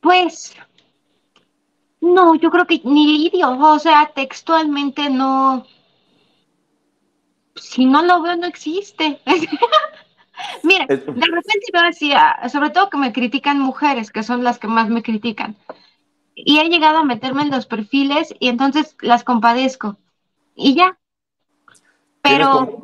Pues, 0.00 0.56
no, 2.00 2.34
yo 2.34 2.50
creo 2.50 2.66
que 2.66 2.80
ni 2.82 3.18
lidio, 3.18 3.58
o 3.58 3.78
sea, 3.78 4.10
textualmente 4.14 5.10
no. 5.10 5.66
Si 7.56 7.84
no 7.84 8.02
lo 8.02 8.22
veo, 8.22 8.36
no 8.36 8.46
existe. 8.46 9.20
Mira, 10.62 10.86
de 10.86 10.96
repente 10.96 11.66
veo 11.72 11.82
así, 11.86 12.12
sobre 12.50 12.70
todo 12.70 12.88
que 12.88 12.96
me 12.96 13.12
critican 13.12 13.60
mujeres, 13.60 14.10
que 14.10 14.22
son 14.22 14.42
las 14.42 14.58
que 14.58 14.66
más 14.66 14.88
me 14.88 15.02
critican. 15.02 15.56
Y 16.34 16.58
he 16.58 16.68
llegado 16.68 16.98
a 16.98 17.04
meterme 17.04 17.42
en 17.42 17.50
los 17.50 17.66
perfiles 17.66 18.34
y 18.40 18.48
entonces 18.48 18.96
las 19.00 19.24
compadezco 19.24 19.98
y 20.54 20.74
ya. 20.74 20.98
Pero 22.22 22.80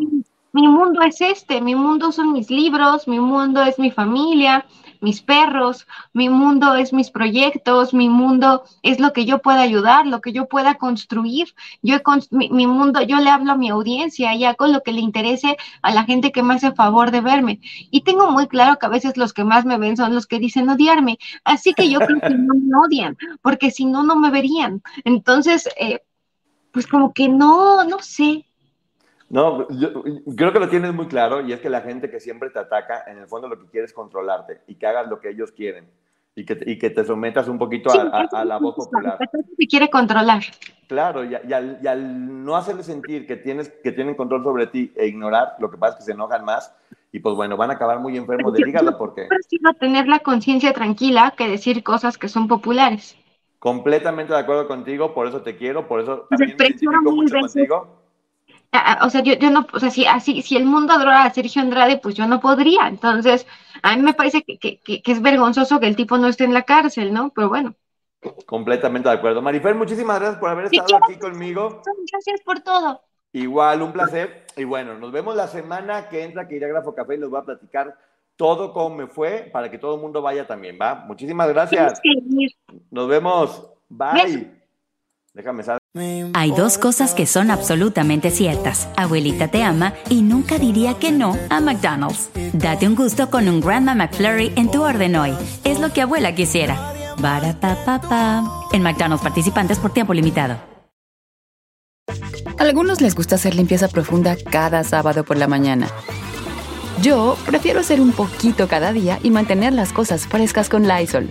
mi 0.53 0.69
mundo 0.69 1.03
es 1.03 1.21
este, 1.21 1.61
mi 1.61 1.75
mundo 1.75 2.13
son 2.13 2.33
mis 2.33 2.51
libros, 2.51 3.09
mi 3.09 3.21
mundo 3.21 3.63
es 3.63 3.79
mi 3.79 3.91
familia, 3.91 4.67
mis 5.01 5.23
perros, 5.23 5.87
mi 6.13 6.29
mundo 6.29 6.75
es 6.75 6.93
mis 6.93 7.11
proyectos, 7.11 7.95
mi 7.95 8.09
mundo 8.09 8.65
es 8.83 9.01
lo 9.01 9.13
que 9.13 9.25
yo 9.25 9.39
pueda 9.39 9.63
ayudar, 9.63 10.07
lo 10.07 10.21
que 10.21 10.33
yo 10.33 10.47
pueda 10.47 10.75
construir. 10.75 11.55
Yo 11.83 11.97
mi, 12.31 12.49
mi, 12.51 12.67
mundo, 12.67 13.03
yo 13.03 13.19
le 13.19 13.31
hablo 13.31 13.53
a 13.53 13.57
mi 13.57 13.71
audiencia 13.71 14.35
y 14.35 14.45
hago 14.45 14.67
lo 14.67 14.83
que 14.83 14.93
le 14.93 15.01
interese 15.01 15.57
a 15.83 15.93
la 15.93 16.05
gente 16.05 16.33
que 16.33 16.43
me 16.43 16.55
hace 16.55 16.73
favor 16.73 17.11
de 17.11 17.21
verme. 17.21 17.61
Y 17.91 18.03
tengo 18.03 18.31
muy 18.31 18.47
claro 18.47 18.79
que 18.79 18.87
a 18.87 18.91
veces 18.91 19.17
los 19.17 19.33
que 19.33 19.45
más 19.45 19.65
me 19.65 19.79
ven 19.79 19.97
son 19.97 20.15
los 20.15 20.27
que 20.27 20.39
dicen 20.39 20.69
odiarme. 20.69 21.19
Así 21.45 21.75
que 21.75 21.91
yo 21.91 21.99
creo 22.01 22.21
que 22.21 22.35
no 22.35 22.55
me 22.55 22.77
odian, 22.77 23.17
porque 23.43 23.71
si 23.71 23.85
no, 23.85 24.03
no 24.03 24.17
me 24.17 24.31
verían. 24.31 24.83
Entonces, 25.05 25.69
eh, 25.79 26.01
pues 26.73 26.87
como 26.87 27.13
que 27.13 27.29
no, 27.29 27.85
no 27.85 27.99
sé. 28.01 28.47
No, 29.31 29.69
yo 29.71 30.03
creo 30.37 30.53
que 30.53 30.59
lo 30.59 30.69
tienes 30.69 30.93
muy 30.93 31.07
claro 31.07 31.41
y 31.41 31.53
es 31.53 31.61
que 31.61 31.71
la 31.71 31.83
gente 31.83 32.11
que 32.11 32.19
siempre 32.19 32.51
te 32.51 32.59
ataca, 32.59 33.05
en 33.07 33.17
el 33.19 33.29
fondo 33.29 33.49
lo 33.49 33.61
que 33.61 33.67
quiere 33.69 33.87
es 33.87 33.93
controlarte 33.93 34.61
y 34.67 34.75
que 34.75 34.87
hagas 34.87 35.09
lo 35.09 35.21
que 35.21 35.31
ellos 35.31 35.53
quieren 35.53 35.89
y 36.35 36.45
que, 36.45 36.59
y 36.67 36.79
que 36.79 36.91
te 36.91 37.05
sometas 37.05 37.47
un 37.47 37.57
poquito 37.57 37.91
a, 37.91 38.45
la 38.45 38.59
voz 38.59 38.75
popular. 38.75 39.19
Que 39.57 39.67
quiere 39.69 39.89
controlar. 39.89 40.43
Claro, 40.89 41.25
y, 41.25 41.35
al, 41.35 42.45
no 42.45 42.57
hacerle 42.57 42.83
sentir 42.83 43.25
que, 43.25 43.37
tienes, 43.37 43.69
que 43.69 43.93
tienen 43.93 44.17
control 44.17 44.43
sobre 44.43 44.67
ti 44.67 44.93
e 44.97 45.07
ignorar, 45.07 45.55
lo 45.61 45.71
que 45.71 45.79
pasa 45.79 45.93
es 45.93 45.99
que 45.99 46.05
se 46.07 46.13
enojan 46.13 46.45
más 46.45 46.75
y 47.13 47.21
pues 47.21 47.37
bueno, 47.37 47.57
van 47.57 47.71
a 47.71 47.75
acabar 47.75 48.01
muy 48.01 48.17
enfermos 48.17 48.53
de 48.53 48.69
hígado 48.69 48.99
porque... 48.99 49.29
Prefiero 49.29 49.75
tener 49.75 50.09
la 50.09 50.19
conciencia 50.19 50.73
tranquila 50.73 51.35
que 51.37 51.49
decir 51.49 51.85
cosas 51.85 52.19
que 52.19 52.29
son 52.29 52.49
populares. 52.49 53.17
Completamente 53.61 54.33
de 54.33 54.41
acuerdo 54.41 54.67
contigo, 54.67 55.15
por 55.15 55.29
eso 55.29 55.43
te 55.43 55.57
quiero, 55.57 55.87
por 55.87 56.01
eso 56.01 56.27
también 56.31 56.57
me 56.59 56.65
identifico 56.65 57.13
mucho 57.13 57.39
contigo. 57.39 58.00
O 59.03 59.11
sea, 59.11 59.23
yo, 59.23 59.35
yo 59.35 59.51
no, 59.51 59.67
o 59.73 59.81
sea, 59.81 59.91
si, 59.91 60.07
así, 60.07 60.43
si 60.43 60.57
el 60.57 60.65
mundo 60.65 60.93
adora 60.93 61.25
a 61.25 61.31
Sergio 61.33 61.61
Andrade, 61.61 61.99
pues 61.99 62.15
yo 62.15 62.27
no 62.29 62.41
podría. 62.41 62.87
Entonces, 62.87 63.47
a 63.83 63.97
mí 63.97 64.03
me 64.03 64.15
parece 64.15 64.43
que, 64.43 64.59
que, 64.59 64.79
que, 64.81 65.03
es 65.05 65.21
vergonzoso 65.21 65.81
que 65.81 65.89
el 65.89 65.97
tipo 65.97 66.19
no 66.19 66.29
esté 66.29 66.45
en 66.45 66.55
la 66.55 66.63
cárcel, 66.63 67.13
¿no? 67.13 67.33
Pero 67.35 67.49
bueno. 67.49 67.75
Completamente 68.47 69.09
de 69.09 69.15
acuerdo. 69.15 69.43
Marifer, 69.43 69.75
muchísimas 69.75 70.21
gracias 70.21 70.39
por 70.39 70.51
haber 70.51 70.67
estado 70.67 70.97
aquí 71.03 71.19
conmigo. 71.19 71.83
Gracias 72.13 72.41
por 72.45 72.61
todo. 72.61 73.01
Igual, 73.33 73.83
un 73.83 73.93
placer. 73.93 74.47
Y 74.57 74.65
bueno, 74.65 74.99
nos 74.99 75.11
vemos 75.11 75.35
la 75.35 75.49
semana 75.49 76.09
que 76.09 76.23
entra, 76.23 76.47
que 76.47 76.57
iré 76.57 76.67
a 76.67 76.69
Grafo 76.69 76.95
Café 76.95 77.15
y 77.15 77.19
les 77.19 77.31
voy 77.31 77.41
a 77.41 77.45
platicar 77.45 77.97
todo 78.37 78.73
cómo 78.73 78.95
me 78.95 79.07
fue 79.07 79.51
para 79.53 79.71
que 79.71 79.79
todo 79.79 79.97
el 79.97 80.01
mundo 80.01 80.23
vaya 80.23 80.47
también, 80.47 80.79
¿va? 80.81 80.95
Muchísimas 81.07 81.49
gracias. 81.49 82.01
Nos 82.91 83.09
vemos. 83.09 83.71
Bye. 83.89 84.51
Déjame 85.35 85.63
saber. 85.63 85.80
Hay 86.35 86.53
dos 86.53 86.79
cosas 86.79 87.15
que 87.15 87.27
son 87.27 87.51
absolutamente 87.51 88.31
ciertas. 88.31 88.89
Abuelita 88.97 89.49
te 89.49 89.65
ama 89.65 89.93
y 90.09 90.23
nunca 90.23 90.57
diría 90.57 90.95
que 90.95 91.11
no 91.11 91.37
a 91.49 91.59
McDonald's. 91.59 92.31
Date 92.53 92.87
un 92.87 92.95
gusto 92.95 93.29
con 93.29 93.49
un 93.49 93.61
Grandma 93.61 93.97
McFlurry 93.97 94.53
en 94.55 94.71
tu 94.71 94.85
orden 94.85 95.17
hoy. 95.17 95.37
Es 95.65 95.81
lo 95.81 95.93
que 95.93 96.03
abuela 96.03 96.33
quisiera. 96.33 96.93
En 98.73 98.83
McDonald's 98.83 99.23
participantes 99.25 99.81
por 99.81 99.93
tiempo 99.93 100.15
limitado. 100.15 100.59
A 102.57 102.63
algunos 102.63 103.01
les 103.01 103.17
gusta 103.17 103.35
hacer 103.35 103.57
limpieza 103.57 103.89
profunda 103.89 104.37
cada 104.37 104.85
sábado 104.85 105.25
por 105.25 105.39
la 105.39 105.49
mañana. 105.49 105.89
Yo 107.03 107.37
prefiero 107.47 107.81
hacer 107.81 108.01
un 108.01 108.13
poquito 108.13 108.69
cada 108.69 108.93
día 108.93 109.19
y 109.25 109.31
mantener 109.31 109.73
las 109.73 109.93
cosas 109.93 110.29
frescas 110.29 110.69
con 110.69 110.87
Lysol. 110.87 111.31